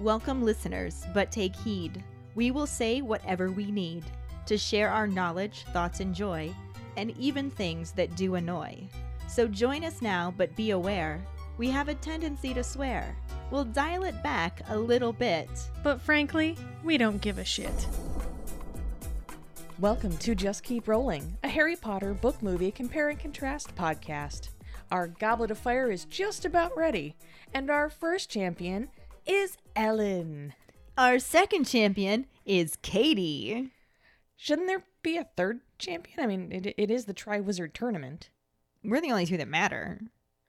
Welcome, 0.00 0.44
listeners, 0.44 1.04
but 1.12 1.32
take 1.32 1.56
heed. 1.56 2.04
We 2.36 2.52
will 2.52 2.68
say 2.68 3.02
whatever 3.02 3.50
we 3.50 3.72
need 3.72 4.04
to 4.46 4.56
share 4.56 4.90
our 4.90 5.08
knowledge, 5.08 5.64
thoughts, 5.72 5.98
and 5.98 6.14
joy, 6.14 6.54
and 6.96 7.10
even 7.18 7.50
things 7.50 7.90
that 7.92 8.14
do 8.14 8.36
annoy. 8.36 8.78
So 9.26 9.48
join 9.48 9.82
us 9.82 10.00
now, 10.00 10.32
but 10.36 10.54
be 10.54 10.70
aware 10.70 11.20
we 11.56 11.68
have 11.70 11.88
a 11.88 11.94
tendency 11.96 12.54
to 12.54 12.62
swear. 12.62 13.16
We'll 13.50 13.64
dial 13.64 14.04
it 14.04 14.22
back 14.22 14.62
a 14.68 14.78
little 14.78 15.12
bit. 15.12 15.48
But 15.82 16.00
frankly, 16.00 16.56
we 16.84 16.96
don't 16.96 17.20
give 17.20 17.38
a 17.38 17.44
shit. 17.44 17.88
Welcome 19.80 20.16
to 20.18 20.36
Just 20.36 20.62
Keep 20.62 20.86
Rolling, 20.86 21.36
a 21.42 21.48
Harry 21.48 21.74
Potter 21.74 22.14
book 22.14 22.40
movie 22.40 22.70
compare 22.70 23.08
and 23.08 23.18
contrast 23.18 23.74
podcast. 23.74 24.50
Our 24.92 25.08
Goblet 25.08 25.50
of 25.50 25.58
Fire 25.58 25.90
is 25.90 26.04
just 26.04 26.44
about 26.44 26.76
ready, 26.76 27.16
and 27.52 27.68
our 27.68 27.90
first 27.90 28.30
champion 28.30 28.90
is 29.28 29.58
Ellen. 29.76 30.54
Our 30.96 31.18
second 31.18 31.64
champion 31.64 32.26
is 32.44 32.76
Katie. 32.82 33.70
Shouldn't 34.36 34.66
there 34.66 34.84
be 35.02 35.16
a 35.16 35.28
third 35.36 35.60
champion? 35.78 36.18
I 36.18 36.26
mean, 36.26 36.50
it, 36.50 36.74
it 36.76 36.90
is 36.90 37.04
the 37.04 37.14
Triwizard 37.14 37.74
Tournament. 37.74 38.30
We're 38.82 39.00
the 39.00 39.10
only 39.10 39.26
two 39.26 39.36
that 39.36 39.48
matter. 39.48 40.00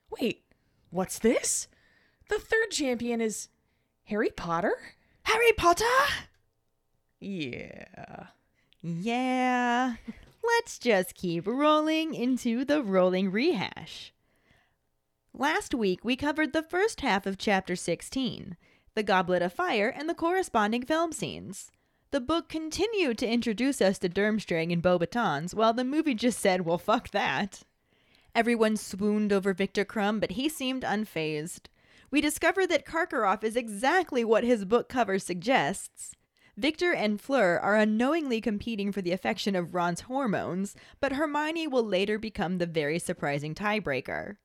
Wait, 0.09 0.43
what's 0.89 1.19
this? 1.19 1.67
The 2.29 2.39
third 2.39 2.71
champion 2.71 3.21
is 3.21 3.49
Harry 4.05 4.29
Potter? 4.29 4.75
Harry 5.23 5.51
Potter? 5.53 5.85
Yeah. 7.19 8.27
Yeah. 8.81 9.95
Let's 10.43 10.79
just 10.79 11.15
keep 11.15 11.45
rolling 11.45 12.13
into 12.13 12.63
the 12.63 12.81
rolling 12.81 13.31
rehash. 13.31 14.13
Last 15.33 15.75
week, 15.75 15.99
we 16.03 16.15
covered 16.15 16.53
the 16.53 16.63
first 16.63 17.01
half 17.01 17.25
of 17.25 17.37
Chapter 17.37 17.75
16, 17.75 18.57
the 18.95 19.03
Goblet 19.03 19.41
of 19.41 19.53
Fire, 19.53 19.89
and 19.89 20.09
the 20.09 20.13
corresponding 20.13 20.83
film 20.83 21.11
scenes. 21.11 21.71
The 22.11 22.19
book 22.19 22.49
continued 22.49 23.17
to 23.19 23.27
introduce 23.27 23.81
us 23.81 23.99
to 23.99 24.09
Durmstrang 24.09 24.73
and 24.73 24.81
Beauxbatons, 24.81 25.53
while 25.53 25.73
the 25.73 25.83
movie 25.83 26.15
just 26.15 26.39
said, 26.39 26.61
well, 26.61 26.79
fuck 26.79 27.11
that. 27.11 27.63
Everyone 28.33 28.77
swooned 28.77 29.31
over 29.31 29.53
Victor 29.53 29.85
Krum, 29.85 30.19
but 30.19 30.31
he 30.31 30.49
seemed 30.49 30.83
unfazed. 30.83 31.67
We 32.11 32.21
discover 32.21 32.65
that 32.65 32.85
Karkaroff 32.85 33.43
is 33.43 33.55
exactly 33.55 34.23
what 34.23 34.43
his 34.43 34.65
book 34.65 34.89
cover 34.89 35.19
suggests. 35.19 36.13
Victor 36.57 36.93
and 36.93 37.21
Fleur 37.21 37.57
are 37.59 37.75
unknowingly 37.75 38.41
competing 38.41 38.91
for 38.91 39.01
the 39.01 39.11
affection 39.11 39.55
of 39.55 39.73
Ron's 39.73 40.01
hormones, 40.01 40.75
but 40.99 41.13
Hermione 41.13 41.67
will 41.67 41.85
later 41.85 42.17
become 42.17 42.57
the 42.57 42.65
very 42.65 42.99
surprising 42.99 43.55
tiebreaker. 43.55 44.37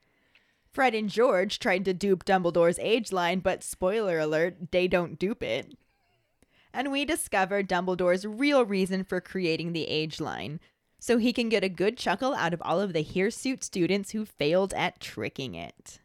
Fred 0.74 0.92
and 0.92 1.08
George 1.08 1.60
tried 1.60 1.84
to 1.84 1.94
dupe 1.94 2.24
Dumbledore's 2.24 2.80
age 2.80 3.12
line, 3.12 3.38
but 3.38 3.62
spoiler 3.62 4.18
alert, 4.18 4.72
they 4.72 4.88
don't 4.88 5.20
dupe 5.20 5.44
it. 5.44 5.78
And 6.72 6.90
we 6.90 7.04
discover 7.04 7.62
Dumbledore's 7.62 8.26
real 8.26 8.64
reason 8.64 9.04
for 9.04 9.20
creating 9.20 9.72
the 9.72 9.86
age 9.86 10.20
line, 10.20 10.58
so 10.98 11.16
he 11.16 11.32
can 11.32 11.48
get 11.48 11.62
a 11.62 11.68
good 11.68 11.96
chuckle 11.96 12.34
out 12.34 12.52
of 12.52 12.60
all 12.64 12.80
of 12.80 12.92
the 12.92 13.04
hirsute 13.04 13.62
students 13.62 14.10
who 14.10 14.24
failed 14.24 14.74
at 14.74 14.98
tricking 14.98 15.54
it. 15.54 16.00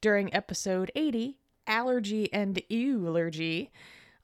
During 0.00 0.32
episode 0.32 0.92
80, 0.94 1.36
Allergy 1.66 2.32
and 2.32 2.62
Eulergy, 2.70 3.72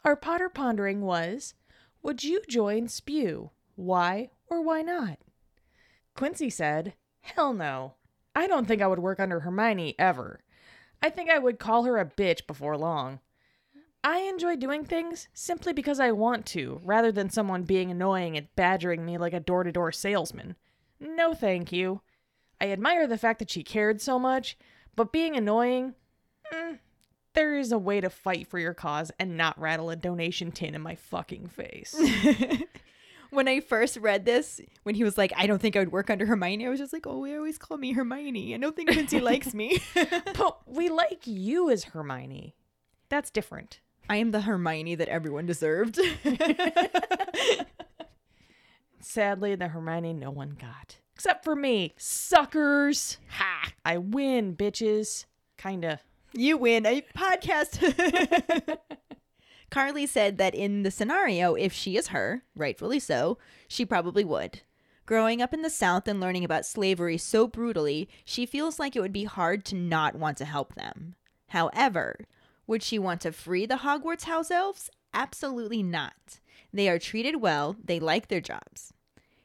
our 0.04 0.14
Potter 0.14 0.48
pondering 0.48 1.00
was 1.00 1.54
Would 2.04 2.22
you 2.22 2.42
join 2.48 2.86
Spew? 2.86 3.50
Why 3.74 4.30
or 4.48 4.62
why 4.62 4.82
not? 4.82 5.18
Quincy 6.14 6.48
said, 6.48 6.94
Hell 7.22 7.52
no. 7.52 7.94
I 8.34 8.46
don't 8.46 8.66
think 8.66 8.82
I 8.82 8.86
would 8.86 8.98
work 8.98 9.20
under 9.20 9.40
Hermione 9.40 9.94
ever. 9.98 10.40
I 11.02 11.10
think 11.10 11.30
I 11.30 11.38
would 11.38 11.58
call 11.58 11.84
her 11.84 11.98
a 11.98 12.04
bitch 12.04 12.46
before 12.46 12.76
long. 12.76 13.20
I 14.02 14.20
enjoy 14.20 14.56
doing 14.56 14.84
things 14.84 15.28
simply 15.34 15.72
because 15.72 16.00
I 16.00 16.12
want 16.12 16.46
to, 16.46 16.80
rather 16.84 17.12
than 17.12 17.28
someone 17.28 17.64
being 17.64 17.90
annoying 17.90 18.36
and 18.36 18.54
badgering 18.56 19.04
me 19.04 19.18
like 19.18 19.34
a 19.34 19.40
door 19.40 19.62
to 19.62 19.72
door 19.72 19.92
salesman. 19.92 20.56
No, 20.98 21.34
thank 21.34 21.72
you. 21.72 22.00
I 22.60 22.70
admire 22.70 23.06
the 23.06 23.18
fact 23.18 23.38
that 23.40 23.50
she 23.50 23.62
cared 23.62 24.00
so 24.00 24.18
much, 24.18 24.56
but 24.96 25.12
being 25.12 25.36
annoying, 25.36 25.94
mm, 26.52 26.78
there 27.34 27.56
is 27.56 27.72
a 27.72 27.78
way 27.78 28.00
to 28.00 28.10
fight 28.10 28.46
for 28.46 28.58
your 28.58 28.74
cause 28.74 29.10
and 29.18 29.36
not 29.36 29.58
rattle 29.60 29.90
a 29.90 29.96
donation 29.96 30.50
tin 30.50 30.74
in 30.74 30.82
my 30.82 30.94
fucking 30.94 31.48
face. 31.48 31.94
when 33.30 33.48
I 33.48 33.60
first 33.60 33.96
read 33.96 34.24
this, 34.24 34.60
when 34.82 34.94
he 34.94 35.04
was 35.04 35.16
like, 35.16 35.32
I 35.36 35.46
don't 35.46 35.60
think 35.60 35.76
I 35.76 35.78
would 35.80 35.92
work 35.92 36.10
under 36.10 36.26
Hermione, 36.26 36.66
I 36.66 36.70
was 36.70 36.80
just 36.80 36.92
like, 36.92 37.06
oh, 37.06 37.18
we 37.18 37.34
always 37.34 37.58
call 37.58 37.76
me 37.78 37.92
Hermione. 37.92 38.54
I 38.54 38.58
don't 38.58 38.74
think 38.76 38.92
Quincy 38.92 39.20
likes 39.20 39.54
me. 39.54 39.80
but 39.94 40.60
we 40.66 40.88
like 40.88 41.26
you 41.26 41.70
as 41.70 41.84
Hermione. 41.84 42.54
That's 43.08 43.30
different. 43.30 43.80
I 44.08 44.16
am 44.16 44.32
the 44.32 44.40
Hermione 44.40 44.96
that 44.96 45.08
everyone 45.08 45.46
deserved. 45.46 45.98
Sadly, 49.00 49.54
the 49.54 49.68
Hermione 49.68 50.12
no 50.12 50.30
one 50.30 50.56
got. 50.60 50.96
Except 51.14 51.44
for 51.44 51.54
me. 51.54 51.94
Suckers. 51.96 53.18
Ha! 53.28 53.72
I 53.84 53.98
win, 53.98 54.56
bitches. 54.56 55.26
Kinda. 55.56 56.00
You 56.32 56.56
win 56.56 56.86
a 56.86 57.02
podcast. 57.16 58.78
Carly 59.70 60.06
said 60.06 60.36
that 60.38 60.54
in 60.54 60.82
the 60.82 60.90
scenario, 60.90 61.54
if 61.54 61.72
she 61.72 61.96
is 61.96 62.08
her, 62.08 62.42
rightfully 62.56 62.98
so, 62.98 63.38
she 63.68 63.84
probably 63.84 64.24
would. 64.24 64.62
Growing 65.06 65.40
up 65.40 65.54
in 65.54 65.62
the 65.62 65.70
South 65.70 66.06
and 66.06 66.20
learning 66.20 66.44
about 66.44 66.66
slavery 66.66 67.16
so 67.16 67.46
brutally, 67.46 68.08
she 68.24 68.46
feels 68.46 68.78
like 68.78 68.94
it 68.94 69.00
would 69.00 69.12
be 69.12 69.24
hard 69.24 69.64
to 69.64 69.74
not 69.74 70.14
want 70.14 70.36
to 70.38 70.44
help 70.44 70.74
them. 70.74 71.14
However, 71.48 72.26
would 72.66 72.82
she 72.82 72.98
want 72.98 73.20
to 73.22 73.32
free 73.32 73.66
the 73.66 73.78
Hogwarts 73.78 74.24
house 74.24 74.50
elves? 74.50 74.90
Absolutely 75.12 75.82
not. 75.82 76.40
They 76.72 76.88
are 76.88 76.98
treated 76.98 77.40
well, 77.40 77.76
they 77.82 77.98
like 77.98 78.28
their 78.28 78.40
jobs. 78.40 78.92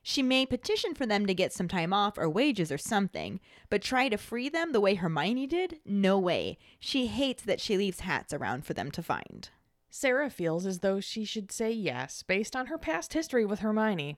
She 0.03 0.21
may 0.21 0.45
petition 0.45 0.93
for 0.93 1.07
them 1.07 1.25
to 1.25 1.33
get 1.33 1.51
some 1.51 1.67
time 1.67 1.91
off 1.91 2.19
or 2.19 2.29
wages 2.29 2.71
or 2.71 2.77
something, 2.77 3.39
but 3.71 3.81
try 3.81 4.07
to 4.09 4.17
free 4.17 4.49
them 4.49 4.71
the 4.71 4.79
way 4.79 4.93
Hermione 4.93 5.47
did? 5.47 5.79
No 5.83 6.19
way. 6.19 6.59
She 6.79 7.07
hates 7.07 7.41
that 7.41 7.59
she 7.59 7.75
leaves 7.75 8.01
hats 8.01 8.31
around 8.31 8.65
for 8.65 8.75
them 8.75 8.91
to 8.91 9.01
find. 9.01 9.49
Sarah 9.97 10.29
feels 10.29 10.65
as 10.65 10.79
though 10.79 10.99
she 10.99 11.23
should 11.23 11.53
say 11.53 11.71
yes 11.71 12.21
based 12.21 12.53
on 12.53 12.65
her 12.65 12.77
past 12.77 13.13
history 13.13 13.45
with 13.45 13.59
Hermione. 13.59 14.17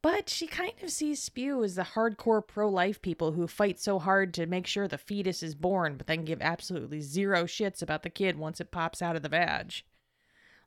But 0.00 0.28
she 0.28 0.46
kind 0.46 0.74
of 0.80 0.90
sees 0.90 1.20
Spew 1.20 1.64
as 1.64 1.74
the 1.74 1.82
hardcore 1.82 2.46
pro 2.46 2.68
life 2.68 3.02
people 3.02 3.32
who 3.32 3.48
fight 3.48 3.80
so 3.80 3.98
hard 3.98 4.32
to 4.34 4.46
make 4.46 4.64
sure 4.64 4.86
the 4.86 4.96
fetus 4.96 5.42
is 5.42 5.56
born, 5.56 5.96
but 5.96 6.06
then 6.06 6.24
give 6.24 6.40
absolutely 6.40 7.00
zero 7.00 7.46
shits 7.46 7.82
about 7.82 8.04
the 8.04 8.10
kid 8.10 8.38
once 8.38 8.60
it 8.60 8.70
pops 8.70 9.02
out 9.02 9.16
of 9.16 9.22
the 9.22 9.28
vag. 9.28 9.82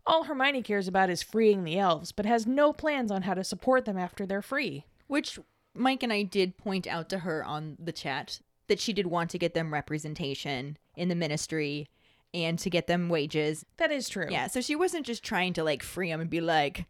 All 0.06 0.25
Hermione 0.25 0.63
cares 0.63 0.90
about 0.90 1.09
is 1.09 1.23
freeing 1.23 1.63
the 1.63 1.79
elves, 1.79 2.11
but 2.11 2.25
has 2.25 2.45
no 2.45 2.73
plans 2.73 3.09
on 3.09 3.22
how 3.22 3.35
to 3.35 3.45
support 3.45 3.85
them 3.85 3.97
after 3.97 4.25
they're 4.25 4.41
free. 4.41 4.84
Which 5.07 5.40
Mike 5.73 6.03
and 6.03 6.11
I 6.11 6.23
did 6.23 6.57
point 6.57 6.88
out 6.88 7.07
to 7.07 7.19
her 7.19 7.41
on 7.41 7.78
the 7.79 7.94
chat 7.94 8.41
that 8.67 8.81
she 8.81 8.91
did 8.91 9.07
want 9.07 9.29
to 9.29 9.40
get 9.40 9.53
them 9.53 9.73
representation 9.73 10.78
in 10.97 11.07
the 11.07 11.16
ministry 11.16 11.88
and 12.34 12.58
to 12.59 12.69
get 12.69 12.88
them 12.88 13.09
wages. 13.09 13.66
That 13.78 13.92
is 13.92 14.09
true. 14.09 14.28
Yeah, 14.30 14.47
so 14.47 14.62
she 14.62 14.75
wasn't 14.75 15.06
just 15.06 15.24
trying 15.24 15.53
to 15.53 15.64
like 15.64 15.84
free 15.84 16.09
them 16.09 16.22
and 16.22 16.30
be 16.30 16.42
like, 16.42 16.86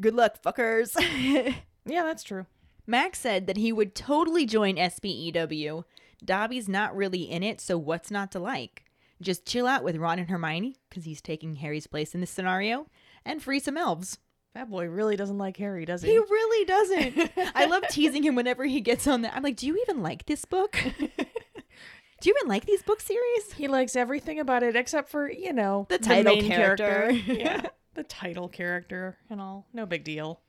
good 0.00 0.14
luck, 0.14 0.42
fuckers. 0.42 0.94
yeah, 1.84 2.02
that's 2.02 2.22
true. 2.22 2.46
Max 2.86 3.18
said 3.20 3.46
that 3.46 3.56
he 3.56 3.72
would 3.72 3.94
totally 3.94 4.46
join 4.46 4.76
SPEW. 4.76 5.84
Dobby's 6.24 6.68
not 6.68 6.96
really 6.96 7.22
in 7.22 7.42
it, 7.42 7.60
so 7.60 7.78
what's 7.78 8.10
not 8.10 8.32
to 8.32 8.38
like? 8.38 8.84
Just 9.22 9.46
chill 9.46 9.66
out 9.66 9.84
with 9.84 9.96
Ron 9.96 10.18
and 10.18 10.30
Hermione, 10.30 10.76
because 10.88 11.04
he's 11.04 11.20
taking 11.20 11.56
Harry's 11.56 11.86
place 11.86 12.14
in 12.14 12.20
this 12.20 12.30
scenario, 12.30 12.86
and 13.24 13.42
free 13.42 13.60
some 13.60 13.76
elves. 13.76 14.18
That 14.54 14.68
boy 14.68 14.86
really 14.86 15.16
doesn't 15.16 15.38
like 15.38 15.56
Harry, 15.58 15.84
does 15.84 16.02
he? 16.02 16.10
He 16.10 16.18
really 16.18 16.64
doesn't. 16.64 17.30
I 17.54 17.66
love 17.66 17.84
teasing 17.88 18.24
him 18.24 18.34
whenever 18.34 18.64
he 18.64 18.80
gets 18.80 19.06
on 19.06 19.22
that. 19.22 19.34
I'm 19.36 19.42
like, 19.42 19.56
do 19.56 19.66
you 19.66 19.78
even 19.82 20.02
like 20.02 20.26
this 20.26 20.44
book? 20.44 20.76
do 22.20 22.28
you 22.28 22.36
even 22.38 22.48
like 22.48 22.66
these 22.66 22.82
book 22.82 23.00
series? 23.00 23.52
He 23.52 23.66
likes 23.66 23.96
everything 23.96 24.38
about 24.38 24.62
it 24.62 24.76
except 24.76 25.08
for, 25.08 25.30
you 25.30 25.52
know, 25.52 25.86
the 25.88 25.98
title 25.98 26.36
the 26.36 26.46
character. 26.46 26.86
character. 26.86 27.32
yeah. 27.32 27.62
The 27.94 28.02
title 28.04 28.48
character 28.48 29.18
and 29.28 29.40
all. 29.40 29.66
No 29.72 29.86
big 29.86 30.04
deal. 30.04 30.40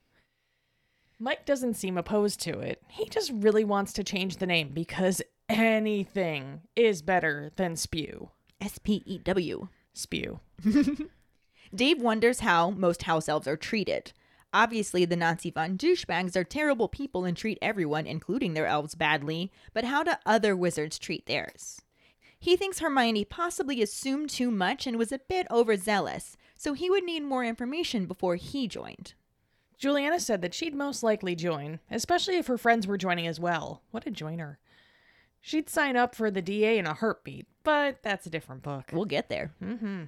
Mike 1.19 1.45
doesn't 1.45 1.75
seem 1.75 1.97
opposed 1.97 2.39
to 2.41 2.59
it. 2.59 2.81
He 2.89 3.05
just 3.05 3.31
really 3.33 3.63
wants 3.63 3.93
to 3.93 4.03
change 4.03 4.37
the 4.37 4.47
name 4.47 4.69
because 4.73 5.21
anything 5.49 6.61
is 6.75 7.01
better 7.01 7.51
than 7.55 7.75
Spew. 7.75 8.29
S 8.59 8.77
P 8.77 9.03
E 9.05 9.19
W. 9.19 9.67
Spew. 9.93 10.39
Dave 11.75 12.01
wonders 12.01 12.41
how 12.41 12.71
most 12.71 13.03
house 13.03 13.29
elves 13.29 13.47
are 13.47 13.57
treated. 13.57 14.13
Obviously, 14.53 15.05
the 15.05 15.15
Nazi 15.15 15.49
von 15.49 15.77
douchebags 15.77 16.35
are 16.35 16.43
terrible 16.43 16.89
people 16.89 17.23
and 17.23 17.37
treat 17.37 17.57
everyone, 17.61 18.05
including 18.05 18.53
their 18.53 18.65
elves, 18.65 18.95
badly, 18.95 19.51
but 19.73 19.85
how 19.85 20.03
do 20.03 20.11
other 20.25 20.55
wizards 20.55 20.99
treat 20.99 21.25
theirs? 21.25 21.81
He 22.37 22.57
thinks 22.57 22.79
Hermione 22.79 23.23
possibly 23.25 23.81
assumed 23.81 24.29
too 24.29 24.51
much 24.51 24.87
and 24.87 24.97
was 24.97 25.11
a 25.11 25.19
bit 25.19 25.47
overzealous, 25.51 26.35
so 26.55 26.73
he 26.73 26.89
would 26.89 27.03
need 27.03 27.23
more 27.23 27.45
information 27.45 28.07
before 28.07 28.35
he 28.35 28.67
joined. 28.67 29.13
Juliana 29.77 30.19
said 30.19 30.41
that 30.41 30.53
she'd 30.53 30.75
most 30.75 31.01
likely 31.01 31.35
join, 31.35 31.79
especially 31.89 32.37
if 32.37 32.47
her 32.47 32.57
friends 32.57 32.87
were 32.87 32.97
joining 32.97 33.27
as 33.27 33.39
well. 33.39 33.83
What 33.91 34.05
a 34.05 34.11
joiner. 34.11 34.59
She'd 35.39 35.69
sign 35.69 35.95
up 35.95 36.13
for 36.13 36.29
the 36.29 36.41
DA 36.41 36.77
in 36.77 36.85
a 36.85 36.93
heartbeat, 36.93 37.47
but 37.63 37.97
that's 38.03 38.25
a 38.25 38.29
different 38.29 38.63
book. 38.63 38.89
We'll 38.91 39.05
get 39.05 39.29
there. 39.29 39.53
Mm-hmm. 39.63 40.03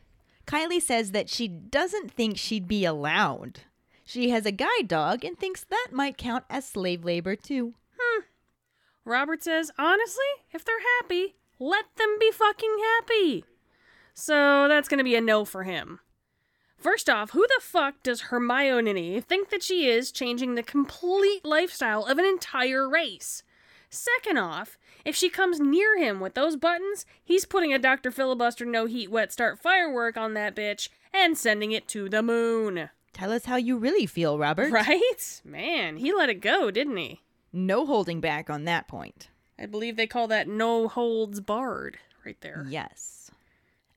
Kylie 0.45 0.81
says 0.81 1.11
that 1.11 1.29
she 1.29 1.47
doesn't 1.47 2.11
think 2.11 2.37
she'd 2.37 2.67
be 2.67 2.85
allowed. 2.85 3.61
She 4.05 4.29
has 4.29 4.45
a 4.45 4.51
guide 4.51 4.87
dog 4.87 5.23
and 5.23 5.37
thinks 5.37 5.63
that 5.63 5.89
might 5.91 6.17
count 6.17 6.43
as 6.49 6.67
slave 6.67 7.05
labor 7.05 7.35
too. 7.35 7.73
Hmm. 7.97 8.21
Robert 9.05 9.43
says, 9.43 9.71
honestly, 9.77 10.23
if 10.51 10.63
they're 10.65 10.75
happy, 11.01 11.35
let 11.59 11.85
them 11.97 12.17
be 12.19 12.31
fucking 12.31 12.77
happy. 12.99 13.45
So 14.13 14.67
that's 14.67 14.87
to 14.87 15.03
be 15.03 15.15
a 15.15 15.21
no 15.21 15.45
for 15.45 15.63
him. 15.63 15.99
First 16.77 17.09
off, 17.09 17.31
who 17.31 17.47
the 17.47 17.61
fuck 17.61 18.03
does 18.03 18.23
Hermione 18.23 19.21
think 19.21 19.49
that 19.49 19.63
she 19.63 19.87
is 19.87 20.11
changing 20.11 20.55
the 20.55 20.63
complete 20.63 21.45
lifestyle 21.45 22.05
of 22.05 22.17
an 22.17 22.25
entire 22.25 22.89
race? 22.89 23.41
Second 23.89 24.37
off, 24.37 24.77
if 25.05 25.15
she 25.15 25.29
comes 25.29 25.59
near 25.59 25.97
him 25.97 26.19
with 26.19 26.33
those 26.33 26.57
buttons, 26.57 27.05
he's 27.23 27.45
putting 27.45 27.73
a 27.73 27.79
Dr. 27.79 28.11
Filibuster 28.11 28.65
no 28.65 28.85
heat 28.85 29.09
wet 29.09 29.31
start 29.31 29.59
firework 29.59 30.17
on 30.17 30.33
that 30.33 30.55
bitch 30.55 30.89
and 31.13 31.37
sending 31.37 31.71
it 31.71 31.87
to 31.87 32.09
the 32.09 32.21
moon. 32.21 32.89
Tell 33.13 33.31
us 33.31 33.45
how 33.45 33.55
you 33.55 33.77
really 33.77 34.05
feel, 34.05 34.37
Robert. 34.37 34.71
Right? 34.71 35.41
Man, 35.45 35.97
he 35.97 36.11
let 36.11 36.29
it 36.29 36.41
go, 36.41 36.71
didn't 36.71 36.97
he? 36.97 37.21
No 37.51 37.85
holding 37.85 38.19
back 38.19 38.49
on 38.49 38.65
that 38.65 38.87
point. 38.87 39.29
I 39.59 39.67
believe 39.67 39.95
they 39.95 40.07
call 40.07 40.27
that 40.27 40.47
no 40.47 40.87
holds 40.87 41.39
barred 41.39 41.99
right 42.25 42.39
there. 42.41 42.65
Yes. 42.67 43.29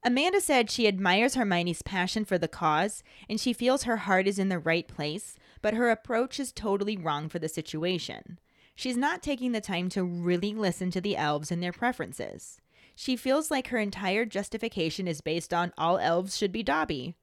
Amanda 0.04 0.40
said 0.40 0.70
she 0.70 0.86
admires 0.86 1.34
Hermione's 1.34 1.82
passion 1.82 2.24
for 2.24 2.38
the 2.38 2.46
cause 2.46 3.02
and 3.28 3.40
she 3.40 3.52
feels 3.52 3.82
her 3.82 3.96
heart 3.96 4.28
is 4.28 4.38
in 4.38 4.50
the 4.50 4.58
right 4.58 4.86
place, 4.86 5.36
but 5.62 5.74
her 5.74 5.90
approach 5.90 6.38
is 6.38 6.52
totally 6.52 6.96
wrong 6.96 7.28
for 7.28 7.38
the 7.38 7.48
situation. 7.48 8.38
She's 8.76 8.96
not 8.96 9.22
taking 9.22 9.52
the 9.52 9.60
time 9.60 9.88
to 9.90 10.04
really 10.04 10.54
listen 10.54 10.90
to 10.92 11.00
the 11.00 11.16
elves 11.16 11.50
and 11.50 11.62
their 11.62 11.72
preferences. 11.72 12.60
She 12.94 13.16
feels 13.16 13.50
like 13.50 13.68
her 13.68 13.78
entire 13.78 14.26
justification 14.26 15.08
is 15.08 15.20
based 15.22 15.52
on 15.52 15.72
all 15.76 15.98
elves 15.98 16.36
should 16.36 16.52
be 16.52 16.62
Dobby. 16.62 17.16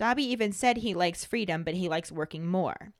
Dobby 0.00 0.24
even 0.24 0.50
said 0.50 0.78
he 0.78 0.94
likes 0.94 1.26
freedom, 1.26 1.62
but 1.62 1.74
he 1.74 1.86
likes 1.86 2.10
working 2.10 2.46
more. 2.46 2.94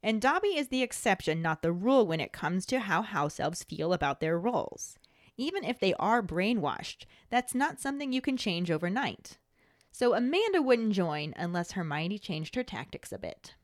And 0.00 0.22
Dobby 0.22 0.56
is 0.56 0.68
the 0.68 0.80
exception, 0.80 1.42
not 1.42 1.60
the 1.60 1.72
rule, 1.72 2.06
when 2.06 2.20
it 2.20 2.32
comes 2.32 2.64
to 2.66 2.78
how 2.78 3.02
house 3.02 3.40
elves 3.40 3.64
feel 3.64 3.92
about 3.92 4.20
their 4.20 4.38
roles. 4.38 4.96
Even 5.36 5.64
if 5.64 5.80
they 5.80 5.92
are 5.94 6.22
brainwashed, 6.22 7.04
that's 7.30 7.52
not 7.52 7.80
something 7.80 8.12
you 8.12 8.20
can 8.20 8.36
change 8.36 8.70
overnight. 8.70 9.38
So 9.90 10.14
Amanda 10.14 10.62
wouldn't 10.62 10.92
join 10.92 11.34
unless 11.36 11.72
Hermione 11.72 12.20
changed 12.20 12.54
her 12.54 12.62
tactics 12.62 13.10
a 13.10 13.18
bit. 13.18 13.56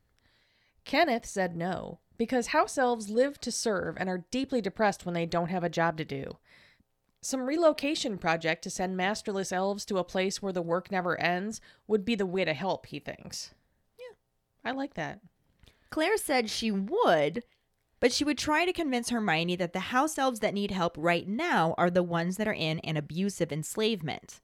Kenneth 0.83 1.25
said 1.25 1.55
no, 1.55 1.99
because 2.17 2.47
house 2.47 2.77
elves 2.77 3.09
live 3.09 3.39
to 3.39 3.51
serve 3.53 3.95
and 3.97 4.09
are 4.09 4.25
deeply 4.29 4.59
depressed 4.59 5.05
when 5.05 5.15
they 5.15 5.25
don't 5.25 5.51
have 5.51 5.63
a 5.63 5.69
job 5.69 5.95
to 5.99 6.03
do. 6.03 6.35
Some 7.23 7.43
relocation 7.43 8.17
project 8.17 8.63
to 8.63 8.69
send 8.69 8.97
masterless 8.97 9.53
elves 9.53 9.85
to 9.85 9.97
a 9.97 10.03
place 10.03 10.41
where 10.41 10.51
the 10.51 10.61
work 10.61 10.91
never 10.91 11.17
ends 11.17 11.61
would 11.87 12.03
be 12.03 12.15
the 12.15 12.25
way 12.25 12.43
to 12.43 12.53
help, 12.53 12.87
he 12.87 12.99
thinks. 12.99 13.53
Yeah, 13.97 14.15
I 14.65 14.71
like 14.73 14.95
that. 14.95 15.21
Claire 15.89 16.17
said 16.17 16.49
she 16.49 16.69
would, 16.69 17.45
but 18.01 18.11
she 18.11 18.25
would 18.25 18.37
try 18.37 18.65
to 18.65 18.73
convince 18.73 19.09
Hermione 19.09 19.55
that 19.55 19.71
the 19.71 19.79
house 19.79 20.17
elves 20.17 20.41
that 20.41 20.53
need 20.53 20.71
help 20.71 20.97
right 20.97 21.25
now 21.25 21.73
are 21.77 21.89
the 21.89 22.03
ones 22.03 22.35
that 22.35 22.47
are 22.47 22.53
in 22.53 22.79
an 22.79 22.97
abusive 22.97 23.53
enslavement. 23.53 24.41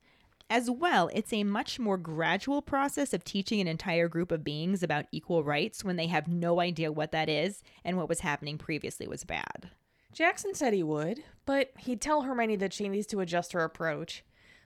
As 0.49 0.71
well, 0.71 1.09
it's 1.13 1.33
a 1.33 1.43
much 1.43 1.79
more 1.79 1.97
gradual 1.97 2.61
process 2.61 3.13
of 3.13 3.25
teaching 3.25 3.59
an 3.59 3.67
entire 3.67 4.07
group 4.07 4.31
of 4.31 4.45
beings 4.45 4.81
about 4.81 5.07
equal 5.11 5.43
rights 5.43 5.83
when 5.83 5.97
they 5.97 6.07
have 6.07 6.29
no 6.29 6.61
idea 6.61 6.93
what 6.93 7.11
that 7.11 7.27
is 7.27 7.61
and 7.83 7.97
what 7.97 8.07
was 8.07 8.21
happening 8.21 8.57
previously 8.57 9.05
was 9.05 9.25
bad. 9.25 9.69
Jackson 10.13 10.53
said 10.53 10.73
he 10.73 10.83
would, 10.83 11.23
but 11.45 11.71
he'd 11.77 12.01
tell 12.01 12.23
Hermione 12.23 12.55
that 12.57 12.73
she 12.73 12.89
needs 12.89 13.07
to 13.07 13.19
adjust 13.19 13.53
her 13.53 13.63
approach. 13.63 14.23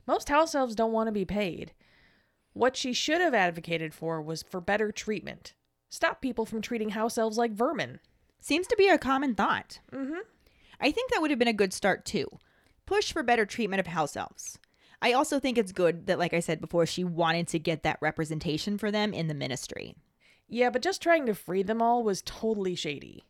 Most 0.07 0.29
house 0.29 0.55
elves 0.55 0.75
don't 0.75 0.91
want 0.91 1.07
to 1.07 1.11
be 1.11 1.25
paid. 1.25 1.73
What 2.53 2.75
she 2.77 2.93
should 2.93 3.21
have 3.21 3.33
advocated 3.33 3.93
for 3.93 4.21
was 4.21 4.43
for 4.43 4.61
better 4.61 4.91
treatment. 4.91 5.53
Stop 5.89 6.21
people 6.21 6.45
from 6.45 6.61
treating 6.61 6.89
house 6.89 7.17
elves 7.17 7.37
like 7.37 7.51
vermin. 7.51 7.99
Seems 8.39 8.67
to 8.67 8.75
be 8.77 8.87
a 8.87 8.97
common 8.97 9.35
thought. 9.35 9.79
Mm-hmm. 9.91 10.19
I 10.79 10.91
think 10.91 11.11
that 11.11 11.21
would 11.21 11.29
have 11.29 11.39
been 11.39 11.47
a 11.47 11.53
good 11.53 11.73
start 11.73 12.05
too. 12.05 12.27
Push 12.85 13.13
for 13.13 13.23
better 13.23 13.45
treatment 13.45 13.79
of 13.79 13.87
house 13.87 14.17
elves. 14.17 14.59
I 15.01 15.13
also 15.13 15.39
think 15.39 15.57
it's 15.57 15.71
good 15.71 16.07
that, 16.07 16.19
like 16.19 16.33
I 16.33 16.39
said 16.39 16.61
before, 16.61 16.85
she 16.85 17.03
wanted 17.03 17.47
to 17.49 17.59
get 17.59 17.83
that 17.83 17.99
representation 18.01 18.77
for 18.77 18.91
them 18.91 19.13
in 19.13 19.27
the 19.27 19.33
ministry. 19.33 19.95
Yeah, 20.47 20.69
but 20.69 20.81
just 20.81 21.01
trying 21.01 21.25
to 21.25 21.35
free 21.35 21.63
them 21.63 21.81
all 21.81 22.03
was 22.03 22.21
totally 22.21 22.75
shady. 22.75 23.23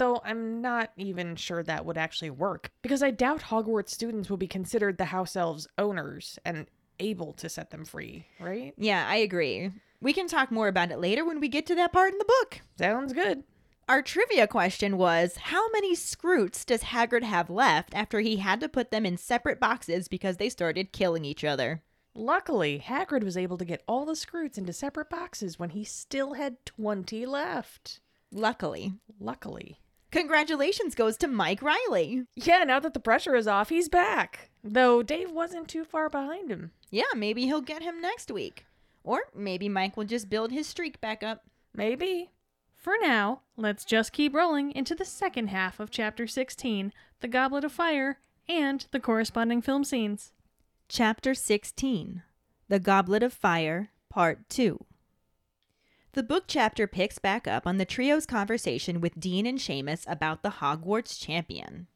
Though 0.00 0.22
I'm 0.24 0.62
not 0.62 0.92
even 0.96 1.36
sure 1.36 1.62
that 1.62 1.84
would 1.84 1.98
actually 1.98 2.30
work, 2.30 2.70
because 2.80 3.02
I 3.02 3.10
doubt 3.10 3.42
Hogwarts 3.42 3.90
students 3.90 4.30
will 4.30 4.38
be 4.38 4.48
considered 4.48 4.96
the 4.96 5.04
house 5.04 5.36
elves' 5.36 5.68
owners 5.76 6.38
and 6.42 6.68
able 6.98 7.34
to 7.34 7.50
set 7.50 7.68
them 7.68 7.84
free, 7.84 8.24
right? 8.40 8.72
Yeah, 8.78 9.06
I 9.06 9.16
agree. 9.16 9.70
We 10.00 10.14
can 10.14 10.26
talk 10.26 10.50
more 10.50 10.68
about 10.68 10.90
it 10.90 11.00
later 11.00 11.22
when 11.26 11.38
we 11.38 11.48
get 11.48 11.66
to 11.66 11.74
that 11.74 11.92
part 11.92 12.12
in 12.12 12.18
the 12.18 12.24
book. 12.24 12.62
Sounds 12.78 13.12
good. 13.12 13.44
Our 13.90 14.00
trivia 14.00 14.46
question 14.46 14.96
was 14.96 15.36
How 15.36 15.68
many 15.70 15.94
Skrewts 15.94 16.64
does 16.64 16.84
Hagrid 16.84 17.24
have 17.24 17.50
left 17.50 17.92
after 17.92 18.20
he 18.20 18.36
had 18.36 18.60
to 18.60 18.70
put 18.70 18.90
them 18.90 19.04
in 19.04 19.18
separate 19.18 19.60
boxes 19.60 20.08
because 20.08 20.38
they 20.38 20.48
started 20.48 20.92
killing 20.92 21.26
each 21.26 21.44
other? 21.44 21.82
Luckily, 22.14 22.82
Hagrid 22.82 23.22
was 23.22 23.36
able 23.36 23.58
to 23.58 23.66
get 23.66 23.82
all 23.86 24.06
the 24.06 24.12
Skrewts 24.12 24.56
into 24.56 24.72
separate 24.72 25.10
boxes 25.10 25.58
when 25.58 25.70
he 25.70 25.84
still 25.84 26.32
had 26.32 26.64
20 26.64 27.26
left. 27.26 28.00
Luckily. 28.32 28.94
Luckily. 29.18 29.76
Congratulations 30.10 30.96
goes 30.96 31.16
to 31.18 31.28
Mike 31.28 31.62
Riley. 31.62 32.24
Yeah, 32.34 32.64
now 32.64 32.80
that 32.80 32.94
the 32.94 33.00
pressure 33.00 33.36
is 33.36 33.46
off, 33.46 33.68
he's 33.68 33.88
back. 33.88 34.50
Though 34.64 35.02
Dave 35.02 35.30
wasn't 35.30 35.68
too 35.68 35.84
far 35.84 36.08
behind 36.08 36.50
him. 36.50 36.72
Yeah, 36.90 37.04
maybe 37.14 37.42
he'll 37.46 37.60
get 37.60 37.82
him 37.82 38.00
next 38.00 38.30
week. 38.30 38.66
Or 39.04 39.22
maybe 39.34 39.68
Mike 39.68 39.96
will 39.96 40.04
just 40.04 40.28
build 40.28 40.50
his 40.50 40.66
streak 40.66 41.00
back 41.00 41.22
up. 41.22 41.44
Maybe. 41.74 42.30
For 42.76 42.94
now, 43.00 43.42
let's 43.56 43.84
just 43.84 44.12
keep 44.12 44.34
rolling 44.34 44.72
into 44.72 44.94
the 44.94 45.04
second 45.04 45.48
half 45.48 45.78
of 45.78 45.90
Chapter 45.90 46.26
16 46.26 46.92
The 47.20 47.28
Goblet 47.28 47.64
of 47.64 47.72
Fire 47.72 48.18
and 48.48 48.86
the 48.90 49.00
corresponding 49.00 49.62
film 49.62 49.84
scenes. 49.84 50.32
Chapter 50.88 51.34
16 51.34 52.22
The 52.68 52.80
Goblet 52.80 53.22
of 53.22 53.32
Fire, 53.32 53.90
Part 54.08 54.48
2. 54.48 54.84
The 56.12 56.24
book 56.24 56.44
chapter 56.48 56.88
picks 56.88 57.20
back 57.20 57.46
up 57.46 57.68
on 57.68 57.76
the 57.76 57.86
trio's 57.86 58.26
conversation 58.26 59.00
with 59.00 59.20
Dean 59.20 59.46
and 59.46 59.58
Seamus 59.58 60.04
about 60.08 60.42
the 60.42 60.54
Hogwarts 60.60 61.20
champion. 61.20 61.86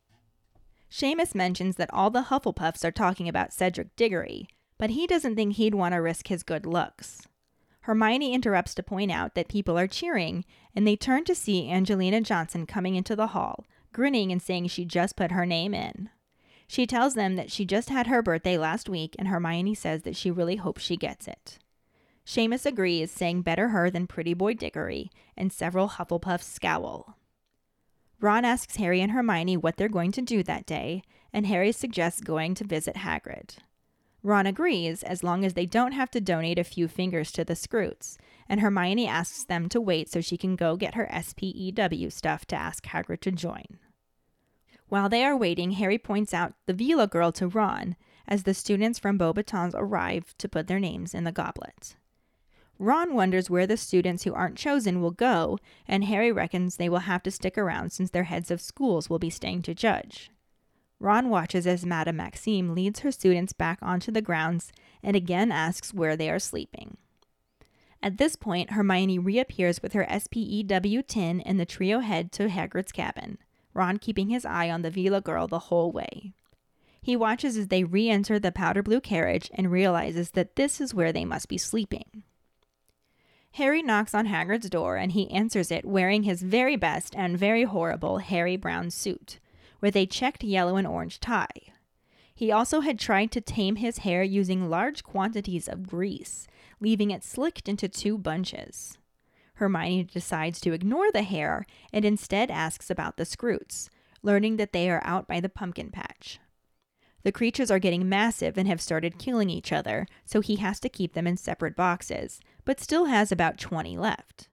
Seamus 0.88 1.34
mentions 1.34 1.74
that 1.76 1.92
all 1.92 2.10
the 2.10 2.24
Hufflepuffs 2.24 2.84
are 2.84 2.92
talking 2.92 3.28
about 3.28 3.52
Cedric 3.52 3.96
Diggory, 3.96 4.46
but 4.78 4.90
he 4.90 5.08
doesn't 5.08 5.34
think 5.34 5.54
he'd 5.54 5.74
want 5.74 5.94
to 5.94 5.98
risk 5.98 6.28
his 6.28 6.44
good 6.44 6.64
looks. 6.64 7.26
Hermione 7.80 8.32
interrupts 8.32 8.72
to 8.76 8.84
point 8.84 9.10
out 9.10 9.34
that 9.34 9.48
people 9.48 9.76
are 9.76 9.88
cheering, 9.88 10.44
and 10.76 10.86
they 10.86 10.94
turn 10.94 11.24
to 11.24 11.34
see 11.34 11.68
Angelina 11.68 12.20
Johnson 12.20 12.66
coming 12.66 12.94
into 12.94 13.16
the 13.16 13.28
hall, 13.28 13.66
grinning 13.92 14.30
and 14.30 14.40
saying 14.40 14.68
she 14.68 14.84
just 14.84 15.16
put 15.16 15.32
her 15.32 15.44
name 15.44 15.74
in. 15.74 16.08
She 16.68 16.86
tells 16.86 17.14
them 17.14 17.34
that 17.34 17.50
she 17.50 17.64
just 17.64 17.90
had 17.90 18.06
her 18.06 18.22
birthday 18.22 18.56
last 18.56 18.88
week, 18.88 19.16
and 19.18 19.26
Hermione 19.26 19.74
says 19.74 20.02
that 20.02 20.14
she 20.14 20.30
really 20.30 20.56
hopes 20.56 20.84
she 20.84 20.96
gets 20.96 21.26
it. 21.26 21.58
Seamus 22.26 22.64
agrees, 22.64 23.10
saying 23.10 23.42
better 23.42 23.68
her 23.68 23.90
than 23.90 24.06
Pretty 24.06 24.34
Boy 24.34 24.54
Diggory, 24.54 25.10
and 25.36 25.52
several 25.52 25.90
Hufflepuffs 25.90 26.44
scowl. 26.44 27.18
Ron 28.20 28.44
asks 28.44 28.76
Harry 28.76 29.00
and 29.00 29.12
Hermione 29.12 29.56
what 29.56 29.76
they're 29.76 29.88
going 29.88 30.12
to 30.12 30.22
do 30.22 30.42
that 30.42 30.64
day, 30.64 31.02
and 31.32 31.46
Harry 31.46 31.72
suggests 31.72 32.20
going 32.20 32.54
to 32.54 32.64
visit 32.64 32.96
Hagrid. 32.96 33.56
Ron 34.22 34.46
agrees 34.46 35.02
as 35.02 35.22
long 35.22 35.44
as 35.44 35.52
they 35.52 35.66
don't 35.66 35.92
have 35.92 36.10
to 36.12 36.20
donate 36.20 36.58
a 36.58 36.64
few 36.64 36.88
fingers 36.88 37.30
to 37.32 37.44
the 37.44 37.52
Skrewts, 37.52 38.16
and 38.48 38.60
Hermione 38.60 39.06
asks 39.06 39.44
them 39.44 39.68
to 39.68 39.80
wait 39.80 40.08
so 40.08 40.22
she 40.22 40.38
can 40.38 40.56
go 40.56 40.76
get 40.76 40.94
her 40.94 41.06
SPEW 41.12 42.10
stuff 42.10 42.46
to 42.46 42.56
ask 42.56 42.86
Hagrid 42.86 43.20
to 43.20 43.30
join. 43.30 43.78
While 44.88 45.10
they 45.10 45.24
are 45.24 45.36
waiting, 45.36 45.72
Harry 45.72 45.98
points 45.98 46.32
out 46.32 46.54
the 46.64 46.72
Veela 46.72 47.10
girl 47.10 47.32
to 47.32 47.48
Ron 47.48 47.96
as 48.26 48.44
the 48.44 48.54
students 48.54 48.98
from 48.98 49.18
Beauxbatons 49.18 49.74
arrive 49.74 50.34
to 50.38 50.48
put 50.48 50.68
their 50.68 50.80
names 50.80 51.12
in 51.12 51.24
the 51.24 51.32
goblet. 51.32 51.96
Ron 52.84 53.14
wonders 53.14 53.48
where 53.48 53.66
the 53.66 53.78
students 53.78 54.24
who 54.24 54.34
aren't 54.34 54.58
chosen 54.58 55.00
will 55.00 55.10
go, 55.10 55.58
and 55.88 56.04
Harry 56.04 56.30
reckons 56.30 56.76
they 56.76 56.90
will 56.90 56.98
have 56.98 57.22
to 57.22 57.30
stick 57.30 57.56
around 57.56 57.92
since 57.92 58.10
their 58.10 58.24
heads 58.24 58.50
of 58.50 58.60
schools 58.60 59.08
will 59.08 59.18
be 59.18 59.30
staying 59.30 59.62
to 59.62 59.74
judge. 59.74 60.30
Ron 61.00 61.30
watches 61.30 61.66
as 61.66 61.86
Madame 61.86 62.16
Maxime 62.16 62.74
leads 62.74 63.00
her 63.00 63.10
students 63.10 63.54
back 63.54 63.78
onto 63.80 64.12
the 64.12 64.20
grounds 64.20 64.70
and 65.02 65.16
again 65.16 65.50
asks 65.50 65.94
where 65.94 66.14
they 66.14 66.28
are 66.28 66.38
sleeping. 66.38 66.98
At 68.02 68.18
this 68.18 68.36
point, 68.36 68.72
Hermione 68.72 69.18
reappears 69.18 69.82
with 69.82 69.94
her 69.94 70.06
SPEW 70.06 71.02
tin 71.08 71.40
and 71.40 71.58
the 71.58 71.64
trio 71.64 72.00
head 72.00 72.32
to 72.32 72.50
Hagrid's 72.50 72.92
cabin, 72.92 73.38
Ron 73.72 73.96
keeping 73.96 74.28
his 74.28 74.44
eye 74.44 74.68
on 74.68 74.82
the 74.82 74.90
Veela 74.90 75.24
girl 75.24 75.48
the 75.48 75.58
whole 75.70 75.90
way. 75.90 76.34
He 77.00 77.16
watches 77.16 77.56
as 77.56 77.68
they 77.68 77.82
re 77.82 78.10
enter 78.10 78.38
the 78.38 78.52
powder 78.52 78.82
blue 78.82 79.00
carriage 79.00 79.50
and 79.54 79.72
realizes 79.72 80.32
that 80.32 80.56
this 80.56 80.82
is 80.82 80.92
where 80.92 81.14
they 81.14 81.24
must 81.24 81.48
be 81.48 81.56
sleeping. 81.56 82.24
Harry 83.54 83.84
knocks 83.84 84.14
on 84.14 84.26
Hagrid's 84.26 84.68
door 84.68 84.96
and 84.96 85.12
he 85.12 85.30
answers 85.30 85.70
it 85.70 85.84
wearing 85.84 86.24
his 86.24 86.42
very 86.42 86.74
best 86.74 87.14
and 87.14 87.38
very 87.38 87.62
horrible 87.62 88.18
Harry 88.18 88.56
Brown 88.56 88.90
suit 88.90 89.38
with 89.80 89.94
a 89.94 90.06
checked 90.06 90.42
yellow 90.42 90.74
and 90.74 90.88
orange 90.88 91.20
tie. 91.20 91.72
He 92.34 92.50
also 92.50 92.80
had 92.80 92.98
tried 92.98 93.30
to 93.30 93.40
tame 93.40 93.76
his 93.76 93.98
hair 93.98 94.24
using 94.24 94.68
large 94.68 95.04
quantities 95.04 95.68
of 95.68 95.86
grease, 95.86 96.48
leaving 96.80 97.12
it 97.12 97.22
slicked 97.22 97.68
into 97.68 97.88
two 97.88 98.18
bunches. 98.18 98.98
Hermione 99.54 100.02
decides 100.02 100.60
to 100.62 100.72
ignore 100.72 101.12
the 101.12 101.22
hair 101.22 101.64
and 101.92 102.04
instead 102.04 102.50
asks 102.50 102.90
about 102.90 103.16
the 103.18 103.24
Skrewts, 103.24 103.88
learning 104.20 104.56
that 104.56 104.72
they 104.72 104.90
are 104.90 105.02
out 105.04 105.28
by 105.28 105.38
the 105.38 105.48
pumpkin 105.48 105.92
patch. 105.92 106.40
The 107.24 107.32
creatures 107.32 107.70
are 107.70 107.78
getting 107.78 108.08
massive 108.08 108.56
and 108.58 108.68
have 108.68 108.80
started 108.80 109.18
killing 109.18 109.50
each 109.50 109.72
other, 109.72 110.06
so 110.24 110.40
he 110.40 110.56
has 110.56 110.78
to 110.80 110.90
keep 110.90 111.14
them 111.14 111.26
in 111.26 111.36
separate 111.38 111.74
boxes, 111.74 112.40
but 112.64 112.80
still 112.80 113.06
has 113.06 113.32
about 113.32 113.58
20 113.58 113.96
left. 113.96 114.48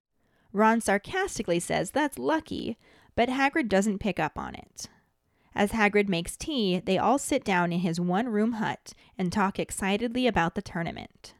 Ron 0.53 0.81
sarcastically 0.81 1.59
says 1.59 1.91
that's 1.91 2.17
lucky, 2.17 2.77
but 3.15 3.29
Hagrid 3.29 3.67
doesn't 3.67 3.99
pick 3.99 4.19
up 4.19 4.37
on 4.37 4.55
it. 4.55 4.87
As 5.53 5.71
Hagrid 5.73 6.07
makes 6.07 6.37
tea, 6.37 6.79
they 6.79 6.97
all 6.97 7.17
sit 7.17 7.43
down 7.43 7.73
in 7.73 7.79
his 7.79 7.99
one 7.99 8.29
room 8.29 8.53
hut 8.53 8.93
and 9.17 9.31
talk 9.31 9.59
excitedly 9.59 10.25
about 10.25 10.55
the 10.55 10.61
tournament. 10.61 11.33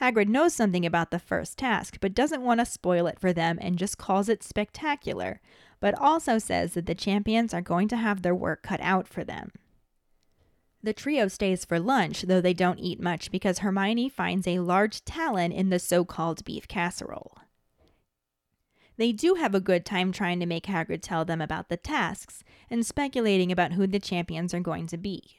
Hagrid 0.00 0.28
knows 0.28 0.54
something 0.54 0.84
about 0.84 1.10
the 1.10 1.18
first 1.18 1.58
task, 1.58 1.98
but 2.00 2.14
doesn't 2.14 2.42
want 2.42 2.60
to 2.60 2.66
spoil 2.66 3.06
it 3.06 3.18
for 3.18 3.32
them 3.32 3.58
and 3.62 3.78
just 3.78 3.98
calls 3.98 4.28
it 4.28 4.42
spectacular, 4.42 5.40
but 5.78 5.98
also 5.98 6.38
says 6.38 6.74
that 6.74 6.86
the 6.86 6.94
champions 6.94 7.54
are 7.54 7.62
going 7.62 7.88
to 7.88 7.96
have 7.96 8.20
their 8.22 8.34
work 8.34 8.62
cut 8.62 8.80
out 8.80 9.08
for 9.08 9.24
them. 9.24 9.52
The 10.82 10.92
trio 10.94 11.28
stays 11.28 11.64
for 11.64 11.78
lunch, 11.78 12.22
though 12.22 12.40
they 12.40 12.54
don't 12.54 12.78
eat 12.78 13.00
much 13.00 13.30
because 13.30 13.58
Hermione 13.58 14.08
finds 14.08 14.46
a 14.46 14.60
large 14.60 15.04
talon 15.04 15.52
in 15.52 15.68
the 15.68 15.78
so 15.78 16.04
called 16.04 16.44
beef 16.44 16.66
casserole. 16.66 17.36
They 18.96 19.12
do 19.12 19.34
have 19.34 19.54
a 19.54 19.60
good 19.60 19.84
time 19.84 20.10
trying 20.12 20.40
to 20.40 20.46
make 20.46 20.66
Hagrid 20.66 21.00
tell 21.02 21.24
them 21.24 21.40
about 21.40 21.68
the 21.68 21.76
tasks 21.76 22.44
and 22.70 22.84
speculating 22.84 23.52
about 23.52 23.72
who 23.72 23.86
the 23.86 23.98
champions 23.98 24.54
are 24.54 24.60
going 24.60 24.86
to 24.88 24.96
be. 24.96 25.36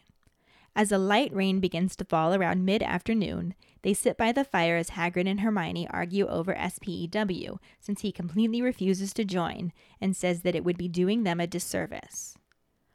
As 0.76 0.92
a 0.92 0.98
light 0.98 1.34
rain 1.34 1.60
begins 1.60 1.96
to 1.98 2.06
fall 2.06 2.34
around 2.34 2.66
mid 2.66 2.82
afternoon, 2.82 3.56
they 3.82 3.94
sit 3.94 4.18
by 4.18 4.32
the 4.32 4.46
fire 4.46 4.78
as 4.78 4.92
Hagrid 4.92 5.28
and 5.28 5.42
Hermione 5.42 5.88
argue 5.90 6.28
over 6.28 6.56
SPEW, 6.56 7.60
since 7.80 8.02
he 8.02 8.12
completely 8.12 8.62
refuses 8.62 9.14
to 9.14 9.26
join 9.26 9.74
and 10.00 10.16
says 10.16 10.42
that 10.42 10.56
it 10.56 10.64
would 10.64 10.78
be 10.78 10.88
doing 10.88 11.24
them 11.24 11.40
a 11.40 11.48
disservice. 11.48 12.38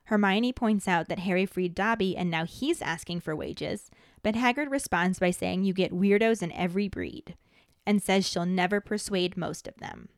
Hermione 0.07 0.53
points 0.53 0.87
out 0.87 1.09
that 1.09 1.21
Harry 1.21 1.47
freed 1.47 1.75
Dobby 1.75 2.17
and 2.17 2.31
now 2.31 2.45
he's 2.45 2.81
asking 2.81 3.21
for 3.21 3.35
wages, 3.35 3.91
but 4.23 4.37
Hagrid 4.37 4.71
responds 4.71 5.19
by 5.19 5.31
saying 5.31 5.65
you 5.65 5.73
get 5.73 5.93
weirdos 5.93 6.43
in 6.43 6.53
every 6.53 6.89
breed, 6.89 7.37
and 7.85 8.03
says 8.03 8.27
she'll 8.27 8.47
never 8.47 8.81
persuade 8.81 9.37
most 9.37 9.67
of 9.67 9.77
them. 9.77 10.09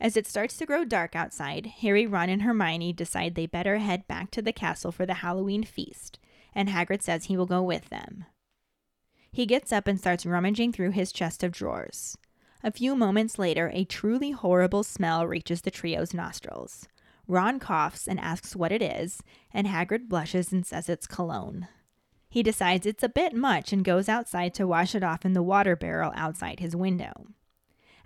As 0.00 0.16
it 0.16 0.26
starts 0.26 0.56
to 0.56 0.66
grow 0.66 0.84
dark 0.84 1.14
outside, 1.14 1.66
Harry, 1.80 2.06
Ron, 2.06 2.28
and 2.28 2.42
Hermione 2.42 2.92
decide 2.92 3.34
they 3.34 3.46
better 3.46 3.78
head 3.78 4.08
back 4.08 4.30
to 4.32 4.42
the 4.42 4.52
castle 4.52 4.90
for 4.90 5.06
the 5.06 5.14
Halloween 5.14 5.62
feast, 5.62 6.18
and 6.54 6.70
Hagrid 6.70 7.02
says 7.02 7.26
he 7.26 7.36
will 7.36 7.46
go 7.46 7.62
with 7.62 7.90
them. 7.90 8.24
He 9.30 9.46
gets 9.46 9.72
up 9.72 9.86
and 9.86 9.98
starts 9.98 10.26
rummaging 10.26 10.72
through 10.72 10.90
his 10.90 11.12
chest 11.12 11.42
of 11.42 11.52
drawers. 11.52 12.16
A 12.64 12.72
few 12.72 12.96
moments 12.96 13.38
later, 13.38 13.70
a 13.74 13.84
truly 13.84 14.30
horrible 14.30 14.82
smell 14.82 15.26
reaches 15.26 15.62
the 15.62 15.70
trio's 15.70 16.14
nostrils. 16.14 16.88
Ron 17.28 17.58
coughs 17.58 18.08
and 18.08 18.18
asks 18.20 18.56
what 18.56 18.72
it 18.72 18.82
is, 18.82 19.22
and 19.52 19.66
Hagrid 19.66 20.08
blushes 20.08 20.52
and 20.52 20.66
says 20.66 20.88
it's 20.88 21.06
cologne. 21.06 21.68
He 22.28 22.42
decides 22.42 22.86
it's 22.86 23.02
a 23.02 23.08
bit 23.08 23.34
much 23.34 23.72
and 23.72 23.84
goes 23.84 24.08
outside 24.08 24.54
to 24.54 24.66
wash 24.66 24.94
it 24.94 25.04
off 25.04 25.24
in 25.24 25.34
the 25.34 25.42
water 25.42 25.76
barrel 25.76 26.12
outside 26.16 26.60
his 26.60 26.74
window. 26.74 27.26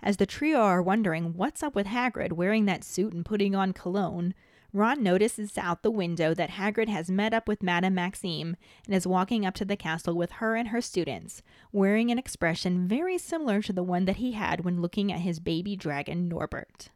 As 0.03 0.17
the 0.17 0.25
trio 0.25 0.59
are 0.59 0.81
wondering 0.81 1.33
what's 1.33 1.63
up 1.63 1.75
with 1.75 1.87
Hagrid 1.87 2.33
wearing 2.33 2.65
that 2.65 2.83
suit 2.83 3.13
and 3.13 3.25
putting 3.25 3.55
on 3.55 3.73
cologne, 3.73 4.33
Ron 4.73 5.01
notices 5.01 5.57
out 5.57 5.81
the 5.81 5.89
window 5.89 6.33
that 6.33 6.51
Hagrid 6.51 6.89
has 6.89 7.09
met 7.09 7.33
up 7.33 7.47
with 7.47 7.63
Madame 7.63 7.95
Maxime 7.95 8.57
and 8.85 8.93
is 8.93 9.07
walking 9.07 9.45
up 9.45 9.55
to 9.55 9.65
the 9.65 9.77
castle 9.77 10.13
with 10.13 10.33
her 10.33 10.55
and 10.55 10.67
her 10.67 10.81
students, 10.81 11.41
wearing 11.71 12.11
an 12.11 12.19
expression 12.19 12.87
very 12.87 13.17
similar 13.17 13.61
to 13.61 13.73
the 13.73 13.81
one 13.81 14.05
that 14.05 14.17
he 14.17 14.33
had 14.33 14.63
when 14.65 14.81
looking 14.81 15.11
at 15.11 15.21
his 15.21 15.39
baby 15.39 15.75
dragon 15.75 16.27
Norbert. 16.27 16.89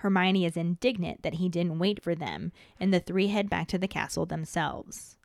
Hermione 0.00 0.46
is 0.46 0.56
indignant 0.56 1.22
that 1.22 1.34
he 1.34 1.48
didn't 1.50 1.78
wait 1.78 2.02
for 2.02 2.14
them, 2.14 2.52
and 2.78 2.92
the 2.92 3.00
three 3.00 3.28
head 3.28 3.50
back 3.50 3.68
to 3.68 3.78
the 3.78 3.88
castle 3.88 4.24
themselves. 4.24 5.18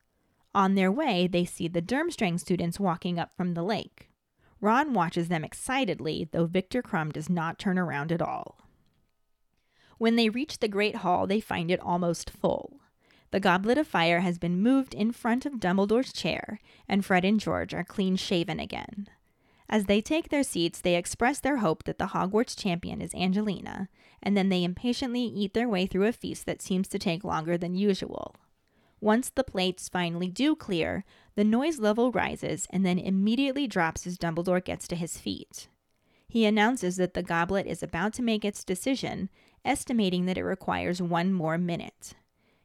On 0.54 0.76
their 0.76 0.92
way, 0.92 1.28
they 1.28 1.46
see 1.46 1.68
the 1.70 1.82
Durmstrang 1.82 2.40
students 2.40 2.80
walking 2.80 3.18
up 3.18 3.34
from 3.36 3.54
the 3.54 3.64
lake. 3.64 4.10
Ron 4.60 4.94
watches 4.94 5.30
them 5.30 5.46
excitedly, 5.46 6.28
though 6.32 6.46
Victor 6.46 6.82
Krum 6.82 7.14
does 7.14 7.30
not 7.30 7.58
turn 7.58 7.78
around 7.78 8.12
at 8.12 8.22
all. 8.22 8.68
When 9.98 10.18
they 10.18 10.30
reach 10.30 10.60
the 10.60 10.68
Great 10.68 10.98
Hall, 10.98 11.26
they 11.26 11.40
find 11.40 11.72
it 11.72 11.80
almost 11.80 12.30
full. 12.30 12.82
The 13.32 13.40
Goblet 13.40 13.78
of 13.78 13.88
Fire 13.88 14.20
has 14.22 14.38
been 14.38 14.62
moved 14.62 14.94
in 14.94 15.12
front 15.12 15.46
of 15.46 15.60
Dumbledore's 15.60 16.12
chair, 16.12 16.60
and 16.88 17.04
Fred 17.04 17.24
and 17.24 17.40
George 17.40 17.74
are 17.74 17.84
clean 17.84 18.18
shaven 18.18 18.60
again. 18.60 19.08
As 19.68 19.86
they 19.86 20.00
take 20.00 20.30
their 20.30 20.44
seats, 20.44 20.80
they 20.80 20.96
express 20.96 21.40
their 21.40 21.58
hope 21.58 21.84
that 21.86 21.98
the 21.98 22.08
Hogwarts 22.08 22.56
champion 22.56 23.02
is 23.02 23.16
Angelina, 23.16 23.90
and 24.22 24.38
then 24.38 24.50
they 24.50 24.64
impatiently 24.64 25.22
eat 25.22 25.54
their 25.54 25.68
way 25.68 25.86
through 25.88 26.06
a 26.06 26.12
feast 26.12 26.46
that 26.46 26.62
seems 26.62 26.88
to 26.90 27.00
take 27.00 27.24
longer 27.24 27.58
than 27.58 27.76
usual. 27.76 28.36
Once 29.02 29.30
the 29.30 29.44
plates 29.44 29.90
finally 29.90 30.30
do 30.30 30.56
clear, 30.56 31.04
the 31.36 31.44
noise 31.44 31.80
level 31.80 32.12
rises 32.12 32.68
and 32.70 32.86
then 32.86 32.98
immediately 33.00 33.68
drops 33.68 34.08
as 34.08 34.18
Dumbledore 34.18 34.64
gets 34.64 34.88
to 34.88 34.96
his 34.96 35.18
feet. 35.18 35.68
He 36.28 36.46
announces 36.46 36.98
that 36.98 37.14
the 37.14 37.24
goblet 37.24 37.68
is 37.68 37.84
about 37.84 38.14
to 38.14 38.24
make 38.24 38.46
its 38.46 38.64
decision, 38.64 39.30
estimating 39.64 40.26
that 40.26 40.38
it 40.38 40.44
requires 40.44 41.02
one 41.02 41.34
more 41.34 41.58
minute. 41.58 42.14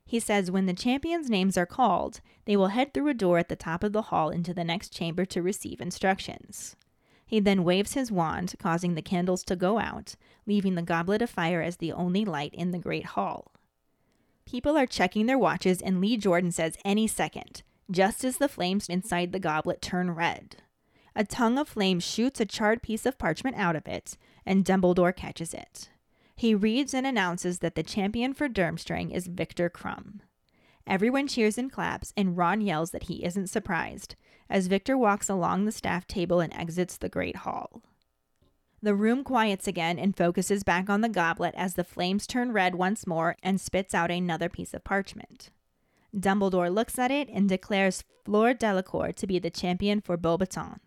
He 0.04 0.21
says 0.21 0.50
when 0.50 0.66
the 0.66 0.75
champions' 0.75 1.30
names 1.30 1.57
are 1.57 1.66
called, 1.66 2.21
they 2.45 2.57
will 2.57 2.69
head 2.69 2.92
through 2.92 3.09
a 3.09 3.14
door 3.14 3.38
at 3.38 3.49
the 3.49 3.57
top 3.57 3.85
of 3.85 3.92
the 3.92 4.02
hall 4.02 4.30
into 4.30 4.52
the 4.52 4.64
next 4.64 4.92
chamber 4.92 5.25
to 5.26 5.42
receive 5.42 5.80
instructions. 5.80 6.76
He 7.30 7.38
then 7.38 7.62
waves 7.62 7.92
his 7.92 8.10
wand, 8.10 8.54
causing 8.58 8.96
the 8.96 9.02
candles 9.02 9.44
to 9.44 9.54
go 9.54 9.78
out, 9.78 10.16
leaving 10.46 10.75
the 10.75 10.82
goblet 10.82 11.22
of 11.22 11.30
fire 11.30 11.62
as 11.62 11.76
the 11.76 11.92
only 11.92 12.25
light 12.25 12.52
in 12.52 12.72
the 12.72 12.78
great 12.80 13.06
hall. 13.06 13.52
People 14.46 14.76
are 14.76 14.84
checking 14.84 15.26
their 15.26 15.38
watches, 15.38 15.80
and 15.80 16.00
Lee 16.00 16.16
Jordan 16.16 16.50
says 16.50 16.76
any 16.84 17.06
second, 17.06 17.62
just 17.88 18.25
as 18.25 18.38
the 18.38 18.49
flames 18.49 18.88
inside 18.88 19.30
the 19.30 19.38
goblet 19.38 19.80
turn 19.80 20.10
red. 20.10 20.56
A 21.14 21.22
tongue 21.22 21.56
of 21.56 21.68
flame 21.68 22.00
shoots 22.00 22.40
a 22.40 22.44
charred 22.44 22.82
piece 22.82 23.06
of 23.06 23.16
parchment 23.16 23.56
out 23.56 23.76
of 23.76 23.87
it, 23.87 24.16
and 24.44 24.64
Dumbledore 24.64 25.14
catches 25.14 25.54
it. 25.54 25.88
He 26.34 26.52
reads 26.52 26.92
and 26.94 27.06
announces 27.06 27.60
that 27.60 27.76
the 27.76 27.84
champion 27.84 28.34
for 28.34 28.49
Durmstrang 28.49 29.14
is 29.14 29.28
Victor 29.28 29.70
Krum. 29.70 30.18
Everyone 30.84 31.28
cheers 31.28 31.58
and 31.58 31.70
claps, 31.70 32.12
and 32.16 32.37
Ron 32.37 32.60
yells 32.60 32.90
that 32.90 33.04
he 33.04 33.25
isn't 33.25 33.46
surprised, 33.46 34.16
as 34.50 34.66
Victor 34.66 34.99
walks 34.99 35.30
along 35.30 35.64
the 35.64 35.73
staff 35.73 36.07
table 36.07 36.40
and 36.40 36.52
exits 36.52 36.97
the 36.99 37.09
Great 37.09 37.37
Hall. 37.37 37.80
The 38.83 38.95
room 38.95 39.25
quiets 39.25 39.69
again 39.69 39.99
and 39.99 40.16
focuses 40.16 40.64
back 40.64 40.90
on 40.90 41.02
the 41.02 41.09
goblet 41.09 41.54
as 41.57 41.75
the 41.75 41.85
flames 41.85 42.26
turn 42.26 42.52
red 42.52 42.75
once 42.75 43.07
more 43.07 43.37
and 43.42 43.61
spits 43.61 43.95
out 43.95 44.11
another 44.11 44.49
piece 44.49 44.75
of 44.75 44.85
parchment. 44.85 45.50
Dumbledore 46.16 46.75
looks 46.75 46.99
at 46.99 47.11
it 47.11 47.28
and 47.28 47.49
declares 47.49 48.04
Fleur 48.25 48.54
Delacour 48.54 49.12
to 49.12 49.26
be 49.26 49.38
the 49.38 49.50
champion 49.50 50.00
for 50.00 50.16
Beauxbatons. 50.16 50.80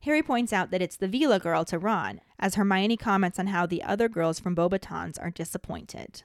Harry 0.00 0.22
points 0.22 0.52
out 0.52 0.70
that 0.70 0.82
it's 0.82 0.96
the 0.96 1.08
Veela 1.08 1.40
girl 1.40 1.64
to 1.64 1.78
Ron, 1.78 2.20
as 2.38 2.56
Hermione 2.56 2.96
comments 2.96 3.38
on 3.38 3.48
how 3.48 3.64
the 3.66 3.82
other 3.82 4.08
girls 4.08 4.38
from 4.38 4.54
Beauxbatons 4.54 5.20
are 5.20 5.30
disappointed. 5.30 6.22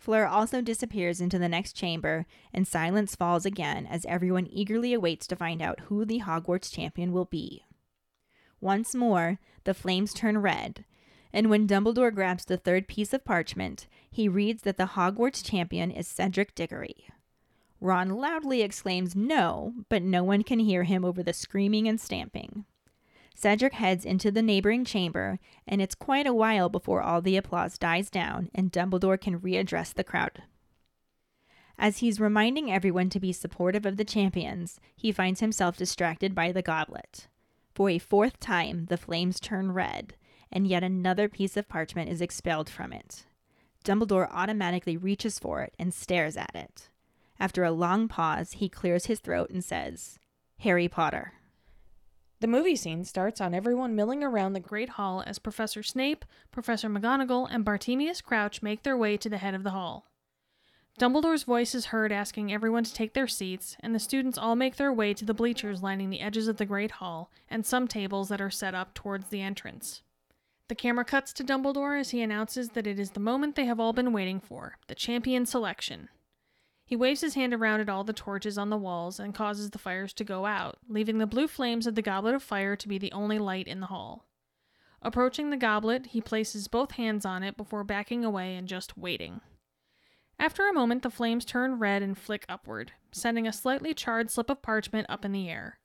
Fleur 0.00 0.26
also 0.26 0.62
disappears 0.62 1.20
into 1.20 1.38
the 1.38 1.48
next 1.48 1.74
chamber, 1.74 2.24
and 2.54 2.66
silence 2.66 3.14
falls 3.14 3.44
again 3.44 3.86
as 3.86 4.06
everyone 4.06 4.46
eagerly 4.50 4.94
awaits 4.94 5.26
to 5.26 5.36
find 5.36 5.60
out 5.60 5.80
who 5.80 6.06
the 6.06 6.20
Hogwarts 6.20 6.72
champion 6.72 7.12
will 7.12 7.26
be. 7.26 7.66
Once 8.62 8.94
more, 8.94 9.38
the 9.64 9.74
flames 9.74 10.14
turn 10.14 10.38
red, 10.38 10.86
and 11.34 11.50
when 11.50 11.68
Dumbledore 11.68 12.14
grabs 12.14 12.46
the 12.46 12.56
third 12.56 12.88
piece 12.88 13.12
of 13.12 13.26
parchment, 13.26 13.86
he 14.10 14.26
reads 14.26 14.62
that 14.62 14.78
the 14.78 14.86
Hogwarts 14.96 15.44
champion 15.44 15.90
is 15.90 16.08
Cedric 16.08 16.54
Diggory. 16.54 17.06
Ron 17.78 18.08
loudly 18.08 18.62
exclaims 18.62 19.14
no, 19.14 19.74
but 19.90 20.02
no 20.02 20.24
one 20.24 20.42
can 20.44 20.60
hear 20.60 20.84
him 20.84 21.04
over 21.04 21.22
the 21.22 21.34
screaming 21.34 21.86
and 21.86 22.00
stamping. 22.00 22.64
Cedric 23.40 23.72
heads 23.72 24.04
into 24.04 24.30
the 24.30 24.42
neighboring 24.42 24.84
chamber, 24.84 25.38
and 25.66 25.80
it's 25.80 25.94
quite 25.94 26.26
a 26.26 26.34
while 26.34 26.68
before 26.68 27.00
all 27.00 27.22
the 27.22 27.38
applause 27.38 27.78
dies 27.78 28.10
down 28.10 28.50
and 28.54 28.70
Dumbledore 28.70 29.18
can 29.18 29.40
readdress 29.40 29.94
the 29.94 30.04
crowd. 30.04 30.42
As 31.78 31.98
he's 31.98 32.20
reminding 32.20 32.70
everyone 32.70 33.08
to 33.08 33.18
be 33.18 33.32
supportive 33.32 33.86
of 33.86 33.96
the 33.96 34.04
champions, 34.04 34.78
he 34.94 35.10
finds 35.10 35.40
himself 35.40 35.78
distracted 35.78 36.34
by 36.34 36.52
the 36.52 36.60
goblet. 36.60 37.28
For 37.74 37.88
a 37.88 37.98
fourth 37.98 38.38
time, 38.40 38.84
the 38.90 38.98
flames 38.98 39.40
turn 39.40 39.72
red, 39.72 40.16
and 40.52 40.66
yet 40.66 40.84
another 40.84 41.26
piece 41.26 41.56
of 41.56 41.66
parchment 41.66 42.10
is 42.10 42.20
expelled 42.20 42.68
from 42.68 42.92
it. 42.92 43.24
Dumbledore 43.86 44.28
automatically 44.30 44.98
reaches 44.98 45.38
for 45.38 45.62
it 45.62 45.74
and 45.78 45.94
stares 45.94 46.36
at 46.36 46.54
it. 46.54 46.90
After 47.38 47.64
a 47.64 47.72
long 47.72 48.06
pause, 48.06 48.52
he 48.52 48.68
clears 48.68 49.06
his 49.06 49.20
throat 49.20 49.48
and 49.48 49.64
says, 49.64 50.18
Harry 50.58 50.88
Potter. 50.88 51.32
The 52.40 52.46
movie 52.46 52.76
scene 52.76 53.04
starts 53.04 53.38
on 53.38 53.52
everyone 53.52 53.94
milling 53.94 54.24
around 54.24 54.54
the 54.54 54.60
Great 54.60 54.90
Hall 54.90 55.22
as 55.26 55.38
Professor 55.38 55.82
Snape, 55.82 56.24
Professor 56.50 56.88
McGonagall, 56.88 57.46
and 57.50 57.66
Bartemius 57.66 58.22
Crouch 58.22 58.62
make 58.62 58.82
their 58.82 58.96
way 58.96 59.18
to 59.18 59.28
the 59.28 59.36
head 59.36 59.54
of 59.54 59.62
the 59.62 59.72
hall. 59.72 60.06
Dumbledore's 60.98 61.42
voice 61.42 61.74
is 61.74 61.86
heard 61.86 62.12
asking 62.12 62.50
everyone 62.50 62.84
to 62.84 62.94
take 62.94 63.12
their 63.12 63.28
seats, 63.28 63.76
and 63.80 63.94
the 63.94 63.98
students 63.98 64.38
all 64.38 64.56
make 64.56 64.76
their 64.76 64.92
way 64.92 65.12
to 65.12 65.24
the 65.26 65.34
bleachers 65.34 65.82
lining 65.82 66.08
the 66.08 66.20
edges 66.20 66.48
of 66.48 66.56
the 66.56 66.64
Great 66.64 66.92
Hall 66.92 67.30
and 67.50 67.64
some 67.64 67.86
tables 67.86 68.30
that 68.30 68.40
are 68.40 68.50
set 68.50 68.74
up 68.74 68.94
towards 68.94 69.28
the 69.28 69.42
entrance. 69.42 70.02
The 70.68 70.74
camera 70.74 71.04
cuts 71.04 71.34
to 71.34 71.44
Dumbledore 71.44 72.00
as 72.00 72.10
he 72.10 72.22
announces 72.22 72.70
that 72.70 72.86
it 72.86 72.98
is 72.98 73.10
the 73.10 73.20
moment 73.20 73.54
they 73.54 73.66
have 73.66 73.80
all 73.80 73.92
been 73.92 74.14
waiting 74.14 74.40
for 74.40 74.78
the 74.86 74.94
champion 74.94 75.44
selection. 75.44 76.08
He 76.90 76.96
waves 76.96 77.20
his 77.20 77.34
hand 77.34 77.54
around 77.54 77.78
at 77.78 77.88
all 77.88 78.02
the 78.02 78.12
torches 78.12 78.58
on 78.58 78.68
the 78.68 78.76
walls 78.76 79.20
and 79.20 79.32
causes 79.32 79.70
the 79.70 79.78
fires 79.78 80.12
to 80.14 80.24
go 80.24 80.44
out, 80.44 80.76
leaving 80.88 81.18
the 81.18 81.26
blue 81.26 81.46
flames 81.46 81.86
of 81.86 81.94
the 81.94 82.02
Goblet 82.02 82.34
of 82.34 82.42
Fire 82.42 82.74
to 82.74 82.88
be 82.88 82.98
the 82.98 83.12
only 83.12 83.38
light 83.38 83.68
in 83.68 83.78
the 83.78 83.86
hall. 83.86 84.26
Approaching 85.00 85.50
the 85.50 85.56
goblet, 85.56 86.06
he 86.06 86.20
places 86.20 86.66
both 86.66 86.90
hands 86.90 87.24
on 87.24 87.44
it 87.44 87.56
before 87.56 87.84
backing 87.84 88.24
away 88.24 88.56
and 88.56 88.66
just 88.66 88.98
waiting. 88.98 89.40
After 90.36 90.68
a 90.68 90.72
moment, 90.72 91.04
the 91.04 91.10
flames 91.10 91.44
turn 91.44 91.78
red 91.78 92.02
and 92.02 92.18
flick 92.18 92.44
upward, 92.48 92.90
sending 93.12 93.46
a 93.46 93.52
slightly 93.52 93.94
charred 93.94 94.28
slip 94.28 94.50
of 94.50 94.60
parchment 94.60 95.06
up 95.08 95.24
in 95.24 95.30
the 95.30 95.48
air. 95.48 95.78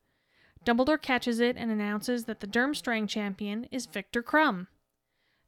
Dumbledore 0.66 1.00
catches 1.00 1.40
it 1.40 1.56
and 1.56 1.70
announces 1.70 2.26
that 2.26 2.40
the 2.40 2.48
Durmstrang 2.48 3.08
champion 3.08 3.66
is 3.66 3.86
Victor 3.86 4.24
Krum. 4.24 4.70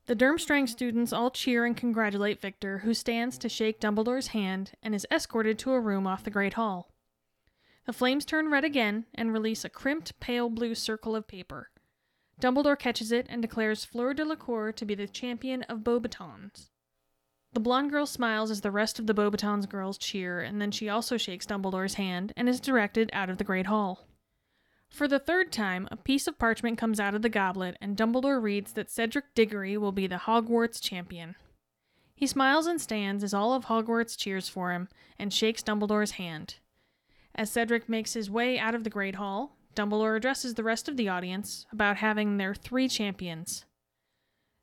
The 0.08 0.16
Durmstrang 0.16 0.70
students 0.70 1.12
all 1.12 1.30
cheer 1.30 1.66
and 1.66 1.76
congratulate 1.76 2.40
Victor, 2.40 2.80
who 2.80 2.94
stands 2.94 3.38
to 3.40 3.50
shake 3.50 3.82
Dumbledore's 3.82 4.28
hand 4.28 4.72
and 4.82 4.96
is 4.96 5.06
escorted 5.12 5.60
to 5.60 5.74
a 5.74 5.82
room 5.82 6.08
off 6.08 6.24
the 6.24 6.30
Great 6.30 6.54
Hall. 6.54 6.94
The 7.86 7.92
flames 7.92 8.24
turn 8.24 8.50
red 8.50 8.64
again 8.64 9.06
and 9.14 9.34
release 9.34 9.66
a 9.66 9.70
crimped, 9.70 10.18
pale 10.22 10.50
blue 10.50 10.76
circle 10.76 11.14
of 11.14 11.28
paper. 11.28 11.72
Dumbledore 12.40 12.80
catches 12.80 13.12
it 13.12 13.26
and 13.30 13.42
declares 13.42 13.84
Fleur 13.84 14.14
de 14.14 14.24
Delacour 14.24 14.72
to 14.72 14.86
be 14.86 14.96
the 14.96 15.08
champion 15.08 15.64
of 15.64 15.80
Beauxbatons. 15.80 16.70
The 17.52 17.60
blonde 17.60 17.92
girl 17.92 18.06
smiles 18.06 18.50
as 18.50 18.62
the 18.62 18.72
rest 18.72 19.00
of 19.00 19.08
the 19.08 19.14
Beauxbatons 19.14 19.68
girls 19.68 19.98
cheer, 19.98 20.40
and 20.40 20.62
then 20.62 20.72
she 20.72 20.88
also 20.88 21.18
shakes 21.18 21.46
Dumbledore's 21.46 21.96
hand 21.96 22.32
and 22.38 22.48
is 22.48 22.62
directed 22.62 23.10
out 23.12 23.30
of 23.30 23.40
the 23.40 23.44
Great 23.44 23.66
Hall. 23.66 24.08
For 24.90 25.08
the 25.08 25.20
third 25.20 25.52
time, 25.52 25.88
a 25.92 25.98
piece 25.98 26.28
of 26.28 26.40
parchment 26.40 26.78
comes 26.78 27.00
out 27.00 27.14
of 27.14 27.22
the 27.22 27.30
goblet, 27.30 27.78
and 27.82 27.96
Dumbledore 27.96 28.42
reads 28.42 28.74
that 28.74 28.90
Cedric 28.90 29.26
Diggory 29.36 29.78
will 29.78 29.92
be 29.92 30.08
the 30.08 30.16
Hogwarts 30.16 30.82
champion. 30.82 31.36
He 32.16 32.26
smiles 32.26 32.66
and 32.66 32.82
stands 32.82 33.24
as 33.24 33.34
all 33.34 33.54
of 33.54 33.66
Hogwarts 33.66 34.18
cheers 34.18 34.50
for 34.50 34.72
him 34.72 34.90
and 35.20 35.32
shakes 35.32 35.62
Dumbledore's 35.62 36.12
hand. 36.12 36.56
As 37.36 37.52
Cedric 37.52 37.88
makes 37.88 38.14
his 38.14 38.32
way 38.32 38.58
out 38.58 38.74
of 38.74 38.84
the 38.84 38.90
Great 38.90 39.16
Hall, 39.16 39.56
Dumbledore 39.76 40.18
addresses 40.18 40.56
the 40.56 40.64
rest 40.64 40.90
of 40.90 40.98
the 40.98 41.08
audience 41.08 41.68
about 41.72 41.98
having 41.98 42.38
their 42.38 42.56
three 42.56 42.90
champions. 42.90 43.66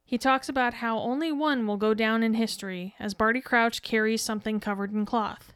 He 0.05 0.19
talks 0.19 0.49
about 0.49 0.75
how 0.75 0.99
only 0.99 1.31
one 1.31 1.67
will 1.67 1.77
go 1.77 1.95
down 1.95 2.25
in 2.25 2.35
history 2.35 2.95
as 2.99 3.15
Barty 3.15 3.41
Crouch 3.41 3.83
carries 3.83 4.21
something 4.21 4.59
covered 4.59 4.93
in 4.93 5.07
cloth. 5.07 5.54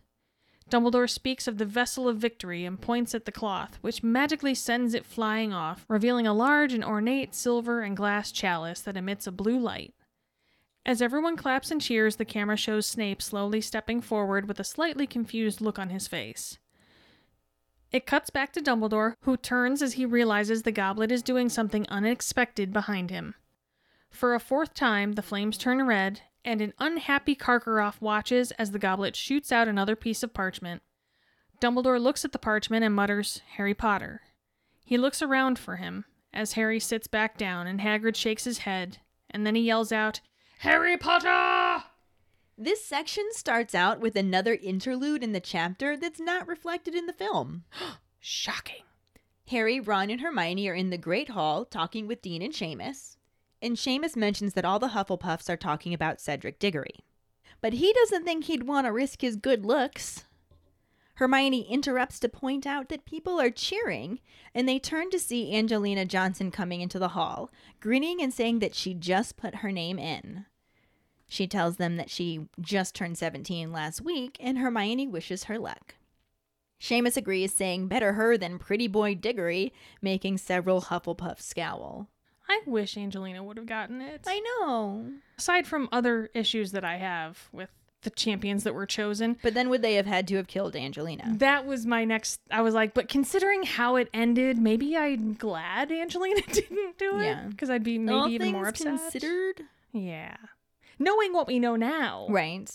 Dumbledore 0.71 1.09
speaks 1.09 1.47
of 1.47 1.59
the 1.59 1.65
vessel 1.65 2.09
of 2.09 2.19
victory 2.19 2.65
and 2.65 2.81
points 2.81 3.15
at 3.15 3.25
the 3.25 3.33
cloth, 3.33 3.79
which 3.81 4.03
magically 4.03 4.55
sends 4.55 4.95
it 4.95 5.07
flying 5.07 5.53
off, 5.53 5.87
revealing 5.89 6.27
a 6.27 6.35
large 6.35 6.75
and 6.75 6.85
ornate 6.85 7.35
silver 7.35 7.81
and 7.81 7.97
glass 7.97 8.31
chalice 8.31 8.81
that 8.83 8.97
emits 8.97 9.27
a 9.27 9.33
blue 9.33 9.59
light. 9.59 9.95
As 10.85 11.03
everyone 11.03 11.37
claps 11.37 11.71
and 11.71 11.81
cheers, 11.81 12.17
the 12.17 12.25
camera 12.25 12.57
shows 12.57 12.87
Snape 12.87 13.21
slowly 13.21 13.61
stepping 13.61 14.01
forward 14.01 14.49
with 14.49 14.61
a 14.61 14.65
slightly 14.65 15.07
confused 15.07 15.61
look 15.61 15.79
on 15.79 15.91
his 15.91 16.07
face. 16.07 16.59
It 17.91 18.07
cuts 18.07 18.29
back 18.31 18.53
to 18.53 18.61
Dumbledore, 18.61 19.15
who 19.23 19.37
turns 19.37 19.81
as 19.81 19.95
he 19.95 20.05
realizes 20.05 20.63
the 20.63 20.73
goblet 20.73 21.11
is 21.11 21.23
doing 21.23 21.49
something 21.49 21.87
unexpected 21.89 22.73
behind 22.73 23.11
him. 23.11 23.35
For 24.11 24.35
a 24.35 24.41
fourth 24.41 24.75
time, 24.75 25.13
the 25.13 25.23
flames 25.23 25.57
turn 25.57 25.87
red, 25.87 26.23
and 26.45 26.61
an 26.61 26.73
unhappy 26.79 27.35
Karkaroff 27.35 28.01
watches 28.01 28.51
as 28.53 28.71
the 28.71 28.79
goblet 28.79 29.17
shoots 29.17 29.53
out 29.53 29.69
another 29.69 29.97
piece 29.97 30.23
of 30.23 30.35
parchment. 30.35 30.83
Dumbledore 31.61 32.01
looks 32.01 32.25
at 32.25 32.33
the 32.33 32.39
parchment 32.39 32.85
and 32.85 32.95
mutters, 32.95 33.43
Harry 33.57 33.75
Potter. 33.75 34.23
He 34.85 34.97
looks 34.97 35.23
around 35.23 35.59
for 35.59 35.77
him 35.77 36.05
as 36.33 36.53
Harry 36.53 36.81
sits 36.81 37.07
back 37.07 37.37
down 37.37 37.67
and 37.67 37.81
Hagrid 37.81 38.17
shakes 38.17 38.45
his 38.45 38.59
head, 38.59 38.99
and 39.31 39.47
then 39.47 39.55
he 39.55 39.63
yells 39.63 39.93
out, 39.93 40.21
Harry 40.61 40.97
Potter! 40.97 41.85
This 42.57 42.85
section 42.85 43.29
starts 43.33 43.75
out 43.75 44.01
with 44.01 44.17
another 44.17 44.55
interlude 44.55 45.23
in 45.23 45.33
the 45.33 45.41
chapter 45.41 45.97
that's 45.97 46.21
not 46.21 46.49
reflected 46.49 46.95
in 46.95 47.07
the 47.07 47.13
film. 47.13 47.65
Shocking. 48.21 48.83
Harry, 49.49 49.81
Ron, 49.81 50.11
and 50.11 50.21
Hermione 50.21 50.69
are 50.69 50.75
in 50.75 50.91
the 50.91 50.99
Great 50.99 51.31
Hall 51.31 51.65
talking 51.65 52.07
with 52.07 52.21
Dean 52.21 52.43
and 52.43 52.53
Seamus, 52.53 53.17
and 53.61 53.77
Seamus 53.77 54.17
mentions 54.17 54.55
that 54.55 54.65
all 54.65 54.79
the 54.79 54.89
Hufflepuffs 54.89 55.49
are 55.49 55.57
talking 55.57 55.93
about 55.93 56.21
Cedric 56.21 56.59
Diggory. 56.59 57.05
But 57.61 57.75
he 57.75 57.93
doesn't 57.93 58.25
think 58.25 58.45
he'd 58.45 58.65
want 58.65 58.87
to 58.87 58.93
risk 58.93 59.21
his 59.21 59.37
good 59.37 59.65
looks. 59.65 60.25
Hermione 61.15 61.63
interrupts 61.63 62.21
to 62.21 62.29
point 62.29 62.65
out 62.65 62.89
that 62.89 63.05
people 63.05 63.41
are 63.41 63.51
cheering, 63.51 64.21
and 64.55 64.69
they 64.69 64.79
turn 64.79 65.11
to 65.11 65.19
see 65.19 65.53
Angelina 65.53 66.05
Johnson 66.05 66.53
coming 66.53 66.81
into 66.81 67.01
the 67.01 67.09
hall, 67.09 67.51
grinning 67.81 68.23
and 68.23 68.33
saying 68.33 68.61
that 68.61 68.77
she 68.77 68.95
just 68.95 69.37
put 69.37 69.57
her 69.57 69.73
name 69.73 69.99
in. 69.99 70.47
She 71.27 71.49
tells 71.49 71.77
them 71.77 71.97
that 71.97 72.09
she 72.09 72.47
just 72.61 72.95
turned 72.95 73.19
17 73.19 73.73
last 73.73 74.01
week, 74.01 74.37
and 74.39 74.59
Hermione 74.59 75.09
wishes 75.09 75.45
her 75.45 75.59
luck. 75.59 75.97
Seamus 76.81 77.17
agrees, 77.17 77.53
saying 77.53 77.89
better 77.89 78.13
her 78.13 78.39
than 78.39 78.59
pretty 78.59 78.87
boy 78.87 79.17
Diggory, 79.17 79.73
making 80.01 80.39
several 80.39 80.83
Hufflepuffs 80.83 81.43
scowl. 81.43 82.09
I 82.49 82.61
wish 82.67 82.97
Angelina 82.97 83.43
would 83.45 83.57
have 83.57 83.67
gotten 83.67 84.01
it. 84.01 84.23
I 84.27 84.41
know. 84.41 85.07
Aside 85.37 85.67
from 85.67 85.89
other 85.93 86.31
issues 86.35 86.73
that 86.73 86.85
I 86.85 86.97
have 86.97 87.49
with 87.53 87.69
the 88.03 88.11
champions 88.11 88.65
that 88.65 88.75
were 88.75 88.87
chosen, 88.87 89.37
But 89.43 89.55
then 89.55 89.69
would 89.71 89.83
they 89.83 89.95
have 89.95 90.07
had 90.07 90.27
to 90.29 90.37
have 90.37 90.47
killed 90.47 90.75
Angelina? 90.77 91.25
that 91.39 91.67
was 91.67 91.85
my 91.85 92.05
next. 92.05 92.41
I 92.51 92.63
was 92.63 92.73
like, 92.73 92.95
but 92.95 93.09
considering 93.09 93.65
how 93.65 93.97
it 93.97 94.09
ended, 94.15 94.57
maybe 94.57 94.97
I'm 94.97 95.35
glad 95.35 95.91
Angelina 95.93 96.41
didn't 96.53 96.97
do 96.97 97.19
it. 97.19 97.25
Yeah. 97.25 97.47
Because 97.49 97.71
I'd 97.71 97.83
be 97.83 97.99
maybe 97.99 98.17
All 98.17 98.29
even 98.29 98.53
more 98.53 98.69
upset. 98.69 98.87
considered, 98.99 99.63
Yeah. 99.93 100.37
Knowing 100.99 101.33
what 101.33 101.47
we 101.49 101.59
know 101.59 101.77
now. 101.77 102.27
right? 102.31 102.71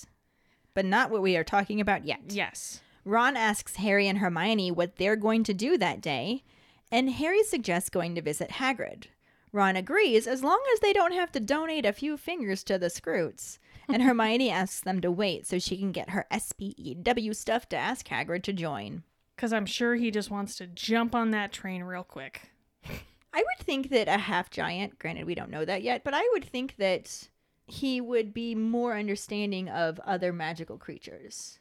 But 0.73 0.85
not 0.85 1.09
what 1.09 1.21
we 1.21 1.35
are 1.37 1.43
talking 1.43 1.79
about 1.81 2.05
yet. 2.05 2.19
Yes. 2.29 2.81
Ron 3.05 3.35
asks 3.37 3.77
Harry 3.77 4.07
and 4.07 4.19
Hermione 4.19 4.71
what 4.71 4.95
they're 4.97 5.15
going 5.15 5.43
to 5.45 5.53
do 5.53 5.77
that 5.77 5.99
day, 6.01 6.43
and 6.91 7.09
Harry 7.11 7.43
suggests 7.43 7.89
going 7.89 8.15
to 8.15 8.21
visit 8.21 8.49
Hagrid. 8.51 9.05
Ron 9.53 9.75
agrees 9.75 10.25
as 10.25 10.43
long 10.43 10.59
as 10.73 10.79
they 10.79 10.91
don't 10.91 11.13
have 11.13 11.31
to 11.33 11.39
donate 11.39 11.85
a 11.85 11.93
few 11.93 12.17
fingers 12.17 12.63
to 12.63 12.79
the 12.79 12.87
Skrewts. 12.87 13.59
And 13.87 14.01
Hermione 14.01 14.49
asks 14.49 14.81
them 14.81 14.99
to 15.01 15.11
wait 15.11 15.45
so 15.45 15.59
she 15.59 15.77
can 15.77 15.91
get 15.91 16.09
her 16.09 16.25
SPEW 16.31 17.33
stuff 17.33 17.69
to 17.69 17.77
ask 17.77 18.07
Hagrid 18.07 18.41
to 18.43 18.53
join. 18.53 19.03
Because 19.35 19.53
I'm 19.53 19.67
sure 19.67 19.95
he 19.95 20.09
just 20.09 20.31
wants 20.31 20.55
to 20.57 20.67
jump 20.67 21.13
on 21.13 21.31
that 21.31 21.51
train 21.51 21.83
real 21.83 22.03
quick. 22.03 22.49
I 23.33 23.37
would 23.37 23.65
think 23.65 23.89
that 23.89 24.07
a 24.07 24.17
half 24.17 24.49
giant, 24.49 24.99
granted 24.99 25.25
we 25.25 25.35
don't 25.35 25.51
know 25.51 25.65
that 25.65 25.83
yet, 25.83 26.03
but 26.03 26.13
I 26.13 26.27
would 26.33 26.45
think 26.45 26.75
that 26.77 27.29
he 27.65 28.01
would 28.01 28.33
be 28.33 28.55
more 28.55 28.95
understanding 28.95 29.69
of 29.69 29.99
other 30.01 30.33
magical 30.33 30.77
creatures. 30.77 31.59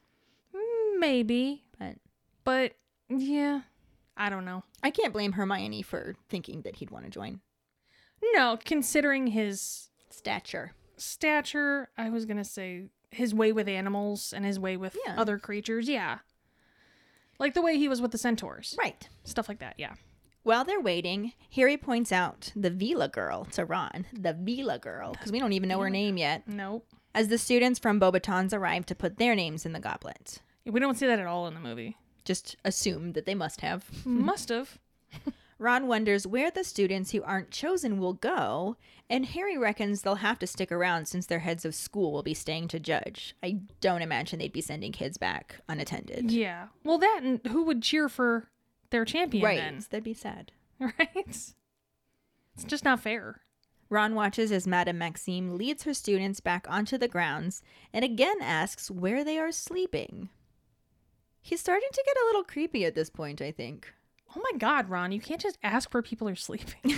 Maybe. 0.98 1.62
But 1.78 1.96
But 2.44 2.72
yeah. 3.08 3.62
I 4.16 4.30
don't 4.30 4.44
know. 4.44 4.62
I 4.82 4.90
can't 4.90 5.12
blame 5.12 5.32
Hermione 5.32 5.82
for 5.82 6.14
thinking 6.28 6.62
that 6.62 6.76
he'd 6.76 6.90
want 6.90 7.04
to 7.04 7.10
join. 7.10 7.40
No, 8.34 8.58
considering 8.64 9.28
his 9.28 9.88
Stature. 10.10 10.72
stature, 10.96 11.90
I 11.98 12.10
was 12.10 12.24
gonna 12.26 12.44
say 12.44 12.88
his 13.10 13.34
way 13.34 13.52
with 13.52 13.68
animals 13.68 14.32
and 14.32 14.44
his 14.44 14.58
way 14.58 14.76
with 14.76 14.96
Yeah. 15.06 15.14
other 15.20 15.38
creatures, 15.38 15.88
yeah. 15.88 16.18
Like 17.38 17.54
the 17.54 17.62
way 17.62 17.76
he 17.76 17.88
was 17.88 18.00
with 18.00 18.12
the 18.12 18.18
centaurs. 18.18 18.74
Right. 18.78 19.08
Stuff 19.24 19.48
like 19.48 19.58
that, 19.58 19.74
yeah. 19.78 19.94
While 20.44 20.64
they're 20.64 20.80
waiting, 20.80 21.32
Harry 21.54 21.76
points 21.76 22.10
out 22.12 22.52
the 22.56 22.70
Veela 22.70 23.10
girl 23.10 23.44
to 23.52 23.64
Ron. 23.64 24.06
The 24.12 24.34
Veela 24.34 24.80
girl, 24.80 25.12
because 25.12 25.30
we 25.32 25.38
don't 25.38 25.52
even 25.52 25.68
know 25.68 25.80
her 25.80 25.90
name 25.90 26.16
yet. 26.16 26.46
Nope. 26.48 26.86
As 27.14 27.28
the 27.28 27.38
students 27.38 27.78
from 27.78 28.00
Beauxbatons 28.00 28.52
arrive 28.52 28.86
to 28.86 28.94
put 28.94 29.18
their 29.18 29.34
names 29.34 29.66
in 29.66 29.72
the 29.72 29.80
goblet. 29.80 30.40
We 30.64 30.80
don't 30.80 30.96
see 30.96 31.06
that 31.06 31.18
at 31.18 31.26
all 31.26 31.46
in 31.46 31.54
the 31.54 31.60
movie. 31.60 31.96
Just 32.24 32.56
assume 32.64 33.12
that 33.12 33.26
they 33.26 33.34
must 33.34 33.60
have. 33.60 33.84
Must 34.06 34.48
have. 34.48 34.78
Ron 35.62 35.86
wonders 35.86 36.26
where 36.26 36.50
the 36.50 36.64
students 36.64 37.12
who 37.12 37.22
aren't 37.22 37.52
chosen 37.52 37.98
will 37.98 38.14
go, 38.14 38.76
and 39.08 39.24
Harry 39.26 39.56
reckons 39.56 40.02
they'll 40.02 40.16
have 40.16 40.38
to 40.40 40.46
stick 40.46 40.72
around 40.72 41.06
since 41.06 41.26
their 41.26 41.38
heads 41.38 41.64
of 41.64 41.74
school 41.74 42.12
will 42.12 42.24
be 42.24 42.34
staying 42.34 42.68
to 42.68 42.80
judge. 42.80 43.36
I 43.42 43.60
don't 43.80 44.02
imagine 44.02 44.40
they'd 44.40 44.52
be 44.52 44.60
sending 44.60 44.90
kids 44.90 45.18
back 45.18 45.60
unattended. 45.68 46.32
Yeah. 46.32 46.66
Well, 46.82 46.98
that 46.98 47.20
and 47.22 47.40
who 47.46 47.62
would 47.62 47.80
cheer 47.80 48.08
for 48.08 48.50
their 48.90 49.04
champion 49.04 49.44
right. 49.44 49.58
then? 49.58 49.84
That'd 49.88 50.04
be 50.04 50.14
sad. 50.14 50.52
Right? 50.80 51.08
It's 51.14 52.64
just 52.66 52.84
not 52.84 52.98
fair. 52.98 53.42
Ron 53.88 54.16
watches 54.16 54.50
as 54.50 54.66
Madame 54.66 54.98
Maxime 54.98 55.56
leads 55.56 55.84
her 55.84 55.94
students 55.94 56.40
back 56.40 56.66
onto 56.68 56.98
the 56.98 57.06
grounds 57.06 57.62
and 57.92 58.04
again 58.04 58.38
asks 58.42 58.90
where 58.90 59.22
they 59.22 59.38
are 59.38 59.52
sleeping. 59.52 60.28
He's 61.40 61.60
starting 61.60 61.88
to 61.92 62.02
get 62.04 62.16
a 62.16 62.26
little 62.26 62.42
creepy 62.42 62.84
at 62.84 62.96
this 62.96 63.10
point, 63.10 63.40
I 63.40 63.52
think. 63.52 63.92
Oh 64.34 64.40
my 64.40 64.58
god, 64.58 64.88
Ron, 64.88 65.12
you 65.12 65.20
can't 65.20 65.40
just 65.40 65.58
ask 65.62 65.92
where 65.92 66.02
people 66.02 66.28
are 66.28 66.34
sleeping. 66.34 66.94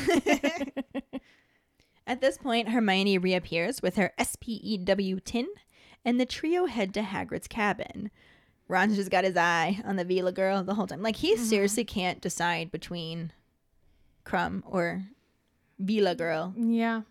At 2.07 2.20
this 2.20 2.38
point, 2.38 2.68
Hermione 2.68 3.18
reappears 3.18 3.83
with 3.83 3.97
her 3.97 4.12
SPEW 4.18 5.20
tin 5.25 5.49
and 6.05 6.20
the 6.20 6.27
trio 6.27 6.66
head 6.66 6.92
to 6.94 7.03
Hagrid's 7.03 7.49
cabin. 7.49 8.11
Ron's 8.68 8.97
just 8.97 9.11
got 9.11 9.25
his 9.25 9.37
eye 9.37 9.81
on 9.85 9.97
the 9.97 10.05
Veela 10.05 10.33
girl 10.33 10.62
the 10.62 10.75
whole 10.75 10.87
time. 10.87 11.03
Like 11.03 11.16
he 11.16 11.35
mm-hmm. 11.35 11.44
seriously 11.44 11.85
can't 11.85 12.20
decide 12.20 12.70
between 12.70 13.33
Krum 14.25 14.62
or 14.66 15.05
Veela 15.83 16.16
girl. 16.16 16.55
Yeah. 16.57 17.03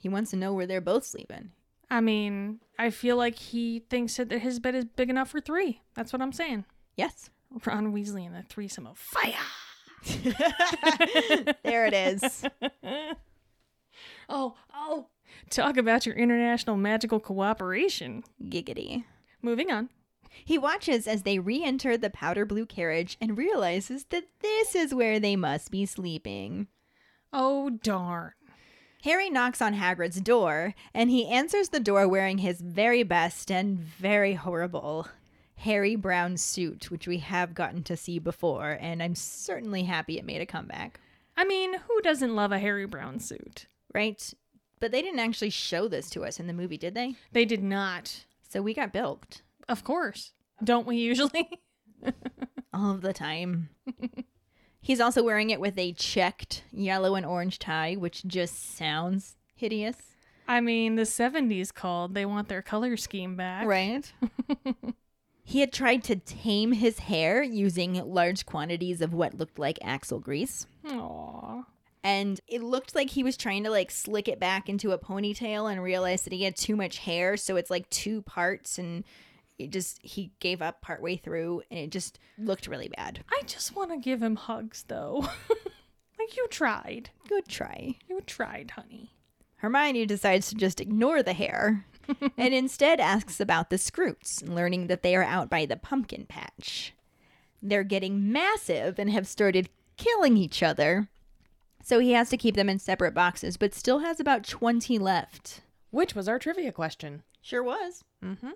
He 0.00 0.08
wants 0.08 0.30
to 0.30 0.36
know 0.36 0.52
where 0.52 0.66
they're 0.66 0.80
both 0.80 1.04
sleeping. 1.04 1.50
I 1.90 2.00
mean, 2.00 2.60
I 2.78 2.90
feel 2.90 3.16
like 3.16 3.36
he 3.36 3.80
thinks 3.88 4.16
that 4.16 4.30
his 4.30 4.58
bed 4.58 4.74
is 4.74 4.84
big 4.84 5.10
enough 5.10 5.30
for 5.30 5.40
three. 5.40 5.80
That's 5.94 6.12
what 6.12 6.22
I'm 6.22 6.32
saying. 6.32 6.64
Yes. 6.96 7.30
Ron 7.64 7.92
Weasley 7.92 8.26
and 8.26 8.34
the 8.34 8.42
threesome 8.42 8.86
of 8.86 8.98
fire. 8.98 9.34
there 11.64 11.86
it 11.86 11.94
is. 11.94 12.44
Oh, 14.28 14.56
oh. 14.74 15.06
Talk 15.50 15.76
about 15.76 16.04
your 16.04 16.16
international 16.16 16.76
magical 16.76 17.20
cooperation. 17.20 18.24
Giggity. 18.42 19.04
Moving 19.40 19.70
on. 19.70 19.88
He 20.44 20.58
watches 20.58 21.06
as 21.06 21.22
they 21.22 21.38
re 21.38 21.62
enter 21.62 21.96
the 21.96 22.10
powder 22.10 22.44
blue 22.44 22.66
carriage 22.66 23.16
and 23.20 23.38
realizes 23.38 24.06
that 24.06 24.24
this 24.40 24.74
is 24.74 24.92
where 24.92 25.20
they 25.20 25.36
must 25.36 25.70
be 25.70 25.86
sleeping. 25.86 26.66
Oh, 27.32 27.70
darn. 27.70 28.32
Harry 29.04 29.30
knocks 29.30 29.62
on 29.62 29.74
Hagrid's 29.74 30.20
door, 30.20 30.74
and 30.92 31.10
he 31.10 31.28
answers 31.28 31.68
the 31.68 31.78
door 31.78 32.08
wearing 32.08 32.38
his 32.38 32.60
very 32.60 33.04
best 33.04 33.50
and 33.50 33.78
very 33.78 34.34
horrible 34.34 35.06
Harry 35.58 35.96
Brown 35.96 36.36
suit, 36.36 36.90
which 36.90 37.08
we 37.08 37.18
have 37.18 37.54
gotten 37.54 37.82
to 37.84 37.96
see 37.96 38.18
before, 38.18 38.78
and 38.80 39.02
I'm 39.02 39.14
certainly 39.14 39.84
happy 39.84 40.18
it 40.18 40.24
made 40.24 40.40
a 40.40 40.46
comeback. 40.46 41.00
I 41.36 41.44
mean, 41.44 41.74
who 41.74 42.00
doesn't 42.02 42.34
love 42.34 42.52
a 42.52 42.58
Harry 42.58 42.86
Brown 42.86 43.20
suit? 43.20 43.66
Right? 43.94 44.32
But 44.80 44.92
they 44.92 45.02
didn't 45.02 45.20
actually 45.20 45.50
show 45.50 45.88
this 45.88 46.10
to 46.10 46.24
us 46.24 46.38
in 46.38 46.46
the 46.46 46.52
movie, 46.52 46.78
did 46.78 46.94
they? 46.94 47.14
They 47.32 47.44
did 47.44 47.62
not. 47.62 48.24
So 48.48 48.62
we 48.62 48.74
got 48.74 48.92
bilked 48.92 49.42
Of 49.68 49.84
course. 49.84 50.32
Don't 50.62 50.86
we 50.86 50.96
usually? 50.96 51.50
all 52.72 52.92
of 52.92 53.00
the 53.00 53.12
time. 53.12 53.70
He's 54.80 55.00
also 55.00 55.24
wearing 55.24 55.50
it 55.50 55.60
with 55.60 55.78
a 55.78 55.92
checked 55.94 56.62
yellow 56.72 57.14
and 57.16 57.26
orange 57.26 57.58
tie, 57.58 57.94
which 57.94 58.24
just 58.26 58.76
sounds 58.76 59.36
hideous. 59.54 59.96
I 60.46 60.60
mean, 60.60 60.94
the 60.94 61.02
70s 61.02 61.74
called. 61.74 62.14
They 62.14 62.24
want 62.24 62.48
their 62.48 62.62
color 62.62 62.96
scheme 62.96 63.34
back. 63.34 63.66
Right. 63.66 64.12
he 65.48 65.60
had 65.60 65.72
tried 65.72 66.02
to 66.02 66.16
tame 66.16 66.72
his 66.72 66.98
hair 66.98 67.40
using 67.40 67.94
large 68.04 68.44
quantities 68.46 69.00
of 69.00 69.14
what 69.14 69.38
looked 69.38 69.60
like 69.60 69.78
axle 69.80 70.18
grease. 70.18 70.66
Aww. 70.84 71.64
And 72.02 72.40
it 72.48 72.64
looked 72.64 72.96
like 72.96 73.10
he 73.10 73.22
was 73.22 73.36
trying 73.36 73.62
to 73.62 73.70
like 73.70 73.92
slick 73.92 74.26
it 74.26 74.40
back 74.40 74.68
into 74.68 74.90
a 74.90 74.98
ponytail 74.98 75.70
and 75.70 75.80
realized 75.80 76.26
that 76.26 76.32
he 76.32 76.42
had 76.42 76.56
too 76.56 76.74
much 76.74 76.98
hair. 76.98 77.36
So 77.36 77.54
it's 77.54 77.70
like 77.70 77.88
two 77.90 78.22
parts 78.22 78.76
and 78.76 79.04
it 79.56 79.70
just, 79.70 80.00
he 80.02 80.32
gave 80.40 80.60
up 80.60 80.82
partway 80.82 81.16
through 81.16 81.62
and 81.70 81.78
it 81.78 81.90
just 81.92 82.18
looked 82.38 82.66
really 82.66 82.88
bad. 82.88 83.22
I 83.30 83.42
just 83.46 83.76
want 83.76 83.92
to 83.92 83.98
give 83.98 84.20
him 84.20 84.34
hugs, 84.34 84.84
though. 84.88 85.28
like, 86.18 86.36
you 86.36 86.48
tried. 86.48 87.10
Good 87.28 87.46
try. 87.46 87.94
You 88.08 88.20
tried, 88.26 88.72
honey. 88.72 89.12
Hermione 89.58 90.06
decides 90.06 90.48
to 90.48 90.56
just 90.56 90.80
ignore 90.80 91.22
the 91.22 91.32
hair 91.34 91.86
and 92.38 92.54
instead 92.54 93.00
asks 93.00 93.40
about 93.40 93.70
the 93.70 93.76
Skrewts, 93.76 94.46
learning 94.48 94.86
that 94.86 95.02
they 95.02 95.14
are 95.16 95.22
out 95.22 95.50
by 95.50 95.66
the 95.66 95.76
pumpkin 95.76 96.26
patch. 96.26 96.94
They're 97.62 97.84
getting 97.84 98.32
massive 98.32 98.98
and 98.98 99.10
have 99.10 99.26
started 99.26 99.68
killing 99.96 100.36
each 100.36 100.62
other. 100.62 101.08
So 101.82 101.98
he 102.00 102.12
has 102.12 102.30
to 102.30 102.36
keep 102.36 102.56
them 102.56 102.68
in 102.68 102.78
separate 102.78 103.14
boxes, 103.14 103.56
but 103.56 103.74
still 103.74 104.00
has 104.00 104.20
about 104.20 104.44
20 104.46 104.98
left. 104.98 105.62
Which 105.90 106.14
was 106.14 106.28
our 106.28 106.38
trivia 106.38 106.72
question. 106.72 107.22
Sure 107.40 107.62
was. 107.62 108.02
Mm 108.24 108.38
hmm. 108.38 108.50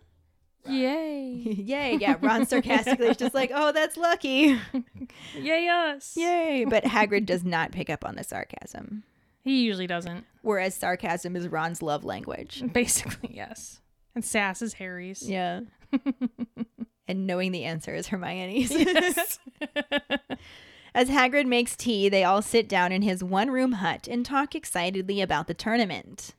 Yay. 0.67 1.33
Yay. 1.65 1.97
Yeah, 2.01 2.17
Ron 2.21 2.47
sarcastically 2.47 3.09
is 3.09 3.17
just 3.17 3.35
like, 3.35 3.51
oh, 3.55 3.73
that's 3.73 3.97
lucky. 3.97 4.59
Yay, 5.39 5.69
us. 5.69 6.17
Yay. 6.17 6.67
But 6.69 6.85
Hagrid 6.85 7.27
does 7.27 7.45
not 7.45 7.73
pick 7.73 7.89
up 7.89 8.05
on 8.05 8.17
the 8.17 8.25
sarcasm, 8.25 9.05
He 9.43 9.63
usually 9.65 9.87
doesn't. 9.87 10.25
whereas 10.43 10.75
sarcasm 10.75 11.37
is 11.37 11.49
Ron's 11.49 11.83
love 11.83 12.05
language. 12.05 12.63
Basically, 12.73 13.35
yes. 13.35 13.81
And 14.15 14.25
Sass 14.25 14.61
is 14.63 14.75
Harry's. 14.75 15.23
Yeah. 15.29 15.61
and 17.09 17.27
knowing 17.27 17.53
the 17.53 17.65
answer 17.65 17.95
is 17.95 18.09
Hermione's. 18.09 18.71
Yes. 18.71 19.39
As 20.95 21.09
Hagrid 21.09 21.47
makes 21.47 21.77
tea, 21.77 22.09
they 22.09 22.25
all 22.25 22.43
sit 22.43 22.69
down 22.69 22.91
in 22.91 23.03
his 23.03 23.23
one 23.23 23.51
room 23.51 23.73
hut 23.73 24.09
and 24.11 24.27
talk 24.27 24.55
excitedly 24.57 25.21
about 25.21 25.47
the 25.47 25.55
tournament. 25.55 26.35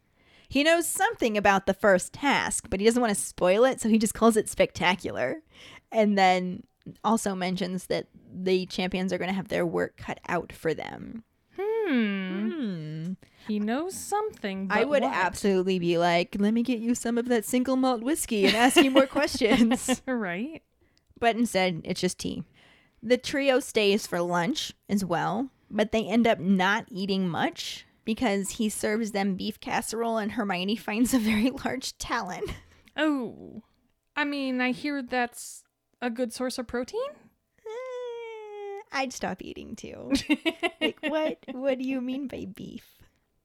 He 0.49 0.63
knows 0.63 0.85
something 0.85 1.37
about 1.37 1.65
the 1.65 1.73
first 1.73 2.11
task, 2.11 2.67
but 2.69 2.81
he 2.81 2.85
doesn't 2.85 3.01
want 3.01 3.15
to 3.15 3.19
spoil 3.19 3.63
it, 3.63 3.79
so 3.79 3.87
he 3.87 3.97
just 3.97 4.13
calls 4.13 4.35
it 4.35 4.49
spectacular. 4.49 5.37
And 5.93 6.17
then 6.17 6.63
also 7.05 7.33
mentions 7.35 7.85
that 7.85 8.07
the 8.33 8.65
champions 8.65 9.13
are 9.13 9.17
going 9.17 9.29
to 9.29 9.35
have 9.35 9.47
their 9.47 9.65
work 9.65 9.95
cut 9.95 10.19
out 10.27 10.51
for 10.51 10.73
them. 10.73 11.23
Hmm. 11.91 12.49
Hmm. 12.49 13.13
He 13.47 13.59
knows 13.59 13.95
something. 13.95 14.67
I 14.69 14.85
would 14.85 15.03
what? 15.03 15.13
absolutely 15.13 15.79
be 15.79 15.97
like, 15.97 16.35
let 16.39 16.53
me 16.53 16.63
get 16.63 16.79
you 16.79 16.95
some 16.95 17.17
of 17.17 17.27
that 17.29 17.43
single 17.43 17.75
malt 17.75 18.01
whiskey 18.01 18.45
and 18.45 18.55
ask 18.55 18.77
you 18.77 18.91
more 18.91 19.07
questions. 19.07 20.01
right? 20.07 20.61
but 21.21 21.37
instead 21.37 21.81
it's 21.85 22.01
just 22.01 22.19
tea. 22.19 22.43
The 23.01 23.17
trio 23.17 23.61
stays 23.61 24.05
for 24.05 24.19
lunch 24.19 24.73
as 24.89 25.05
well, 25.05 25.49
but 25.69 25.93
they 25.93 26.05
end 26.05 26.27
up 26.27 26.39
not 26.39 26.85
eating 26.89 27.29
much 27.29 27.85
because 28.03 28.51
he 28.51 28.67
serves 28.67 29.13
them 29.13 29.35
beef 29.35 29.59
casserole 29.61 30.17
and 30.17 30.33
Hermione 30.33 30.75
finds 30.87 31.13
a 31.13 31.19
very 31.19 31.51
large 31.51 31.97
talon. 31.97 32.43
Oh. 32.97 33.63
I 34.15 34.25
mean, 34.25 34.59
I 34.59 34.71
hear 34.71 35.01
that's 35.01 35.63
a 36.01 36.09
good 36.09 36.33
source 36.33 36.57
of 36.57 36.67
protein. 36.67 36.99
I'd 38.91 39.13
stop 39.13 39.41
eating 39.41 39.75
too. 39.75 40.11
like 40.81 40.97
what 41.01 41.37
what 41.51 41.77
do 41.79 41.83
you 41.85 42.01
mean 42.01 42.27
by 42.27 42.45
beef? 42.53 42.85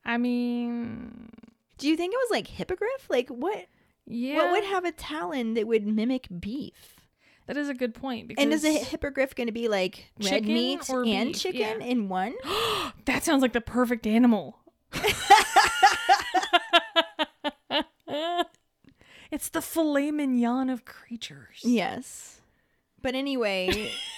I 0.04 0.16
mean, 0.18 1.30
Do 1.78 1.88
you 1.88 1.96
think 1.96 2.12
it 2.14 2.16
was 2.18 2.30
like 2.30 2.46
hippogriff? 2.46 3.08
Like 3.10 3.28
what 3.28 3.66
yeah. 4.06 4.36
what 4.36 4.50
would 4.52 4.64
have 4.64 4.84
a 4.84 4.92
talon 4.92 5.54
that 5.54 5.66
would 5.66 5.86
mimic 5.86 6.28
beef? 6.40 6.92
that 7.46 7.56
is 7.56 7.68
a 7.68 7.74
good 7.74 7.94
point. 7.94 8.26
Because 8.26 8.42
And 8.42 8.52
is 8.52 8.64
a 8.64 8.72
hippogriff 8.72 9.34
going 9.36 9.46
to 9.46 9.52
be 9.52 9.68
like 9.68 10.06
red 10.24 10.44
meat 10.44 10.90
or 10.90 11.04
and 11.04 11.28
beef? 11.32 11.40
chicken 11.40 11.60
Yeah. 11.80 11.86
in 11.86 12.08
one? 12.08 12.34
that 13.04 13.22
sounds 13.22 13.40
like 13.42 13.52
the 13.52 13.60
perfect 13.60 14.04
animal. 14.06 14.58
it's 19.30 19.48
the 19.48 19.62
filet 19.62 20.10
mignon 20.10 20.70
of 20.70 20.84
creatures. 20.84 21.60
Yes. 21.62 22.40
But 23.02 23.14
anyway, 23.14 23.90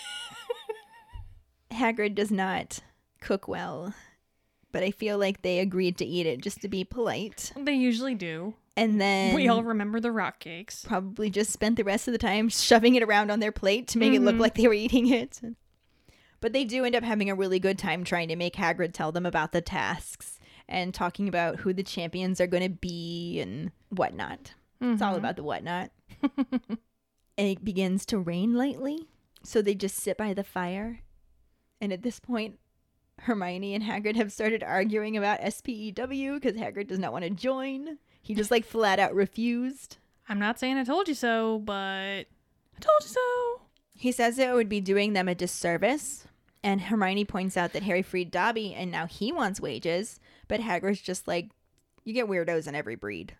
Hagrid 1.79 2.15
does 2.15 2.31
not 2.31 2.81
cook 3.21 3.49
well, 3.49 3.95
but 4.73 4.83
I 4.83 4.91
feel 4.91 5.19
like 5.19 5.43
they 5.43 5.59
agreed 5.61 5.97
to 5.99 6.05
eat 6.05 6.27
it 6.27 6.41
just 6.43 6.61
to 6.63 6.69
be 6.69 6.85
polite. 6.85 7.53
They 7.57 7.75
usually 7.75 8.15
do. 8.15 8.55
And 8.77 9.01
then 9.01 9.35
we 9.35 9.49
all 9.49 9.65
remember 9.65 9.99
the 9.99 10.13
rock 10.13 10.39
cakes. 10.39 10.85
probably 10.85 11.31
just 11.31 11.51
spent 11.51 11.77
the 11.77 11.83
rest 11.85 12.07
of 12.07 12.13
the 12.13 12.19
time 12.19 12.49
shoving 12.49 12.95
it 12.95 13.03
around 13.03 13.31
on 13.31 13.41
their 13.41 13.51
plate 13.53 13.89
to 13.89 13.99
make 13.99 14.13
it 14.13 14.21
look 14.21 14.37
Mhm. 14.37 14.41
like 14.41 14.55
they 14.55 14.69
were 14.69 14.75
eating 14.75 15.09
it. 15.09 15.41
But 16.41 16.53
they 16.53 16.65
do 16.65 16.85
end 16.85 16.95
up 16.95 17.03
having 17.03 17.29
a 17.29 17.35
really 17.35 17.59
good 17.59 17.79
time 17.79 18.05
trying 18.05 18.29
to 18.29 18.37
make 18.37 18.55
Hagrid 18.55 18.93
tell 18.93 19.11
them 19.11 19.27
about 19.27 19.51
the 19.51 19.61
tasks 19.61 20.39
and 20.69 20.95
talking 20.95 21.27
about 21.27 21.57
who 21.61 21.73
the 21.73 21.83
champions 21.83 22.41
are 22.41 22.47
going 22.47 22.63
to 22.63 22.69
be 22.69 23.41
and 23.41 23.73
whatnot. 23.89 24.55
It's 24.81 25.03
all 25.03 25.15
Mhm. 25.15 25.19
about 25.19 25.35
the 25.35 25.43
whatnot. 25.43 25.91
and 26.69 26.79
it 27.49 27.65
begins 27.65 28.07
to 28.07 28.19
rain 28.21 28.55
lightly, 28.55 29.09
so 29.43 29.61
they 29.61 29.75
just 29.75 29.97
sit 29.97 30.17
by 30.17 30.33
the 30.35 30.45
fire. 30.45 31.01
And 31.81 31.93
at 31.93 32.03
this 32.03 32.21
point, 32.21 32.59
Hermione 33.21 33.75
and 33.75 33.85
Hagrid 33.85 34.17
have 34.17 34.33
started 34.33 34.63
arguing 34.63 35.17
about 35.17 35.41
SPEW 35.41 36.35
because 36.35 36.57
Hagrid 36.57 36.89
does 36.89 36.99
not 36.99 37.13
want 37.13 37.25
to 37.25 37.31
join. 37.31 37.99
He 38.23 38.35
just 38.35 38.51
like 38.51 38.65
flat 38.65 38.99
out 38.99 39.15
refused. 39.15 39.99
I'm 40.29 40.39
not 40.39 40.59
saying 40.59 40.77
I 40.77 40.85
told 40.85 41.09
you 41.09 41.15
so, 41.15 41.59
but 41.61 41.75
I 41.75 42.81
told 42.81 43.03
you 43.03 43.09
so. 43.09 43.61
He 43.95 44.13
says 44.13 44.39
it 44.39 44.55
would 44.55 44.69
be 44.69 44.81
doing 44.81 45.13
them 45.13 45.29
a 45.29 45.35
disservice. 45.35 46.27
And 46.63 46.81
Hermione 46.83 47.25
points 47.25 47.57
out 47.57 47.73
that 47.73 47.85
Harry 47.85 48.03
freed 48.03 48.31
Dobby 48.31 48.75
and 48.75 48.91
now 48.91 49.07
he 49.07 49.33
wants 49.33 49.61
wages. 49.61 50.21
But 50.49 50.61
Hagrid's 50.61 51.01
just 51.01 51.27
like, 51.27 51.51
you 52.05 52.13
get 52.13 52.27
weirdos 52.29 52.67
in 52.67 52.75
every 52.75 52.97
breed. 52.97 53.37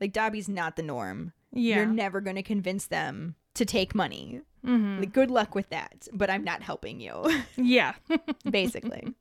Like, 0.00 0.12
Dobby's 0.12 0.48
not 0.48 0.76
the 0.76 0.82
norm. 0.82 1.32
Yeah. 1.52 1.76
You're 1.76 1.86
never 1.86 2.20
going 2.20 2.36
to 2.36 2.42
convince 2.42 2.86
them 2.86 3.36
to 3.54 3.64
take 3.64 3.94
money. 3.94 4.40
Mhm. 4.64 5.00
Like, 5.00 5.12
good 5.12 5.30
luck 5.30 5.54
with 5.54 5.68
that. 5.70 6.08
But 6.12 6.30
I'm 6.30 6.44
not 6.44 6.62
helping 6.62 7.00
you, 7.00 7.24
Yeah. 7.56 7.94
basically. 8.48 9.14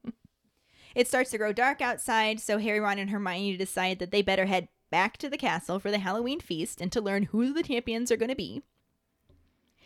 it 0.96 1.08
starts 1.08 1.32
to 1.32 1.38
grow 1.38 1.52
dark 1.54 1.82
outside, 1.82 2.40
so 2.40 2.58
Harry, 2.60 2.80
Ron, 2.80 3.00
and 3.00 3.10
Hermione 3.10 3.58
decide 3.58 4.00
that 4.00 4.12
they 4.12 4.22
better 4.22 4.46
head 4.46 4.70
back 4.90 5.18
to 5.18 5.30
the 5.30 5.38
castle 5.38 5.80
for 5.80 5.92
the 5.92 6.00
Halloween 6.00 6.40
feast 6.40 6.80
and 6.80 6.92
to 6.92 7.02
learn 7.02 7.24
who 7.24 7.52
the 7.52 7.64
champions 7.64 8.12
are 8.12 8.18
going 8.18 8.30
to 8.30 8.36
be. 8.36 8.62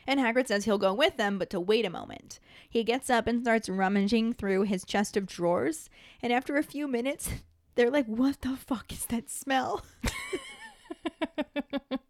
And 0.06 0.20
Hagrid 0.20 0.48
says 0.48 0.66
he'll 0.66 0.78
go 0.78 0.94
with 0.94 1.18
them, 1.18 1.38
but 1.40 1.50
to 1.50 1.60
wait 1.60 1.86
a 1.86 1.90
moment. 1.90 2.40
He 2.70 2.84
gets 2.84 3.10
up 3.10 3.28
and 3.28 3.42
starts 3.42 3.68
rummaging 3.68 4.34
through 4.34 4.64
his 4.64 4.86
chest 4.86 5.18
of 5.18 5.26
drawers, 5.26 5.90
and 6.22 6.32
after 6.32 6.56
a 6.58 6.64
few 6.64 6.88
minutes, 6.88 7.30
they're 7.76 7.90
like, 7.92 8.06
What 8.06 8.42
the 8.42 8.56
fuck 8.58 8.92
is 8.94 9.06
that 9.08 9.30
smell? 9.30 9.84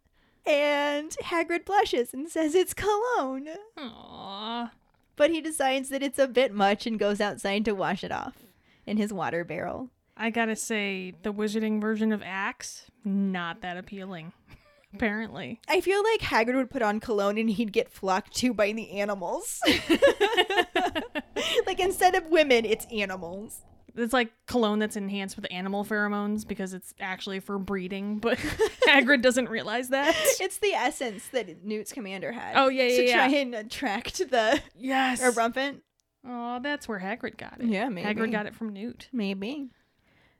And 0.48 1.10
Hagrid 1.24 1.66
blushes 1.66 2.14
and 2.14 2.28
says 2.28 2.54
it's 2.54 2.72
cologne. 2.72 3.48
Aww. 3.76 4.70
But 5.14 5.30
he 5.30 5.42
decides 5.42 5.90
that 5.90 6.02
it's 6.02 6.18
a 6.18 6.26
bit 6.26 6.54
much 6.54 6.86
and 6.86 6.98
goes 6.98 7.20
outside 7.20 7.66
to 7.66 7.74
wash 7.74 8.02
it 8.02 8.12
off 8.12 8.38
in 8.86 8.96
his 8.96 9.12
water 9.12 9.44
barrel. 9.44 9.90
I 10.16 10.30
gotta 10.30 10.56
say, 10.56 11.12
the 11.22 11.32
wizarding 11.32 11.82
version 11.82 12.12
of 12.12 12.22
Axe, 12.24 12.90
not 13.04 13.60
that 13.60 13.76
appealing. 13.76 14.32
Apparently. 14.94 15.60
I 15.68 15.82
feel 15.82 16.02
like 16.02 16.20
Hagrid 16.20 16.54
would 16.54 16.70
put 16.70 16.80
on 16.80 16.98
cologne 16.98 17.36
and 17.36 17.50
he'd 17.50 17.72
get 17.72 17.90
flocked 17.90 18.34
to 18.36 18.54
by 18.54 18.72
the 18.72 18.92
animals. 18.92 19.60
like 21.66 21.78
instead 21.78 22.14
of 22.14 22.24
women, 22.26 22.64
it's 22.64 22.86
animals. 22.90 23.60
It's 23.98 24.12
like 24.12 24.30
cologne 24.46 24.78
that's 24.78 24.96
enhanced 24.96 25.36
with 25.36 25.46
animal 25.50 25.84
pheromones 25.84 26.46
because 26.46 26.72
it's 26.74 26.94
actually 27.00 27.40
for 27.40 27.58
breeding, 27.58 28.18
but 28.18 28.38
Hagrid 28.86 29.22
doesn't 29.22 29.48
realize 29.48 29.88
that. 29.88 30.14
It's 30.40 30.58
the 30.58 30.72
essence 30.72 31.28
that 31.28 31.64
Newt's 31.64 31.92
commander 31.92 32.32
had. 32.32 32.54
Oh, 32.56 32.68
yeah, 32.68 32.88
To 32.88 33.04
yeah, 33.06 33.26
try 33.26 33.36
and 33.38 33.54
attract 33.54 34.18
the 34.30 34.60
Yes. 34.76 35.20
Erumpent. 35.20 35.80
Oh, 36.26 36.60
that's 36.62 36.86
where 36.88 36.98
Hagrid 37.00 37.36
got 37.38 37.60
it. 37.60 37.66
Yeah, 37.66 37.88
maybe. 37.88 38.08
Hagrid 38.08 38.32
got 38.32 38.46
it 38.46 38.54
from 38.54 38.72
Newt. 38.72 39.08
Maybe. 39.12 39.68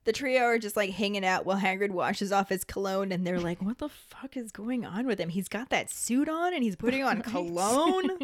The 0.04 0.12
trio 0.12 0.42
are 0.44 0.58
just 0.58 0.76
like 0.76 0.90
hanging 0.90 1.24
out 1.24 1.44
while 1.44 1.58
Hagrid 1.58 1.90
washes 1.90 2.32
off 2.32 2.48
his 2.48 2.64
cologne, 2.64 3.12
and 3.12 3.26
they're 3.26 3.40
like, 3.40 3.60
"What 3.60 3.76
the 3.78 3.90
fuck 3.90 4.36
is 4.38 4.50
going 4.52 4.86
on 4.86 5.06
with 5.06 5.20
him? 5.20 5.28
He's 5.28 5.48
got 5.48 5.68
that 5.68 5.90
suit 5.90 6.28
on, 6.30 6.54
and 6.54 6.62
he's 6.62 6.76
putting 6.76 7.02
on 7.02 7.20
cologne." 7.34 8.18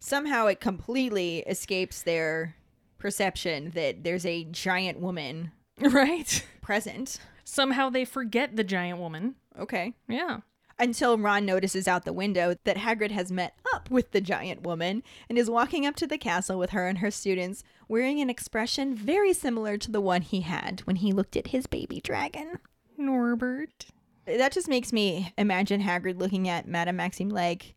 Somehow, 0.00 0.46
it 0.48 0.60
completely 0.60 1.38
escapes 1.40 2.02
their 2.02 2.56
perception 3.02 3.70
that 3.74 4.04
there's 4.04 4.24
a 4.24 4.44
giant 4.44 5.00
woman 5.00 5.50
Right. 5.80 6.46
present. 6.62 7.18
Somehow 7.44 7.90
they 7.90 8.04
forget 8.04 8.54
the 8.56 8.62
giant 8.64 8.98
woman. 9.00 9.34
Okay. 9.58 9.94
Yeah. 10.08 10.38
Until 10.78 11.18
Ron 11.18 11.44
notices 11.44 11.86
out 11.88 12.04
the 12.04 12.12
window 12.12 12.54
that 12.64 12.76
Hagrid 12.78 13.10
has 13.10 13.30
met 13.32 13.54
up 13.74 13.90
with 13.90 14.12
the 14.12 14.20
giant 14.20 14.62
woman 14.62 15.02
and 15.28 15.36
is 15.36 15.50
walking 15.50 15.84
up 15.84 15.96
to 15.96 16.06
the 16.06 16.16
castle 16.18 16.58
with 16.58 16.70
her 16.70 16.86
and 16.88 16.98
her 16.98 17.10
students, 17.10 17.62
wearing 17.88 18.20
an 18.20 18.30
expression 18.30 18.94
very 18.94 19.32
similar 19.32 19.76
to 19.76 19.90
the 19.90 20.00
one 20.00 20.22
he 20.22 20.40
had 20.40 20.80
when 20.84 20.96
he 20.96 21.12
looked 21.12 21.36
at 21.36 21.48
his 21.48 21.66
baby 21.66 22.00
dragon. 22.00 22.58
Norbert. 22.96 23.86
That 24.26 24.52
just 24.52 24.68
makes 24.68 24.92
me 24.92 25.32
imagine 25.36 25.82
Hagrid 25.82 26.18
looking 26.18 26.48
at 26.48 26.66
Madame 26.68 26.96
Maxime 26.96 27.28
like, 27.28 27.74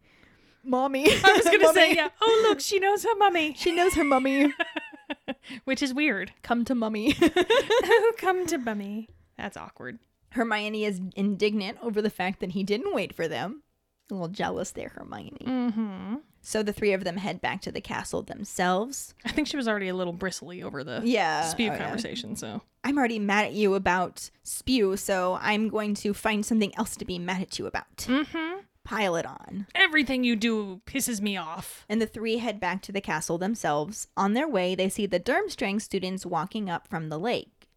Mommy. 0.63 1.05
I 1.07 1.33
was 1.35 1.43
gonna 1.45 1.73
say, 1.73 1.93
yeah. 1.95 2.09
Oh 2.21 2.45
look, 2.47 2.59
she 2.59 2.79
knows 2.79 3.03
her 3.03 3.15
mummy. 3.17 3.53
She 3.57 3.71
knows 3.71 3.93
her 3.95 4.03
mummy. 4.03 4.53
Which 5.65 5.81
is 5.83 5.93
weird. 5.93 6.31
Come 6.43 6.65
to 6.65 6.75
mummy. 6.75 7.15
oh, 7.21 8.13
come 8.17 8.45
to 8.47 8.57
mummy. 8.57 9.09
That's 9.37 9.57
awkward. 9.57 9.99
Hermione 10.31 10.83
is 10.85 10.99
indignant 11.15 11.77
over 11.81 12.01
the 12.01 12.09
fact 12.09 12.39
that 12.41 12.51
he 12.51 12.63
didn't 12.63 12.93
wait 12.93 13.13
for 13.13 13.27
them. 13.27 13.63
A 14.11 14.13
little 14.13 14.27
jealous 14.27 14.71
there, 14.71 14.89
Hermione. 14.89 15.37
Mm-hmm. 15.45 16.15
So 16.41 16.61
the 16.61 16.73
three 16.73 16.93
of 16.93 17.03
them 17.03 17.17
head 17.17 17.41
back 17.41 17.61
to 17.61 17.71
the 17.71 17.81
castle 17.81 18.21
themselves. 18.21 19.15
I 19.25 19.31
think 19.31 19.47
she 19.47 19.57
was 19.57 19.67
already 19.67 19.87
a 19.87 19.95
little 19.95 20.13
bristly 20.13 20.61
over 20.61 20.83
the 20.83 21.01
Yeah. 21.03 21.41
spew 21.45 21.69
oh, 21.69 21.73
yeah. 21.73 21.79
conversation, 21.79 22.35
so 22.35 22.61
I'm 22.83 22.99
already 22.99 23.17
mad 23.17 23.45
at 23.45 23.53
you 23.53 23.73
about 23.73 24.29
spew, 24.43 24.95
so 24.95 25.39
I'm 25.41 25.69
going 25.69 25.95
to 25.95 26.13
find 26.13 26.45
something 26.45 26.71
else 26.77 26.95
to 26.97 27.05
be 27.05 27.17
mad 27.17 27.41
at 27.41 27.57
you 27.57 27.65
about. 27.65 27.97
Mm-hmm. 27.97 28.54
Pile 28.85 29.15
it 29.17 29.25
on. 29.25 29.67
Everything 29.75 30.23
you 30.23 30.35
do 30.37 30.79
pisses 30.85 31.19
me 31.19 31.35
off. 31.35 31.85
And 31.89 32.01
the 32.01 32.05
three 32.07 32.37
head 32.37 32.59
back 32.59 32.81
to 32.83 32.91
the 32.93 33.01
castle 33.01 33.37
themselves. 33.37 34.07
On 34.15 34.33
their 34.33 34.47
way, 34.47 34.75
they 34.75 34.87
see 34.89 35.05
the 35.07 35.19
Durmstrang 35.19 35.81
students 35.81 36.25
walking 36.25 36.69
up 36.69 36.87
from 36.87 37.09
the 37.09 37.17
lake. 37.19 37.67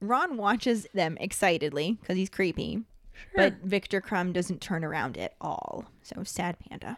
Ron 0.00 0.36
watches 0.36 0.86
them 0.94 1.18
excitedly 1.20 1.98
because 2.00 2.16
he's 2.16 2.30
creepy, 2.30 2.82
Sure. 3.12 3.50
but 3.50 3.54
Victor 3.62 4.00
Krum 4.00 4.32
doesn't 4.32 4.60
turn 4.60 4.84
around 4.84 5.18
at 5.18 5.34
all. 5.40 5.84
So 6.02 6.22
sad 6.24 6.56
panda. 6.58 6.96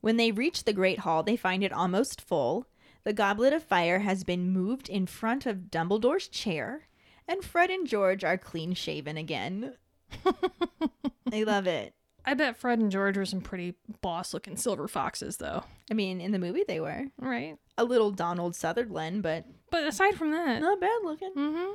When 0.00 0.16
they 0.16 0.30
reach 0.30 0.64
the 0.64 0.72
Great 0.72 1.00
Hall, 1.00 1.22
they 1.22 1.36
find 1.36 1.62
it 1.64 1.72
almost 1.72 2.20
full. 2.22 2.66
The 3.04 3.12
Goblet 3.12 3.52
of 3.52 3.62
Fire 3.62 4.00
has 4.00 4.24
been 4.24 4.50
moved 4.50 4.88
in 4.88 5.06
front 5.06 5.44
of 5.46 5.70
Dumbledore's 5.70 6.28
chair, 6.28 6.88
and 7.26 7.42
Fred 7.44 7.70
and 7.70 7.86
George 7.86 8.22
are 8.24 8.38
clean 8.38 8.72
shaven 8.74 9.16
again. 9.16 9.74
I 11.32 11.42
love 11.42 11.66
it. 11.66 11.94
I 12.24 12.34
bet 12.34 12.56
Fred 12.56 12.78
and 12.78 12.90
George 12.90 13.16
were 13.16 13.24
some 13.24 13.40
pretty 13.40 13.74
boss 14.00 14.32
looking 14.34 14.56
silver 14.56 14.86
foxes 14.88 15.38
though. 15.38 15.64
I 15.90 15.94
mean, 15.94 16.20
in 16.20 16.32
the 16.32 16.38
movie 16.38 16.64
they 16.66 16.80
were 16.80 17.06
Right. 17.18 17.56
a 17.78 17.84
little 17.84 18.10
Donald 18.10 18.54
Sutherland, 18.54 19.22
but 19.22 19.44
But 19.70 19.84
aside 19.84 20.14
from 20.14 20.30
that. 20.32 20.60
not 20.60 20.80
bad 20.80 21.00
looking. 21.02 21.32
Mm-hmm. 21.36 21.72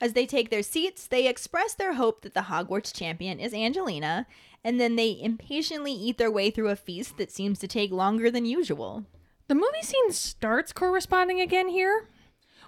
As 0.00 0.12
they 0.12 0.26
take 0.26 0.50
their 0.50 0.62
seats, 0.62 1.06
they 1.06 1.26
express 1.26 1.72
their 1.74 1.94
hope 1.94 2.20
that 2.22 2.34
the 2.34 2.42
Hogwarts 2.42 2.92
champion 2.94 3.40
is 3.40 3.54
Angelina, 3.54 4.26
and 4.62 4.78
then 4.78 4.96
they 4.96 5.18
impatiently 5.18 5.92
eat 5.92 6.18
their 6.18 6.30
way 6.30 6.50
through 6.50 6.68
a 6.68 6.76
feast 6.76 7.16
that 7.16 7.32
seems 7.32 7.58
to 7.60 7.66
take 7.68 7.90
longer 7.90 8.30
than 8.30 8.44
usual. 8.44 9.06
The 9.48 9.54
movie 9.54 9.80
scene 9.82 10.12
starts 10.12 10.72
corresponding 10.72 11.40
again 11.40 11.68
here. 11.68 12.08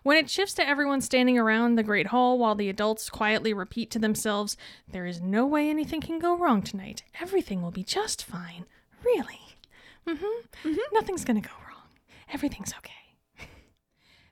When 0.08 0.16
it 0.16 0.30
shifts 0.30 0.54
to 0.54 0.66
everyone 0.66 1.02
standing 1.02 1.36
around 1.36 1.74
the 1.74 1.82
Great 1.82 2.06
Hall 2.06 2.38
while 2.38 2.54
the 2.54 2.70
adults 2.70 3.10
quietly 3.10 3.52
repeat 3.52 3.90
to 3.90 3.98
themselves, 3.98 4.56
There 4.90 5.04
is 5.04 5.20
no 5.20 5.44
way 5.44 5.68
anything 5.68 6.00
can 6.00 6.18
go 6.18 6.34
wrong 6.34 6.62
tonight. 6.62 7.02
Everything 7.20 7.60
will 7.60 7.70
be 7.70 7.84
just 7.84 8.24
fine. 8.24 8.64
Really. 9.04 9.58
Mm-hmm. 10.06 10.76
Nothing's 10.94 11.26
gonna 11.26 11.42
go 11.42 11.50
wrong. 11.68 11.90
Everything's 12.32 12.72
okay. 12.78 13.50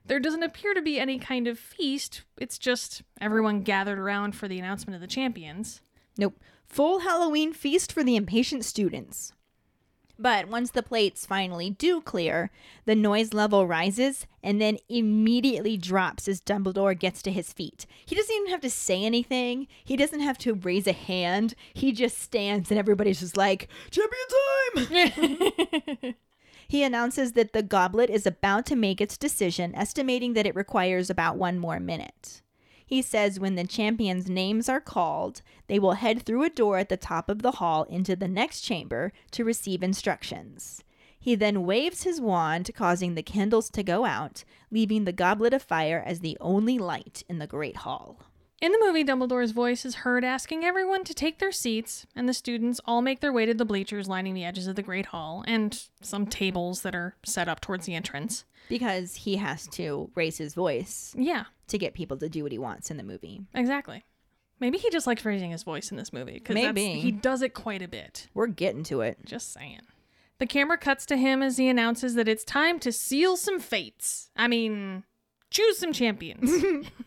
there 0.03 0.19
doesn't 0.19 0.41
appear 0.41 0.73
to 0.73 0.81
be 0.81 0.99
any 0.99 1.19
kind 1.19 1.47
of 1.47 1.59
feast. 1.59 2.23
It's 2.39 2.57
just 2.57 3.03
everyone 3.21 3.61
gathered 3.61 3.99
around 3.99 4.31
for 4.35 4.47
the 4.47 4.57
announcement 4.57 4.95
of 4.95 5.01
the 5.01 5.05
champions. 5.05 5.81
Nope. 6.17 6.41
Full 6.65 7.01
Halloween 7.01 7.53
feast 7.53 7.91
for 7.91 8.03
the 8.03 8.15
impatient 8.15 8.65
students. 8.65 9.31
But 10.19 10.47
once 10.47 10.71
the 10.71 10.83
plates 10.83 11.25
finally 11.25 11.69
do 11.69 12.01
clear, 12.01 12.49
the 12.85 12.95
noise 12.95 13.33
level 13.33 13.67
rises 13.67 14.25
and 14.41 14.59
then 14.59 14.77
immediately 14.89 15.77
drops 15.77 16.27
as 16.27 16.41
Dumbledore 16.41 16.97
gets 16.97 17.21
to 17.23 17.31
his 17.31 17.53
feet. 17.53 17.85
He 18.05 18.15
doesn't 18.15 18.35
even 18.35 18.49
have 18.49 18.61
to 18.61 18.69
say 18.69 19.03
anything. 19.03 19.67
He 19.83 19.95
doesn't 19.95 20.21
have 20.21 20.37
to 20.39 20.53
raise 20.53 20.87
a 20.87 20.93
hand. 20.93 21.53
He 21.73 21.91
just 21.91 22.19
stands 22.19 22.71
and 22.71 22.79
everybody's 22.79 23.19
just 23.19 23.37
like, 23.37 23.67
Champion 23.91 24.85
time! 24.85 26.15
He 26.67 26.83
announces 26.83 27.31
that 27.31 27.53
the 27.53 27.63
goblet 27.63 28.09
is 28.09 28.27
about 28.27 28.65
to 28.65 28.75
make 28.75 28.99
its 28.99 29.17
decision, 29.17 29.73
estimating 29.73 30.33
that 30.33 30.45
it 30.45 30.55
requires 30.55 31.09
about 31.09 31.37
one 31.37 31.59
more 31.59 31.79
minute. 31.79 32.41
He 32.87 33.01
says 33.01 33.37
when 33.37 33.55
the 33.55 33.67
champions' 33.67 34.29
names 34.29 34.69
are 34.69 34.79
called, 34.79 35.41
they 35.67 35.77
will 35.77 35.93
head 35.93 36.23
through 36.23 36.43
a 36.43 36.49
door 36.49 36.77
at 36.77 36.87
the 36.87 36.95
top 36.95 37.29
of 37.29 37.41
the 37.41 37.51
hall 37.51 37.83
into 37.83 38.15
the 38.15 38.29
next 38.29 38.61
chamber 38.61 39.11
to 39.31 39.43
receive 39.43 39.83
instructions. 39.83 40.85
He 41.19 41.35
then 41.35 41.65
waves 41.65 42.03
his 42.03 42.21
wand, 42.21 42.71
causing 42.73 43.15
the 43.15 43.21
candles 43.21 43.69
to 43.71 43.83
go 43.83 44.05
out, 44.05 44.45
leaving 44.71 45.03
the 45.03 45.11
goblet 45.11 45.53
of 45.53 45.61
fire 45.61 46.01
as 46.05 46.21
the 46.21 46.37
only 46.39 46.77
light 46.77 47.23
in 47.27 47.39
the 47.39 47.47
great 47.47 47.77
hall. 47.77 48.21
In 48.59 48.71
the 48.71 48.79
movie, 48.81 49.03
Dumbledore's 49.03 49.51
voice 49.51 49.85
is 49.85 49.95
heard 49.95 50.23
asking 50.23 50.65
everyone 50.65 51.03
to 51.03 51.13
take 51.13 51.37
their 51.37 51.51
seats, 51.51 52.07
and 52.15 52.27
the 52.27 52.33
students 52.33 52.81
all 52.85 53.03
make 53.03 53.19
their 53.19 53.31
way 53.31 53.45
to 53.45 53.53
the 53.53 53.65
bleachers 53.65 54.07
lining 54.07 54.33
the 54.33 54.43
edges 54.45 54.65
of 54.65 54.75
the 54.75 54.81
Great 54.81 55.07
Hall 55.07 55.43
and 55.47 55.79
some 56.01 56.25
tables 56.25 56.81
that 56.81 56.95
are 56.95 57.15
set 57.23 57.47
up 57.47 57.59
towards 57.61 57.85
the 57.85 57.93
entrance. 57.93 58.45
Because 58.67 59.13
he 59.15 59.35
has 59.35 59.67
to 59.73 60.09
raise 60.15 60.39
his 60.39 60.55
voice 60.55 61.13
Yeah, 61.15 61.45
to 61.67 61.77
get 61.77 61.93
people 61.93 62.17
to 62.17 62.29
do 62.29 62.41
what 62.41 62.51
he 62.51 62.57
wants 62.57 62.89
in 62.89 62.97
the 62.97 63.03
movie. 63.03 63.41
exactly. 63.53 64.03
Maybe 64.59 64.79
he 64.79 64.89
just 64.89 65.05
likes 65.05 65.23
raising 65.23 65.51
his 65.51 65.61
voice 65.61 65.91
in 65.91 65.97
this 65.97 66.11
movie 66.11 66.33
because 66.33 66.55
Maybe. 66.55 66.93
he 66.99 67.11
does 67.11 67.43
it 67.43 67.53
quite 67.53 67.83
a 67.83 67.87
bit. 67.87 68.27
We're 68.33 68.47
getting 68.47 68.81
to 68.85 69.01
it. 69.01 69.19
Just 69.23 69.53
saying. 69.53 69.81
The 70.39 70.47
camera 70.47 70.79
cuts 70.79 71.05
to 71.07 71.15
him 71.17 71.43
as 71.43 71.57
he 71.57 71.67
announces 71.69 72.15
that 72.15 72.27
it's 72.27 72.43
time 72.43 72.79
to 72.79 72.91
seal 72.91 73.37
some 73.37 73.59
fates. 73.59 74.31
I 74.35 74.47
mean, 74.47 75.03
choose 75.51 75.77
some 75.77 75.93
champions. 75.93 76.49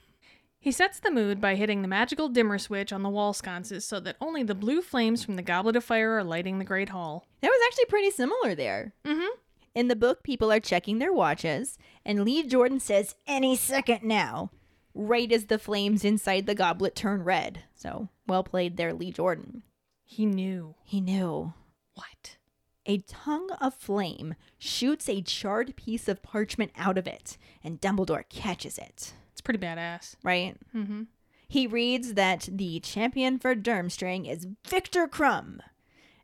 he 0.61 0.71
sets 0.71 1.01
the 1.01 1.11
mood 1.11 1.41
by 1.41 1.55
hitting 1.55 1.81
the 1.81 1.89
magical 1.89 2.29
dimmer 2.29 2.59
switch 2.59 2.93
on 2.93 3.03
the 3.03 3.09
wall 3.09 3.33
sconces 3.33 3.85
so 3.85 3.99
that 4.01 4.17
only 4.21 4.43
the 4.43 4.55
blue 4.55 4.83
flames 4.83 5.25
from 5.25 5.37
the 5.37 5.43
Goblet 5.43 5.75
of 5.75 5.83
Fire 5.83 6.19
are 6.19 6.25
lighting 6.25 6.59
the 6.59 6.67
Great 6.67 6.91
Hall. 6.91 7.27
That 7.41 7.49
was 7.49 7.61
actually 7.67 7.87
pretty 7.87 8.11
similar 8.11 8.55
there. 8.55 8.93
Mm-hmm. 9.07 9.29
In 9.75 9.89
the 9.89 9.97
book, 9.97 10.23
people 10.23 10.53
are 10.53 10.61
checking 10.61 10.99
their 10.99 11.13
watches, 11.13 11.79
and 12.05 12.25
Lee 12.25 12.43
Jordan 12.47 12.79
says, 12.79 13.15
any 13.27 13.57
second 13.57 14.03
now, 14.03 14.51
right 14.95 15.33
as 15.33 15.47
the 15.47 15.59
flames 15.59 16.05
inside 16.05 16.45
the 16.45 16.55
goblet 16.55 16.95
turn 16.95 17.25
red. 17.25 17.65
So, 17.75 18.09
well 18.27 18.45
played 18.45 18.77
there, 18.77 18.93
Lee 18.93 19.13
Jordan. 19.13 19.63
He 20.05 20.27
knew. 20.27 20.75
He 20.85 21.01
knew. 21.01 21.55
What? 21.95 22.37
A 22.85 22.99
tongue 22.99 23.51
of 23.61 23.75
flame 23.75 24.35
shoots 24.59 25.09
a 25.09 25.23
charred 25.23 25.77
piece 25.77 26.09
of 26.09 26.23
parchment 26.23 26.73
out 26.77 26.99
of 26.99 27.07
it, 27.07 27.39
and 27.63 27.81
Dumbledore 27.81 28.29
catches 28.29 28.77
it, 28.77 29.15
It's 29.41 29.47
pretty 29.47 29.59
badass. 29.65 30.17
right? 30.23 30.55
Mm-hmm. 30.77 31.05
He 31.49 31.67
reads 31.67 32.13
that 32.13 32.47
the 32.53 32.79
champion 32.81 33.39
for 33.39 33.55
Durmstrang 33.57 34.31
is 34.31 34.47
Victor 34.69 35.09
Krum. 35.09 35.61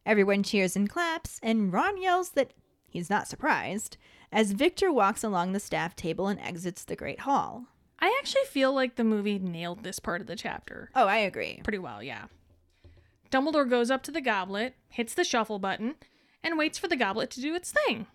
Everyone 0.05 0.43
cheers 0.43 0.77
and 0.77 0.89
claps, 0.89 1.41
and 1.43 1.73
Ron 1.73 1.99
yells 2.01 2.31
that 2.33 2.53
he's 2.87 3.09
not 3.09 3.27
surprised 3.27 3.97
as 4.31 4.53
Victor 4.53 4.93
walks 4.93 5.25
along 5.25 5.53
the 5.53 5.61
staff 5.61 5.97
table 5.97 6.29
and 6.29 6.39
exits 6.41 6.85
the 6.85 6.95
Great 6.95 7.21
Hall. 7.21 7.65
I 8.01 8.15
actually 8.21 8.45
feel 8.45 8.75
like 8.75 8.97
the 8.97 9.03
movie 9.05 9.39
nailed 9.39 9.83
this 9.83 9.99
part 9.99 10.21
of 10.21 10.27
the 10.27 10.37
chapter 10.37 10.91
Oh, 10.95 11.07
I 11.07 11.17
agree. 11.17 11.61
pretty 11.65 11.79
well, 11.79 12.03
yeah. 12.03 12.27
Dumbledore 13.31 13.69
goes 13.69 13.91
up 13.91 14.03
to 14.03 14.11
the 14.13 14.21
goblet, 14.21 14.75
hits 14.91 15.15
the 15.15 15.25
shuffle 15.25 15.59
button, 15.59 15.95
and 16.45 16.59
waits 16.59 16.77
for 16.79 16.87
the 16.89 16.97
goblet 16.97 17.31
to 17.31 17.41
do 17.41 17.55
its 17.55 17.73
thing. 17.73 18.07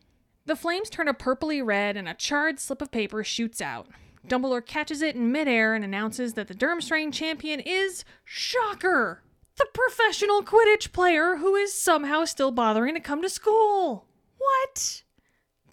The 0.45 0.55
flames 0.55 0.89
turn 0.91 1.07
a 1.07 1.13
purpley 1.15 1.65
red 1.65 1.97
and 1.97 2.07
a 2.07 2.13
charred 2.13 2.59
slip 2.59 2.81
of 2.83 2.91
paper 2.91 3.23
shoots 3.23 3.61
out. 3.61 3.87
Dumbledore 4.27 4.65
catches 4.65 5.01
it 5.01 5.15
in 5.15 5.31
midair 5.31 5.73
and 5.73 5.84
announces 5.84 6.34
that 6.34 6.47
the 6.47 6.55
Durmstrang 6.55 7.12
champion 7.13 7.60
is 7.60 8.05
Shocker, 8.23 9.23
the 9.57 9.67
professional 9.73 10.43
Quidditch 10.43 10.91
player 10.91 11.38
who 11.38 11.55
is 11.55 11.73
somehow 11.73 12.25
still 12.25 12.51
bothering 12.51 12.93
to 12.95 12.99
come 12.99 13.21
to 13.21 13.29
school. 13.29 14.05
What? 14.38 15.03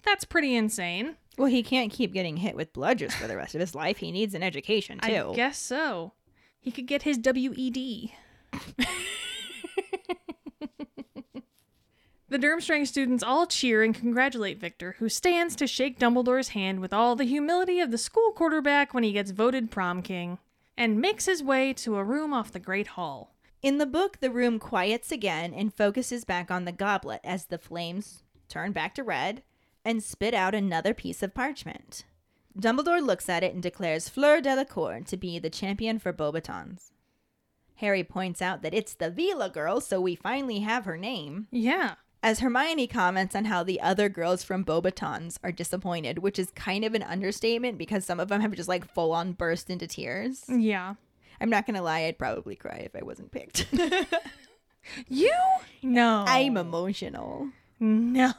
That's 0.03 0.25
pretty 0.25 0.55
insane. 0.55 1.15
Well, 1.37 1.47
he 1.47 1.63
can't 1.63 1.91
keep 1.91 2.11
getting 2.13 2.37
hit 2.37 2.55
with 2.55 2.73
bludgers 2.73 3.13
for 3.13 3.27
the 3.27 3.37
rest 3.37 3.55
of 3.55 3.61
his 3.61 3.73
life. 3.73 3.97
He 3.97 4.11
needs 4.11 4.33
an 4.33 4.43
education 4.43 4.99
too. 4.99 5.29
I 5.31 5.35
guess 5.35 5.57
so. 5.57 6.13
He 6.59 6.71
could 6.71 6.85
get 6.85 7.03
his 7.03 7.17
WED. 7.23 8.11
the 12.29 12.37
Durmstrang 12.37 12.87
students 12.87 13.23
all 13.23 13.45
cheer 13.45 13.83
and 13.83 13.93
congratulate 13.93 14.59
Viktor, 14.59 14.95
who 14.99 15.09
stands 15.09 15.55
to 15.55 15.67
shake 15.67 15.99
Dumbledore's 15.99 16.49
hand 16.49 16.79
with 16.79 16.93
all 16.93 17.15
the 17.15 17.25
humility 17.25 17.79
of 17.79 17.91
the 17.91 17.97
school 17.97 18.31
quarterback 18.31 18.93
when 18.93 19.03
he 19.03 19.11
gets 19.11 19.31
voted 19.31 19.71
prom 19.71 20.01
king, 20.01 20.37
and 20.77 21.01
makes 21.01 21.25
his 21.25 21.43
way 21.43 21.73
to 21.73 21.97
a 21.97 22.03
room 22.03 22.33
off 22.33 22.51
the 22.51 22.59
Great 22.59 22.87
Hall. 22.87 23.33
In 23.61 23.77
the 23.77 23.85
book, 23.85 24.19
the 24.19 24.31
room 24.31 24.59
quiets 24.59 25.11
again 25.11 25.53
and 25.53 25.73
focuses 25.73 26.23
back 26.23 26.49
on 26.49 26.65
the 26.65 26.71
goblet 26.71 27.19
as 27.23 27.45
the 27.45 27.57
flames 27.57 28.23
turn 28.47 28.71
back 28.71 28.95
to 28.95 29.03
red 29.03 29.43
and 29.83 30.03
spit 30.03 30.33
out 30.33 30.55
another 30.55 30.93
piece 30.93 31.21
of 31.23 31.33
parchment. 31.33 32.05
Dumbledore 32.57 33.05
looks 33.05 33.27
at 33.29 33.43
it 33.43 33.53
and 33.53 33.63
declares 33.63 34.09
Fleur 34.09 34.41
Delacour 34.41 35.01
to 35.01 35.17
be 35.17 35.39
the 35.39 35.49
champion 35.49 35.99
for 35.99 36.13
Beauxbatons. 36.13 36.91
Harry 37.75 38.03
points 38.03 38.41
out 38.41 38.61
that 38.61 38.73
it's 38.73 38.93
the 38.93 39.09
Veela 39.09 39.51
girl, 39.51 39.79
so 39.79 40.01
we 40.01 40.15
finally 40.15 40.59
have 40.59 40.85
her 40.85 40.97
name. 40.97 41.47
Yeah. 41.51 41.95
As 42.21 42.39
Hermione 42.39 42.87
comments 42.87 43.33
on 43.33 43.45
how 43.45 43.63
the 43.63 43.79
other 43.79 44.09
girls 44.09 44.43
from 44.43 44.65
Beauxbatons 44.65 45.37
are 45.43 45.53
disappointed, 45.53 46.19
which 46.19 46.37
is 46.37 46.51
kind 46.51 46.83
of 46.83 46.93
an 46.93 47.03
understatement 47.03 47.77
because 47.77 48.05
some 48.05 48.19
of 48.19 48.27
them 48.27 48.41
have 48.41 48.53
just 48.55 48.67
like 48.67 48.91
full 48.93 49.13
on 49.13 49.31
burst 49.31 49.69
into 49.69 49.87
tears. 49.87 50.43
Yeah. 50.49 50.95
I'm 51.39 51.49
not 51.49 51.65
gonna 51.65 51.81
lie, 51.81 52.01
I'd 52.01 52.19
probably 52.19 52.55
cry 52.55 52.81
if 52.85 52.95
I 52.95 53.03
wasn't 53.03 53.31
picked. 53.31 53.67
You? 55.07 55.33
No. 55.81 56.23
I'm 56.27 56.57
emotional. 56.57 57.49
No. 57.79 58.33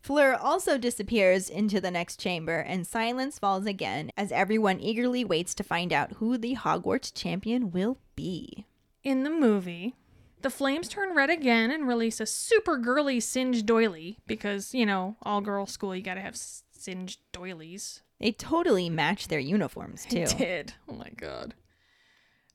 Fleur 0.00 0.34
also 0.34 0.78
disappears 0.78 1.50
into 1.50 1.80
the 1.80 1.90
next 1.90 2.20
chamber, 2.20 2.58
and 2.58 2.86
silence 2.86 3.38
falls 3.38 3.66
again 3.66 4.10
as 4.16 4.30
everyone 4.30 4.80
eagerly 4.80 5.24
waits 5.24 5.54
to 5.56 5.64
find 5.64 5.92
out 5.92 6.12
who 6.14 6.38
the 6.38 6.54
Hogwarts 6.54 7.12
champion 7.12 7.72
will 7.72 7.98
be. 8.14 8.66
In 9.02 9.24
the 9.24 9.30
movie, 9.30 9.94
the 10.42 10.50
flames 10.50 10.88
turn 10.88 11.14
red 11.14 11.30
again 11.30 11.70
and 11.70 11.88
release 11.88 12.20
a 12.20 12.26
super 12.26 12.76
girly 12.78 13.20
singed 13.20 13.66
doily 13.66 14.18
because, 14.26 14.74
you 14.74 14.86
know, 14.86 15.16
all 15.22 15.40
girl 15.40 15.66
school, 15.66 15.94
you 15.94 16.02
gotta 16.02 16.20
have 16.20 16.36
singed 16.36 17.20
doilies. 17.32 18.02
They 18.20 18.32
totally 18.32 18.88
match 18.88 19.28
their 19.28 19.38
uniforms, 19.40 20.06
too. 20.06 20.18
It 20.18 20.34
did. 20.38 20.72
Oh 20.88 20.94
my 20.94 21.10
god. 21.16 21.54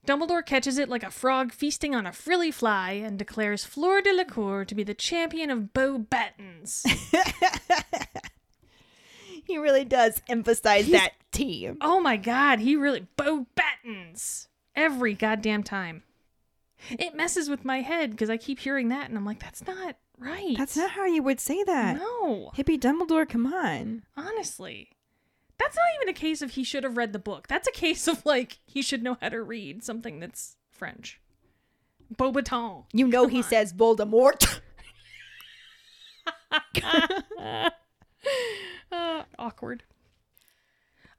Dumbledore 0.08 0.44
catches 0.44 0.80
it 0.80 0.90
like 0.90 1.04
a 1.04 1.12
frog 1.12 1.52
feasting 1.52 1.94
on 1.94 2.08
a 2.08 2.12
frilly 2.12 2.50
fly 2.50 2.94
and 2.94 3.20
declares 3.20 3.66
Fleur 3.66 4.02
Delacour 4.02 4.66
to 4.66 4.74
be 4.74 4.84
the 4.84 4.96
champion 4.96 5.52
of 5.52 5.74
Bow 5.74 6.00
Battens. 6.00 6.84
he 9.46 9.58
really 9.58 9.86
does 9.86 10.22
emphasize 10.28 10.86
He's- 10.88 11.00
that 11.00 11.14
T. 11.32 11.70
oh 11.82 12.00
my 12.02 12.18
god, 12.18 12.60
he 12.60 12.76
really 12.76 13.08
Bow 13.16 13.46
Battens 13.56 14.48
every 14.76 15.14
goddamn 15.14 15.64
time. 15.64 16.04
It 16.90 17.16
messes 17.16 17.50
with 17.50 17.64
my 17.66 17.82
head 17.82 18.12
because 18.12 18.30
I 18.30 18.38
keep 18.38 18.60
hearing 18.60 18.90
that 18.90 19.08
and 19.10 19.18
I'm 19.18 19.26
like, 19.26 19.40
that's 19.40 19.66
not 19.66 19.98
right. 20.18 20.56
That's 20.58 20.76
not 20.78 20.92
how 20.92 21.06
you 21.06 21.24
would 21.24 21.40
say 21.40 21.64
that. 21.64 21.98
No, 21.98 22.52
Hippie 22.56 22.80
Dumbledore, 22.80 23.28
come 23.28 23.54
on. 23.54 24.04
honestly. 24.18 24.90
That's 25.60 25.76
not 25.76 25.86
even 26.02 26.10
a 26.10 26.18
case 26.18 26.42
of 26.42 26.52
he 26.52 26.64
should 26.64 26.84
have 26.84 26.98
read 26.98 27.14
the 27.14 27.20
book. 27.20 27.48
That's 27.48 27.68
a 27.68 27.72
case 27.72 28.08
of 28.08 28.26
like 28.26 28.60
he 28.66 28.82
should 28.82 29.04
know 29.04 29.18
how 29.22 29.30
to 29.30 29.44
read 29.44 29.84
something 29.84 30.20
that's 30.20 30.56
French. 30.72 31.20
Beauxbaton. 32.16 32.86
You 32.94 33.08
know 33.08 33.28
he 33.28 33.42
says 33.42 33.74
Voldemort. 33.74 34.60
Uh, 38.92 39.24
awkward. 39.40 39.84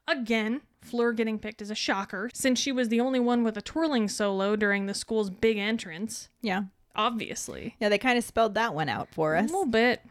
Again, 0.07 0.61
Fleur 0.83 1.13
getting 1.13 1.39
picked 1.39 1.61
as 1.61 1.69
a 1.71 1.75
shocker, 1.75 2.29
since 2.33 2.59
she 2.59 2.71
was 2.71 2.89
the 2.89 2.99
only 2.99 3.19
one 3.19 3.43
with 3.43 3.57
a 3.57 3.61
twirling 3.61 4.07
solo 4.07 4.55
during 4.55 4.85
the 4.85 4.93
school's 4.93 5.29
big 5.29 5.57
entrance. 5.57 6.29
yeah. 6.41 6.63
Obviously. 6.95 7.75
Yeah, 7.79 7.89
they 7.89 7.97
kind 7.97 8.19
of 8.19 8.23
spelled 8.23 8.53
that 8.53 8.75
one 8.75 8.87
out 8.87 9.09
for 9.09 9.35
us. 9.35 9.49
A 9.49 9.51
little 9.51 9.65
bit. 9.65 10.01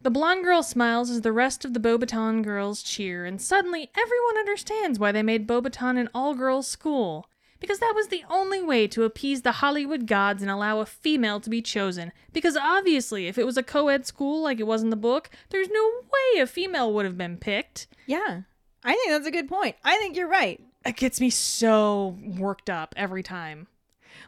The 0.00 0.10
blonde 0.10 0.44
girl 0.44 0.62
smiles 0.62 1.10
as 1.10 1.20
the 1.20 1.30
rest 1.30 1.64
of 1.64 1.74
the 1.74 1.80
Beauxbaton 1.80 2.42
girls 2.42 2.82
cheer, 2.82 3.24
and 3.24 3.40
suddenly 3.40 3.90
everyone 3.96 4.38
understands 4.38 4.98
why 4.98 5.12
they 5.12 5.22
made 5.22 5.46
Beauxbaton 5.46 5.98
an 6.00 6.08
all 6.14 6.34
girls 6.34 6.66
school. 6.66 7.28
Because 7.60 7.78
that 7.78 7.92
was 7.94 8.08
the 8.08 8.24
only 8.28 8.60
way 8.60 8.88
to 8.88 9.04
appease 9.04 9.42
the 9.42 9.52
Hollywood 9.52 10.08
gods 10.08 10.42
and 10.42 10.50
allow 10.50 10.80
a 10.80 10.86
female 10.86 11.38
to 11.38 11.48
be 11.48 11.62
chosen. 11.62 12.10
Because 12.32 12.56
obviously, 12.56 13.28
if 13.28 13.38
it 13.38 13.46
was 13.46 13.56
a 13.56 13.62
co 13.62 13.86
ed 13.88 14.04
school 14.04 14.42
like 14.42 14.58
it 14.58 14.66
was 14.66 14.82
in 14.82 14.90
the 14.90 14.96
book, 14.96 15.30
there's 15.50 15.68
no 15.70 15.92
way 16.12 16.40
a 16.40 16.46
female 16.48 16.92
would 16.92 17.04
have 17.04 17.16
been 17.16 17.36
picked. 17.36 17.86
Yeah. 18.06 18.40
I 18.84 18.94
think 18.94 19.10
that's 19.10 19.26
a 19.26 19.30
good 19.30 19.48
point. 19.48 19.76
I 19.84 19.96
think 19.98 20.16
you're 20.16 20.28
right. 20.28 20.60
It 20.84 20.96
gets 20.96 21.20
me 21.20 21.30
so 21.30 22.18
worked 22.24 22.68
up 22.68 22.94
every 22.96 23.22
time. 23.22 23.68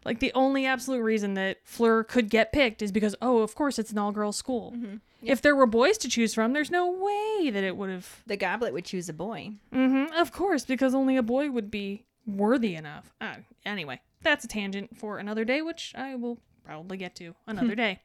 Like 0.04 0.20
the 0.20 0.32
only 0.34 0.66
absolute 0.66 1.02
reason 1.02 1.34
that 1.34 1.58
Fleur 1.64 2.04
could 2.04 2.28
get 2.28 2.52
picked 2.52 2.82
is 2.82 2.92
because, 2.92 3.16
oh, 3.22 3.38
of 3.38 3.54
course 3.54 3.78
it's 3.78 3.90
an 3.90 3.98
all 3.98 4.12
girls 4.12 4.36
school. 4.36 4.74
If 5.22 5.40
there 5.40 5.56
were 5.56 5.66
boys 5.66 5.96
to 5.98 6.08
choose 6.08 6.34
from, 6.34 6.52
there's 6.52 6.70
no 6.70 6.90
way 6.90 7.50
that 7.50 7.64
it 7.64 7.76
would 7.76 7.90
have. 7.90 8.22
The 8.26 8.36
goblet 8.36 8.72
would 8.74 8.84
choose 8.84 9.08
a 9.08 9.14
boy. 9.14 9.52
Mm-hmm, 9.72 10.12
of 10.14 10.32
course, 10.32 10.64
because 10.64 10.94
only 10.94 11.16
a 11.16 11.22
boy 11.22 11.50
would 11.50 11.70
be 11.70 12.04
worthy 12.26 12.74
enough. 12.74 13.14
Uh, 13.20 13.36
anyway, 13.64 14.00
that's 14.22 14.44
a 14.44 14.48
tangent 14.48 14.98
for 14.98 15.18
another 15.18 15.44
day, 15.44 15.62
which 15.62 15.92
I 15.96 16.14
will 16.14 16.38
probably 16.64 16.98
get 16.98 17.14
to 17.16 17.34
another 17.46 17.74
day. 17.74 18.00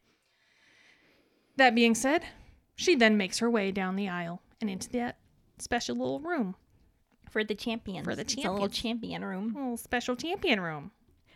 That 1.57 1.75
being 1.75 1.95
said, 1.95 2.23
she 2.75 2.95
then 2.95 3.17
makes 3.17 3.39
her 3.39 3.49
way 3.49 3.71
down 3.71 3.97
the 3.97 4.07
aisle 4.07 4.41
and 4.61 4.69
into 4.69 4.89
that 4.91 5.17
special 5.61 5.95
little 5.95 6.19
room, 6.19 6.55
For 7.29 7.43
the 7.43 7.55
champions. 7.55 8.05
For 8.05 8.15
the 8.15 8.21
It's 8.23 8.35
a 8.35 8.51
little 8.51 8.69
champion 8.69 9.23
room. 9.23 9.53
little 9.53 9.77
special 9.77 10.15
champion 10.15 10.59
room. 10.61 10.91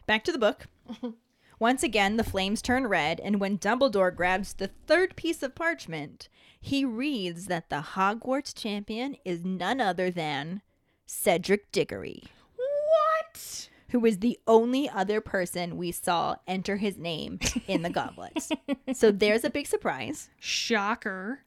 Back 0.06 0.24
to 0.26 0.32
the 0.32 0.38
book. 0.40 0.68
Once 1.60 1.84
again, 1.84 2.18
the 2.18 2.24
flames 2.24 2.62
turn 2.62 2.88
red, 2.88 3.20
and 3.22 3.40
when 3.40 3.58
Dumbledore 3.58 4.14
grabs 4.14 4.54
the 4.54 4.72
third 4.88 5.16
piece 5.16 5.42
of 5.44 5.56
parchment, 5.56 6.28
he 6.60 6.84
reads 6.84 7.46
that 7.46 7.70
the 7.70 7.82
Hogwarts 7.96 8.54
champion 8.54 9.16
is 9.24 9.46
none 9.46 9.80
other 9.80 10.10
than 10.12 10.62
Cedric 11.06 11.72
Diggory, 11.72 12.24
What? 12.58 13.70
who 13.90 14.06
is 14.06 14.20
the 14.20 14.40
only 14.48 14.90
other 14.90 15.22
person 15.22 15.78
we 15.78 15.92
saw 15.92 16.36
enter 16.48 16.78
his 16.78 16.98
name 16.98 17.40
in 17.68 17.84
the 17.84 17.90
goblets. 18.02 18.50
so 18.94 19.12
there's 19.12 19.44
a 19.44 19.50
big 19.50 19.68
surprise. 19.68 20.30
Shocker. 20.40 21.44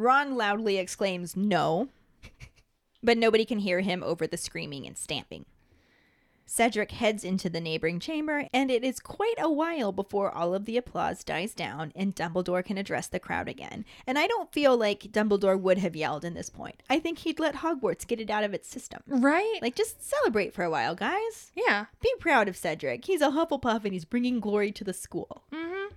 Ron 0.00 0.34
loudly 0.34 0.78
exclaims, 0.78 1.36
No, 1.36 1.88
but 3.02 3.18
nobody 3.18 3.44
can 3.44 3.58
hear 3.58 3.80
him 3.80 4.02
over 4.02 4.26
the 4.26 4.38
screaming 4.38 4.86
and 4.86 4.96
stamping. 4.96 5.44
Cedric 6.46 6.90
heads 6.92 7.22
into 7.22 7.48
the 7.50 7.60
neighboring 7.60 8.00
chamber, 8.00 8.48
and 8.52 8.70
it 8.70 8.82
is 8.82 8.98
quite 8.98 9.36
a 9.38 9.52
while 9.52 9.92
before 9.92 10.32
all 10.32 10.52
of 10.54 10.64
the 10.64 10.76
applause 10.76 11.22
dies 11.22 11.54
down 11.54 11.92
and 11.94 12.16
Dumbledore 12.16 12.64
can 12.64 12.76
address 12.78 13.06
the 13.06 13.20
crowd 13.20 13.46
again. 13.46 13.84
And 14.06 14.18
I 14.18 14.26
don't 14.26 14.50
feel 14.52 14.76
like 14.76 15.12
Dumbledore 15.12 15.60
would 15.60 15.78
have 15.78 15.94
yelled 15.94 16.24
in 16.24 16.34
this 16.34 16.50
point. 16.50 16.82
I 16.88 16.98
think 16.98 17.18
he'd 17.18 17.38
let 17.38 17.56
Hogwarts 17.56 18.04
get 18.06 18.20
it 18.20 18.30
out 18.30 18.42
of 18.42 18.52
its 18.54 18.68
system. 18.68 19.02
Right? 19.06 19.60
Like, 19.62 19.76
just 19.76 20.02
celebrate 20.02 20.52
for 20.54 20.64
a 20.64 20.70
while, 20.70 20.94
guys. 20.96 21.52
yeah. 21.54 21.86
Be 22.02 22.12
proud 22.18 22.48
of 22.48 22.56
Cedric. 22.56 23.04
He's 23.04 23.20
a 23.20 23.28
Hufflepuff 23.30 23.84
and 23.84 23.92
he's 23.92 24.04
bringing 24.06 24.40
glory 24.40 24.72
to 24.72 24.82
the 24.82 24.94
school. 24.94 25.44
Mm-hmm. 25.52 25.94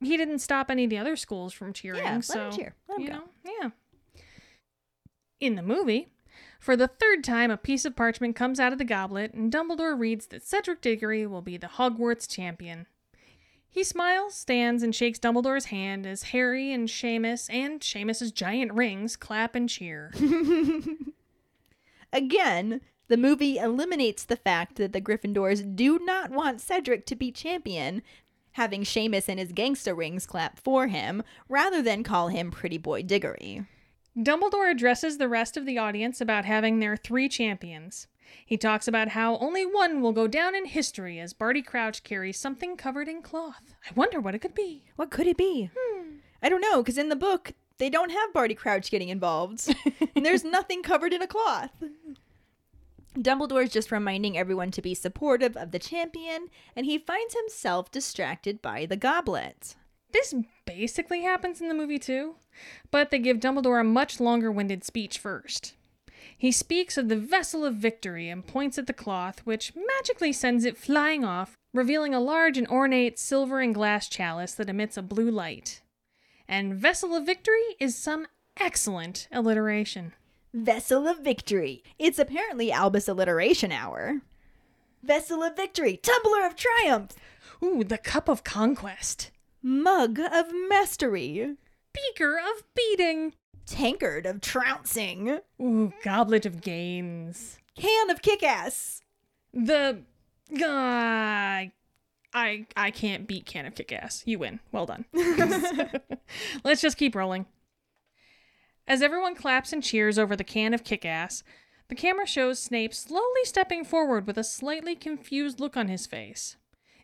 He 0.00 0.16
didn't 0.16 0.38
stop 0.38 0.70
any 0.70 0.84
of 0.84 0.90
the 0.90 0.98
other 0.98 1.16
schools 1.16 1.52
from 1.52 1.72
cheering. 1.72 2.02
Yeah, 2.02 2.14
let 2.14 2.24
so, 2.24 2.46
him 2.46 2.52
cheer. 2.52 2.74
Let 2.88 2.98
him 2.98 3.02
you 3.02 3.08
go. 3.08 3.14
know, 3.14 3.24
yeah. 3.60 3.70
In 5.40 5.54
the 5.56 5.62
movie, 5.62 6.08
for 6.58 6.76
the 6.76 6.88
third 6.88 7.24
time, 7.24 7.50
a 7.50 7.56
piece 7.56 7.84
of 7.84 7.96
parchment 7.96 8.36
comes 8.36 8.60
out 8.60 8.72
of 8.72 8.78
the 8.78 8.84
goblet, 8.84 9.32
and 9.32 9.52
Dumbledore 9.52 9.98
reads 9.98 10.26
that 10.28 10.42
Cedric 10.42 10.80
Diggory 10.80 11.26
will 11.26 11.42
be 11.42 11.56
the 11.56 11.66
Hogwarts 11.66 12.28
champion. 12.28 12.86
He 13.68 13.84
smiles, 13.84 14.34
stands, 14.34 14.82
and 14.82 14.94
shakes 14.94 15.18
Dumbledore's 15.18 15.66
hand 15.66 16.06
as 16.06 16.24
Harry 16.24 16.72
and 16.72 16.88
Seamus 16.88 17.48
and 17.52 17.80
Seamus's 17.80 18.32
giant 18.32 18.72
rings 18.72 19.16
clap 19.16 19.54
and 19.54 19.68
cheer. 19.68 20.12
Again, 22.12 22.80
the 23.06 23.16
movie 23.16 23.58
eliminates 23.58 24.24
the 24.24 24.36
fact 24.36 24.76
that 24.76 24.92
the 24.92 25.00
Gryffindors 25.00 25.76
do 25.76 25.98
not 26.00 26.30
want 26.30 26.60
Cedric 26.60 27.06
to 27.06 27.16
be 27.16 27.32
champion, 27.32 28.02
having 28.52 28.82
Seamus 28.82 29.28
and 29.28 29.38
his 29.38 29.52
gangster 29.52 29.94
rings 29.94 30.26
clap 30.26 30.58
for 30.58 30.88
him, 30.88 31.22
rather 31.48 31.82
than 31.82 32.02
call 32.02 32.28
him 32.28 32.50
Pretty 32.50 32.78
Boy 32.78 33.02
Diggory. 33.02 33.66
Dumbledore 34.16 34.70
addresses 34.70 35.18
the 35.18 35.28
rest 35.28 35.56
of 35.56 35.66
the 35.66 35.78
audience 35.78 36.20
about 36.20 36.44
having 36.44 36.78
their 36.78 36.96
three 36.96 37.28
champions. 37.28 38.06
He 38.44 38.56
talks 38.56 38.86
about 38.88 39.08
how 39.08 39.38
only 39.38 39.64
one 39.64 40.00
will 40.00 40.12
go 40.12 40.26
down 40.26 40.54
in 40.54 40.66
history 40.66 41.18
as 41.18 41.32
Barty 41.32 41.62
Crouch 41.62 42.02
carries 42.02 42.38
something 42.38 42.76
covered 42.76 43.08
in 43.08 43.22
cloth. 43.22 43.74
I 43.88 43.92
wonder 43.94 44.20
what 44.20 44.34
it 44.34 44.40
could 44.40 44.54
be. 44.54 44.84
What 44.96 45.10
could 45.10 45.26
it 45.26 45.36
be? 45.36 45.70
Hmm. 45.76 46.16
I 46.42 46.48
don't 46.48 46.60
know, 46.60 46.82
because 46.82 46.98
in 46.98 47.08
the 47.08 47.16
book, 47.16 47.52
they 47.78 47.90
don't 47.90 48.10
have 48.10 48.32
Barty 48.32 48.54
Crouch 48.54 48.90
getting 48.90 49.08
involved. 49.08 49.74
and 50.14 50.24
there's 50.24 50.44
nothing 50.44 50.82
covered 50.82 51.12
in 51.12 51.22
a 51.22 51.26
cloth. 51.26 51.70
Dumbledore's 53.16 53.72
just 53.72 53.90
reminding 53.90 54.38
everyone 54.38 54.70
to 54.70 54.82
be 54.82 54.94
supportive 54.94 55.56
of 55.56 55.72
the 55.72 55.78
champion, 55.78 56.48
and 56.76 56.86
he 56.86 56.98
finds 56.98 57.34
himself 57.34 57.90
distracted 57.90 58.62
by 58.62 58.86
the 58.86 58.96
goblet. 58.96 59.74
This 60.12 60.34
basically 60.64 61.22
happens 61.22 61.60
in 61.60 61.68
the 61.68 61.74
movie 61.74 61.98
too, 61.98 62.36
but 62.90 63.10
they 63.10 63.18
give 63.18 63.38
Dumbledore 63.38 63.80
a 63.80 63.84
much 63.84 64.20
longer 64.20 64.50
winded 64.50 64.84
speech 64.84 65.18
first. 65.18 65.74
He 66.36 66.52
speaks 66.52 66.96
of 66.96 67.08
the 67.08 67.16
vessel 67.16 67.64
of 67.64 67.74
victory 67.74 68.28
and 68.28 68.46
points 68.46 68.78
at 68.78 68.86
the 68.86 68.92
cloth, 68.92 69.40
which 69.44 69.72
magically 69.74 70.32
sends 70.32 70.64
it 70.64 70.76
flying 70.76 71.24
off, 71.24 71.56
revealing 71.72 72.14
a 72.14 72.20
large 72.20 72.58
and 72.58 72.68
ornate 72.68 73.18
silver 73.18 73.60
and 73.60 73.74
glass 73.74 74.08
chalice 74.08 74.54
that 74.54 74.68
emits 74.68 74.96
a 74.96 75.02
blue 75.02 75.30
light. 75.30 75.82
And 76.48 76.74
vessel 76.74 77.14
of 77.14 77.26
victory 77.26 77.76
is 77.78 77.96
some 77.96 78.26
excellent 78.58 79.28
alliteration. 79.30 80.14
Vessel 80.52 81.06
of 81.06 81.20
Victory. 81.20 81.82
It's 81.98 82.18
apparently 82.18 82.72
Albus 82.72 83.08
Alliteration 83.08 83.70
Hour. 83.70 84.20
Vessel 85.02 85.42
of 85.42 85.56
Victory. 85.56 85.96
Tumbler 85.96 86.44
of 86.44 86.56
Triumph. 86.56 87.14
Ooh, 87.62 87.84
the 87.84 87.98
cup 87.98 88.28
of 88.28 88.42
conquest. 88.42 89.30
Mug 89.62 90.18
of 90.18 90.46
Mastery. 90.68 91.56
Beaker 91.92 92.38
of 92.38 92.64
beating. 92.74 93.34
Tankard 93.66 94.26
of 94.26 94.40
Trouncing. 94.40 95.38
Ooh, 95.60 95.92
goblet 96.02 96.44
of 96.46 96.60
gains. 96.60 97.58
Can 97.76 98.10
of 98.10 98.20
Kick-Ass. 98.20 99.02
The 99.54 100.02
uh, 100.60 101.66
I 102.32 102.66
I 102.76 102.90
can't 102.92 103.26
beat 103.26 103.46
Can 103.46 103.66
of 103.66 103.74
Kick 103.74 103.92
Ass. 103.92 104.22
You 104.26 104.40
win. 104.40 104.60
Well 104.72 104.86
done. 104.86 105.04
Let's 106.64 106.80
just 106.80 106.96
keep 106.96 107.14
rolling. 107.14 107.46
As 108.90 109.02
everyone 109.02 109.36
claps 109.36 109.72
and 109.72 109.84
cheers 109.84 110.18
over 110.18 110.34
the 110.34 110.42
can 110.42 110.74
of 110.74 110.82
kick 110.82 111.04
ass, 111.04 111.44
the 111.86 111.94
camera 111.94 112.26
shows 112.26 112.58
Snape 112.58 112.92
slowly 112.92 113.44
stepping 113.44 113.84
forward 113.84 114.26
with 114.26 114.36
a 114.36 114.42
slightly 114.42 114.96
confused 114.96 115.60
look 115.60 115.76
on 115.76 115.86
his 115.86 116.08
face. 116.08 116.56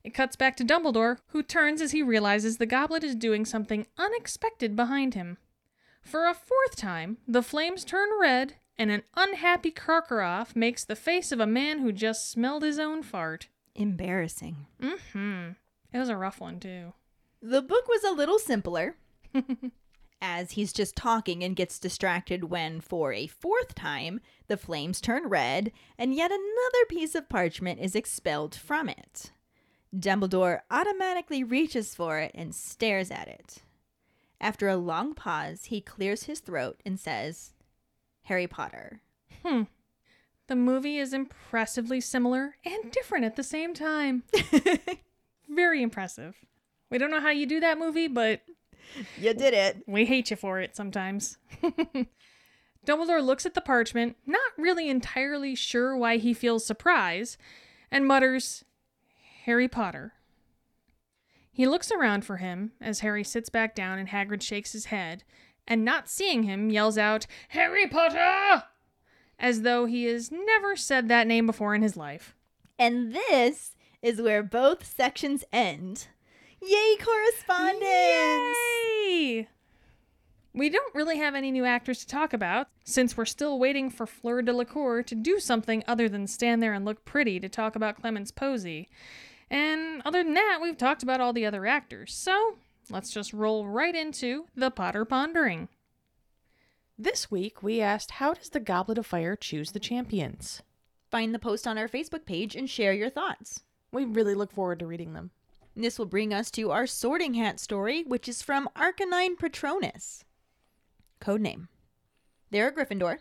It 0.03 0.13
cuts 0.13 0.35
back 0.35 0.57
to 0.57 0.65
Dumbledore, 0.65 1.19
who 1.29 1.45
turns 1.45 1.81
as 1.81 1.93
he 1.93 2.03
realizes 2.03 2.57
the 2.57 2.67
goblet 2.67 3.05
is 3.05 3.15
doing 3.15 3.45
something 3.45 3.87
unexpected 3.97 4.75
behind 4.75 5.15
him. 5.15 5.39
For 6.03 6.27
a 6.27 6.35
fourth 6.35 6.75
time, 6.75 7.19
the 7.29 7.41
flames 7.41 7.85
turn 7.85 8.09
red, 8.21 8.55
and 8.77 8.91
an 8.91 9.05
unhappy 9.17 9.71
Karkaroff 9.71 10.57
makes 10.57 10.83
the 10.83 10.97
face 10.97 11.31
of 11.31 11.39
a 11.39 11.47
man 11.47 11.79
who 11.79 11.93
just 11.93 12.29
smelled 12.29 12.65
his 12.65 12.81
own 12.81 13.05
fart. 13.05 13.47
Embarrassing. 13.77 14.67
Mm-hmm. 14.83 15.51
It 15.93 15.99
was 16.01 16.09
a 16.09 16.17
rough 16.17 16.41
one, 16.41 16.59
too. 16.59 16.95
The 17.41 17.63
book 17.63 17.87
was 17.87 18.03
a 18.03 18.11
little 18.11 18.41
simpler. 18.41 18.97
as 20.21 20.53
he's 20.53 20.73
just 20.73 20.97
talking 20.97 21.43
and 21.45 21.57
gets 21.57 21.79
distracted 21.79 22.45
when, 22.45 22.81
for 22.81 23.13
a 23.13 23.27
fourth 23.27 23.75
time, 23.75 24.21
the 24.49 24.57
flames 24.57 25.01
turn 25.01 25.29
red 25.29 25.73
and 25.99 26.15
yet 26.15 26.31
another 26.31 26.87
piece 26.89 27.15
of 27.15 27.29
parchment 27.29 27.81
is 27.81 27.95
expelled 27.95 28.55
from 28.55 28.89
it. 28.89 29.33
Dumbledore 29.95 30.61
automatically 30.71 31.45
reaches 31.45 31.95
for 31.95 32.19
it 32.19 32.33
and 32.35 32.55
stares 32.55 33.11
at 33.11 33.29
it. 33.29 33.63
After 34.41 34.69
a 34.69 34.77
long 34.77 35.15
pause, 35.15 35.67
he 35.67 35.81
clears 35.81 36.25
his 36.25 36.41
throat 36.41 36.81
and 36.85 37.01
says, 37.01 37.53
Harry 38.25 38.47
Potter. 38.47 39.01
Hmm. 39.45 39.63
The 40.49 40.57
movie 40.57 40.99
is 40.99 41.13
impressively 41.13 42.01
similar 42.01 42.57
and 42.65 42.91
different 42.93 43.25
at 43.25 43.37
the 43.37 43.43
same 43.43 43.75
time. 43.75 44.23
Very 45.49 45.83
impressive. 45.83 46.37
We 46.91 46.99
don't 46.99 47.11
know 47.11 47.21
how 47.21 47.31
you 47.31 47.47
do 47.47 47.61
that 47.61 47.79
movie, 47.79 48.09
but 48.09 48.43
You 49.19 49.35
did 49.35 49.55
it. 49.55 49.83
we 49.87 50.05
hate 50.05 50.31
you 50.31 50.37
for 50.37 50.61
it 50.61 50.77
sometimes. 50.77 51.39
Dumbledore 52.87 53.25
looks 53.25 53.45
at 53.45 53.55
the 53.55 53.61
parchment, 53.61 54.17
not 54.27 54.53
really 54.57 54.89
entirely 54.89 55.55
sure 55.55 55.97
why 55.97 56.19
he 56.19 56.33
feels 56.33 56.65
surprise, 56.65 57.37
and 57.91 58.07
mutters, 58.07 58.65
Harry 59.45 59.69
Potter. 59.69 60.13
He 61.51 61.67
looks 61.67 61.91
around 61.91 62.25
for 62.25 62.37
him 62.37 62.73
as 62.81 63.01
Harry 63.01 63.25
sits 63.25 63.49
back 63.49 63.75
down 63.75 63.99
and 63.99 64.09
Hagrid 64.09 64.43
shakes 64.43 64.73
his 64.73 64.87
head, 64.87 65.25
and 65.67 65.85
not 65.85 66.09
seeing 66.09 66.45
him, 66.45 66.71
yells 66.71 66.97
out, 66.97 67.27
Harry 67.49 67.89
Potter! 67.89 68.65
As 69.39 69.63
though 69.63 69.87
he 69.87 70.05
has 70.05 70.31
never 70.31 70.77
said 70.77 71.09
that 71.09 71.27
name 71.27 71.47
before 71.47 71.75
in 71.75 71.83
his 71.83 71.97
life. 71.97 72.37
And 72.79 73.13
this 73.13 73.75
is 74.01 74.21
where 74.21 74.43
both 74.43 74.85
sections 74.87 75.45
end. 75.53 76.09
Yay, 76.69 76.97
correspondence! 76.97 78.57
Yay! 79.07 79.49
We 80.53 80.69
don't 80.69 80.95
really 80.95 81.19
have 81.19 81.35
any 81.35 81.53
new 81.53 81.65
actors 81.65 82.01
to 82.01 82.07
talk 82.07 82.33
about, 82.33 82.69
since 82.83 83.17
we're 83.17 83.25
still 83.25 83.59
waiting 83.59 83.89
for 83.89 84.07
Fleur 84.07 84.43
Delacour 84.43 85.05
to 85.05 85.15
do 85.15 85.39
something 85.39 85.85
other 85.87 86.09
than 86.09 86.27
stand 86.27 86.61
there 86.61 86.73
and 86.73 86.85
look 86.85 87.05
pretty 87.05 87.39
to 87.39 87.49
talk 87.49 87.77
about 87.77 88.03
Clémence 88.03 88.33
Poésy. 88.33 88.87
And 89.49 90.03
other 90.05 90.25
than 90.25 90.35
that, 90.35 90.59
we've 90.61 90.77
talked 90.77 91.05
about 91.05 91.21
all 91.21 91.33
the 91.33 91.47
other 91.47 91.67
actors, 91.67 92.13
so 92.13 92.57
let's 92.91 93.13
just 93.13 93.33
roll 93.33 93.69
right 93.69 93.95
into 93.95 94.47
the 94.57 94.71
Potter 94.71 95.05
Pondering. 95.05 95.69
This 96.99 97.31
week, 97.31 97.63
we 97.63 97.81
asked 97.81 98.13
how 98.13 98.35
does 98.35 98.49
the 98.49 98.59
Goblet 98.59 98.99
of 98.99 99.07
Fire 99.07 99.37
choose 99.37 99.71
the 99.71 99.79
champions? 99.79 100.63
Find 101.11 101.33
the 101.33 101.39
post 101.39 101.67
on 101.67 101.79
our 101.79 101.89
Facebook 101.89 102.25
page 102.25 102.57
and 102.57 102.69
share 102.69 102.93
your 102.93 103.11
thoughts. 103.11 103.63
We 103.93 104.05
really 104.05 104.35
look 104.35 104.51
forward 104.51 104.81
to 104.81 104.87
reading 104.87 105.13
them. 105.13 105.31
This 105.79 105.99
will 105.99 106.07
bring 106.07 106.33
us 106.33 106.51
to 106.53 106.71
our 106.71 106.87
sorting 106.87 107.35
hat 107.35 107.61
story, 107.61 108.03
which 108.03 108.31
is 108.31 108.41
from 108.41 108.71
Arcanine 108.75 109.39
Patronus. 109.39 110.25
Codename. 111.21 111.69
They're 112.51 112.69
a 112.69 112.73
Gryffindor. 112.73 113.19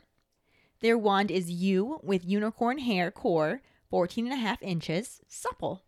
Their 0.80 0.97
wand 0.97 1.32
is 1.32 1.51
yew 1.51 1.99
with 2.01 2.26
unicorn 2.26 2.78
hair 2.78 3.12
core, 3.12 3.62
14 3.89 4.26
and 4.26 4.34
a 4.34 4.38
half 4.38 4.64
inches, 4.64 5.20
supple. 5.28 5.84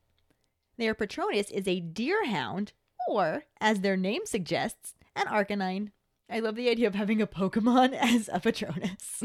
Their 0.78 0.94
Patronus 0.94 1.50
is 1.52 1.68
a 1.68 1.82
deerhound, 1.82 2.72
or, 3.08 3.46
as 3.62 3.80
their 3.80 3.96
name 3.96 4.26
suggests, 4.26 4.94
an 5.16 5.28
Arcanine. 5.28 5.92
I 6.30 6.42
love 6.42 6.56
the 6.56 6.70
idea 6.70 6.88
of 6.88 6.96
having 6.96 7.22
a 7.22 7.28
Pokemon 7.28 7.94
as 8.00 8.30
a 8.32 8.42
Patronus. 8.42 9.24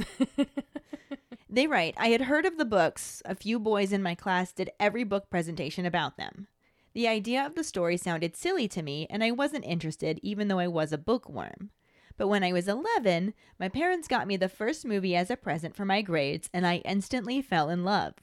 they 1.51 1.67
write 1.67 1.95
I 1.99 2.09
had 2.09 2.23
heard 2.23 2.47
of 2.47 2.57
the 2.57 2.65
books. 2.65 3.21
A 3.25 3.35
few 3.35 3.59
boys 3.59 3.93
in 3.93 4.03
my 4.03 4.15
class 4.15 4.53
did 4.53 4.71
every 4.79 5.03
book 5.03 5.29
presentation 5.29 5.85
about 5.85 6.17
them. 6.17 6.47
The 6.95 7.09
idea 7.09 7.45
of 7.45 7.55
the 7.55 7.65
story 7.65 7.97
sounded 7.97 8.37
silly 8.37 8.69
to 8.69 8.83
me, 8.83 9.07
and 9.09 9.25
I 9.25 9.31
wasn't 9.31 9.65
interested, 9.65 10.21
even 10.23 10.49
though 10.49 10.59
I 10.59 10.69
was 10.69 10.93
a 10.93 10.99
bookworm. 10.99 11.71
But 12.19 12.29
when 12.29 12.45
I 12.45 12.53
was 12.53 12.69
11, 12.69 13.33
my 13.59 13.69
parents 13.69 14.09
got 14.09 14.27
me 14.27 14.37
the 14.37 14.49
first 14.49 14.85
movie 14.85 15.17
as 15.17 15.31
a 15.31 15.37
present 15.37 15.75
for 15.75 15.87
my 15.87 16.03
grades, 16.03 16.51
and 16.53 16.67
I 16.67 16.77
instantly 16.85 17.41
fell 17.41 17.71
in 17.71 17.85
love. 17.85 18.15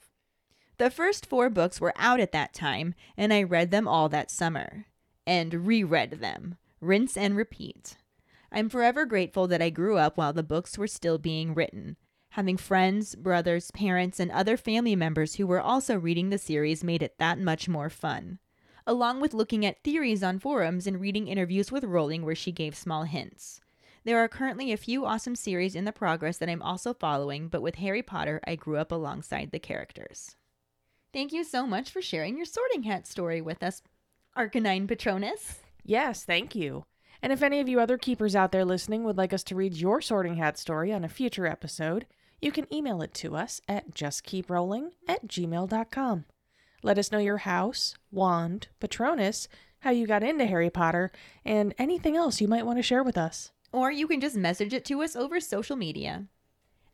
The 0.78 0.90
first 0.90 1.26
four 1.26 1.50
books 1.50 1.80
were 1.80 1.92
out 1.96 2.20
at 2.20 2.32
that 2.32 2.54
time, 2.54 2.94
and 3.16 3.32
I 3.32 3.42
read 3.42 3.70
them 3.72 3.88
all 3.88 4.08
that 4.08 4.30
summer. 4.30 4.86
And 5.26 5.66
reread 5.66 6.12
them. 6.12 6.56
Rinse 6.80 7.16
and 7.16 7.36
repeat. 7.36 7.96
I'm 8.52 8.68
forever 8.68 9.04
grateful 9.04 9.46
that 9.48 9.60
I 9.60 9.70
grew 9.70 9.98
up 9.98 10.16
while 10.16 10.32
the 10.32 10.42
books 10.42 10.78
were 10.78 10.86
still 10.86 11.18
being 11.18 11.54
written. 11.54 11.96
Having 12.30 12.58
friends, 12.58 13.16
brothers, 13.16 13.70
parents, 13.72 14.20
and 14.20 14.30
other 14.30 14.56
family 14.56 14.96
members 14.96 15.34
who 15.34 15.46
were 15.46 15.60
also 15.60 15.98
reading 15.98 16.30
the 16.30 16.38
series 16.38 16.84
made 16.84 17.02
it 17.02 17.18
that 17.18 17.38
much 17.38 17.68
more 17.68 17.90
fun. 17.90 18.38
Along 18.90 19.20
with 19.20 19.34
looking 19.34 19.64
at 19.64 19.84
theories 19.84 20.24
on 20.24 20.40
forums 20.40 20.84
and 20.84 21.00
reading 21.00 21.28
interviews 21.28 21.70
with 21.70 21.84
Rowling 21.84 22.24
where 22.24 22.34
she 22.34 22.50
gave 22.50 22.74
small 22.74 23.04
hints. 23.04 23.60
There 24.02 24.18
are 24.18 24.26
currently 24.26 24.72
a 24.72 24.76
few 24.76 25.06
awesome 25.06 25.36
series 25.36 25.76
in 25.76 25.84
the 25.84 25.92
progress 25.92 26.38
that 26.38 26.48
I'm 26.48 26.60
also 26.60 26.92
following, 26.92 27.46
but 27.46 27.62
with 27.62 27.76
Harry 27.76 28.02
Potter, 28.02 28.40
I 28.48 28.56
grew 28.56 28.78
up 28.78 28.90
alongside 28.90 29.52
the 29.52 29.60
characters. 29.60 30.34
Thank 31.12 31.30
you 31.32 31.44
so 31.44 31.68
much 31.68 31.88
for 31.88 32.02
sharing 32.02 32.36
your 32.36 32.46
sorting 32.46 32.82
hat 32.82 33.06
story 33.06 33.40
with 33.40 33.62
us, 33.62 33.80
Arcanine 34.36 34.88
Patronus. 34.88 35.60
Yes, 35.84 36.24
thank 36.24 36.56
you. 36.56 36.82
And 37.22 37.32
if 37.32 37.44
any 37.44 37.60
of 37.60 37.68
you 37.68 37.78
other 37.78 37.96
keepers 37.96 38.34
out 38.34 38.50
there 38.50 38.64
listening 38.64 39.04
would 39.04 39.16
like 39.16 39.32
us 39.32 39.44
to 39.44 39.54
read 39.54 39.76
your 39.76 40.00
sorting 40.00 40.34
hat 40.34 40.58
story 40.58 40.92
on 40.92 41.04
a 41.04 41.08
future 41.08 41.46
episode, 41.46 42.06
you 42.42 42.50
can 42.50 42.66
email 42.74 43.02
it 43.02 43.14
to 43.14 43.36
us 43.36 43.60
at 43.68 43.94
justkeeprolling 43.94 44.90
at 45.06 45.28
gmail.com. 45.28 46.24
Let 46.82 46.98
us 46.98 47.12
know 47.12 47.18
your 47.18 47.38
house, 47.38 47.94
wand, 48.10 48.68
patronus, 48.80 49.48
how 49.80 49.90
you 49.90 50.06
got 50.06 50.22
into 50.22 50.46
Harry 50.46 50.70
Potter, 50.70 51.10
and 51.44 51.74
anything 51.78 52.16
else 52.16 52.40
you 52.40 52.48
might 52.48 52.66
want 52.66 52.78
to 52.78 52.82
share 52.82 53.02
with 53.02 53.18
us. 53.18 53.50
Or 53.72 53.90
you 53.90 54.06
can 54.06 54.20
just 54.20 54.36
message 54.36 54.72
it 54.72 54.84
to 54.86 55.02
us 55.02 55.14
over 55.14 55.40
social 55.40 55.76
media. 55.76 56.26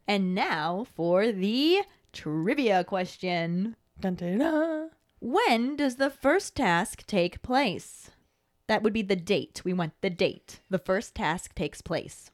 And 0.07 0.35
now 0.35 0.87
for 0.95 1.33
the 1.33 1.83
trivia 2.13 2.85
question 2.85 3.77
Dun, 3.99 4.15
dun, 4.15 4.39
dun. 4.39 4.91
When 5.21 5.77
does 5.77 5.97
the 5.97 6.11
first 6.11 6.55
task 6.55 7.07
take 7.07 7.43
place? 7.43 8.11
That 8.67 8.83
would 8.83 8.93
be 8.93 9.03
the 9.03 9.17
date. 9.17 9.63
We 9.65 9.73
want 9.73 9.95
the 10.01 10.11
date. 10.11 10.61
The 10.69 10.79
first 10.79 11.15
task 11.15 11.55
takes 11.55 11.81
place. 11.81 12.31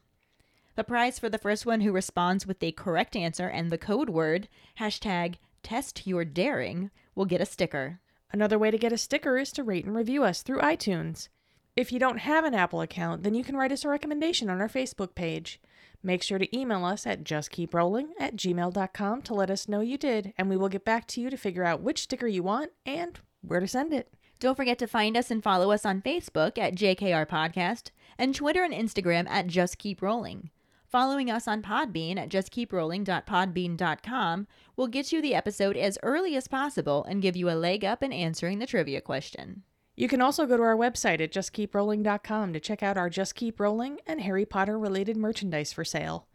The 0.75 0.83
prize 0.83 1.19
for 1.19 1.29
the 1.29 1.37
first 1.37 1.65
one 1.65 1.81
who 1.81 1.91
responds 1.91 2.45
with 2.47 2.59
the 2.59 2.71
correct 2.71 3.15
answer 3.15 3.47
and 3.47 3.71
the 3.71 3.77
code 3.77 4.09
word, 4.09 4.49
hashtag 4.79 5.35
test 5.61 6.05
your 6.05 6.25
daring, 6.25 6.91
will 7.15 7.25
get 7.25 7.41
a 7.41 7.45
sticker. 7.45 7.99
Another 8.31 8.57
way 8.57 8.71
to 8.71 8.77
get 8.77 8.91
a 8.91 8.97
sticker 8.97 9.37
is 9.37 9.51
to 9.53 9.63
rate 9.63 9.85
and 9.85 9.95
review 9.95 10.23
us 10.23 10.41
through 10.41 10.59
iTunes. 10.59 11.27
If 11.75 11.91
you 11.91 11.99
don't 11.99 12.19
have 12.19 12.45
an 12.45 12.53
Apple 12.53 12.81
account, 12.81 13.23
then 13.23 13.33
you 13.33 13.43
can 13.43 13.55
write 13.55 13.71
us 13.71 13.83
a 13.83 13.89
recommendation 13.89 14.49
on 14.49 14.61
our 14.61 14.69
Facebook 14.69 15.15
page. 15.15 15.59
Make 16.03 16.21
sure 16.21 16.37
to 16.37 16.57
email 16.57 16.83
us 16.85 17.07
at 17.07 17.23
justkeeprolling 17.23 18.09
at 18.19 18.35
gmail.com 18.35 19.21
to 19.21 19.33
let 19.33 19.49
us 19.49 19.67
know 19.67 19.79
you 19.79 19.97
did, 19.97 20.33
and 20.37 20.49
we 20.49 20.57
will 20.57 20.69
get 20.69 20.85
back 20.85 21.07
to 21.09 21.21
you 21.21 21.29
to 21.29 21.37
figure 21.37 21.63
out 21.63 21.81
which 21.81 22.01
sticker 22.01 22.27
you 22.27 22.43
want 22.43 22.71
and 22.85 23.19
where 23.41 23.59
to 23.59 23.67
send 23.67 23.93
it. 23.93 24.13
Don't 24.39 24.55
forget 24.55 24.77
to 24.79 24.87
find 24.87 25.15
us 25.15 25.31
and 25.31 25.41
follow 25.41 25.71
us 25.71 25.85
on 25.85 26.01
Facebook 26.01 26.57
at 26.57 26.75
JKR 26.75 27.25
Podcast 27.25 27.91
and 28.17 28.35
Twitter 28.35 28.63
and 28.63 28.73
Instagram 28.73 29.27
at 29.29 29.47
Just 29.47 29.77
Keep 29.77 30.01
Rolling. 30.01 30.49
Following 30.93 31.29
us 31.31 31.47
on 31.47 31.63
Podbean 31.63 32.19
at 32.19 32.29
justkeeprolling.podbean.com 32.29 34.47
will 34.75 34.85
get 34.85 35.11
you 35.11 35.23
the 35.23 35.33
episode 35.33 35.75
as 35.75 35.97
early 36.03 36.35
as 36.35 36.47
possible 36.47 37.03
and 37.05 37.19
give 37.19 37.35
you 37.35 37.49
a 37.49 37.57
leg 37.57 37.83
up 37.83 38.03
in 38.03 38.13
answering 38.13 38.59
the 38.59 38.67
trivia 38.67 39.01
question. 39.01 39.63
You 39.95 40.07
can 40.07 40.21
also 40.21 40.45
go 40.45 40.55
to 40.55 40.61
our 40.61 40.75
website 40.75 41.19
at 41.19 41.31
justkeeprolling.com 41.31 42.53
to 42.53 42.59
check 42.59 42.83
out 42.83 42.95
our 42.95 43.09
Just 43.09 43.33
Keep 43.33 43.59
Rolling 43.59 44.01
and 44.05 44.21
Harry 44.21 44.45
Potter 44.45 44.77
related 44.77 45.17
merchandise 45.17 45.73
for 45.73 45.83
sale. 45.83 46.27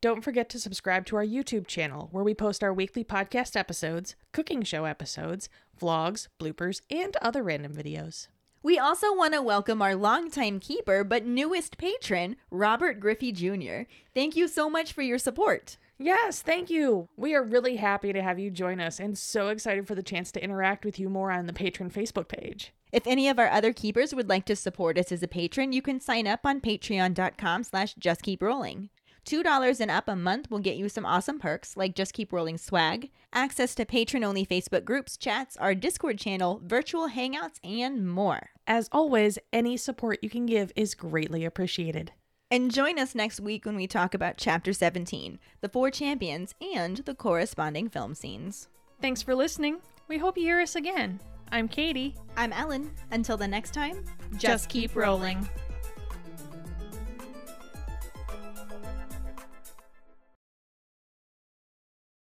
Don't 0.00 0.24
forget 0.24 0.48
to 0.48 0.58
subscribe 0.58 1.04
to 1.04 1.16
our 1.16 1.26
YouTube 1.26 1.66
channel, 1.66 2.08
where 2.10 2.24
we 2.24 2.32
post 2.32 2.64
our 2.64 2.72
weekly 2.72 3.04
podcast 3.04 3.56
episodes, 3.56 4.16
cooking 4.32 4.62
show 4.62 4.86
episodes, 4.86 5.50
vlogs, 5.78 6.28
bloopers, 6.40 6.80
and 6.90 7.14
other 7.20 7.42
random 7.42 7.74
videos. 7.74 8.28
We 8.68 8.78
also 8.78 9.14
want 9.14 9.32
to 9.32 9.40
welcome 9.40 9.80
our 9.80 9.94
longtime 9.94 10.60
keeper 10.60 11.02
but 11.02 11.24
newest 11.24 11.78
patron, 11.78 12.36
Robert 12.50 13.00
Griffey 13.00 13.32
Jr. 13.32 13.90
Thank 14.12 14.36
you 14.36 14.46
so 14.46 14.68
much 14.68 14.92
for 14.92 15.00
your 15.00 15.16
support. 15.16 15.78
Yes, 15.96 16.42
thank 16.42 16.68
you. 16.68 17.08
We 17.16 17.34
are 17.34 17.42
really 17.42 17.76
happy 17.76 18.12
to 18.12 18.20
have 18.20 18.38
you 18.38 18.50
join 18.50 18.78
us 18.78 19.00
and 19.00 19.16
so 19.16 19.48
excited 19.48 19.88
for 19.88 19.94
the 19.94 20.02
chance 20.02 20.30
to 20.32 20.44
interact 20.44 20.84
with 20.84 21.00
you 21.00 21.08
more 21.08 21.32
on 21.32 21.46
the 21.46 21.54
patron 21.54 21.90
Facebook 21.90 22.28
page. 22.28 22.74
If 22.92 23.06
any 23.06 23.30
of 23.30 23.38
our 23.38 23.48
other 23.48 23.72
keepers 23.72 24.14
would 24.14 24.28
like 24.28 24.44
to 24.44 24.54
support 24.54 24.98
us 24.98 25.12
as 25.12 25.22
a 25.22 25.28
patron, 25.28 25.72
you 25.72 25.80
can 25.80 25.98
sign 25.98 26.26
up 26.26 26.40
on 26.44 26.60
patreon.com 26.60 27.64
slash 27.64 27.94
justkeeprolling. 27.94 28.90
$2 29.28 29.80
and 29.80 29.90
up 29.90 30.08
a 30.08 30.16
month 30.16 30.50
will 30.50 30.58
get 30.58 30.76
you 30.76 30.88
some 30.88 31.04
awesome 31.04 31.38
perks 31.38 31.76
like 31.76 31.94
Just 31.94 32.14
Keep 32.14 32.32
Rolling 32.32 32.56
swag, 32.56 33.10
access 33.32 33.74
to 33.74 33.84
patron 33.84 34.24
only 34.24 34.46
Facebook 34.46 34.84
groups, 34.84 35.16
chats, 35.18 35.56
our 35.58 35.74
Discord 35.74 36.18
channel, 36.18 36.62
virtual 36.64 37.10
hangouts, 37.10 37.60
and 37.62 38.08
more. 38.08 38.50
As 38.66 38.88
always, 38.90 39.38
any 39.52 39.76
support 39.76 40.20
you 40.22 40.30
can 40.30 40.46
give 40.46 40.72
is 40.74 40.94
greatly 40.94 41.44
appreciated. 41.44 42.12
And 42.50 42.72
join 42.72 42.98
us 42.98 43.14
next 43.14 43.40
week 43.40 43.66
when 43.66 43.76
we 43.76 43.86
talk 43.86 44.14
about 44.14 44.38
Chapter 44.38 44.72
17, 44.72 45.38
the 45.60 45.68
four 45.68 45.90
champions, 45.90 46.54
and 46.74 46.96
the 46.98 47.14
corresponding 47.14 47.90
film 47.90 48.14
scenes. 48.14 48.68
Thanks 49.02 49.22
for 49.22 49.34
listening. 49.34 49.78
We 50.08 50.16
hope 50.16 50.38
you 50.38 50.44
hear 50.44 50.60
us 50.60 50.74
again. 50.74 51.20
I'm 51.52 51.68
Katie. 51.68 52.14
I'm 52.36 52.54
Ellen. 52.54 52.90
Until 53.10 53.36
the 53.36 53.48
next 53.48 53.74
time, 53.74 54.04
Just 54.38 54.70
keep 54.70 54.96
rolling. 54.96 55.46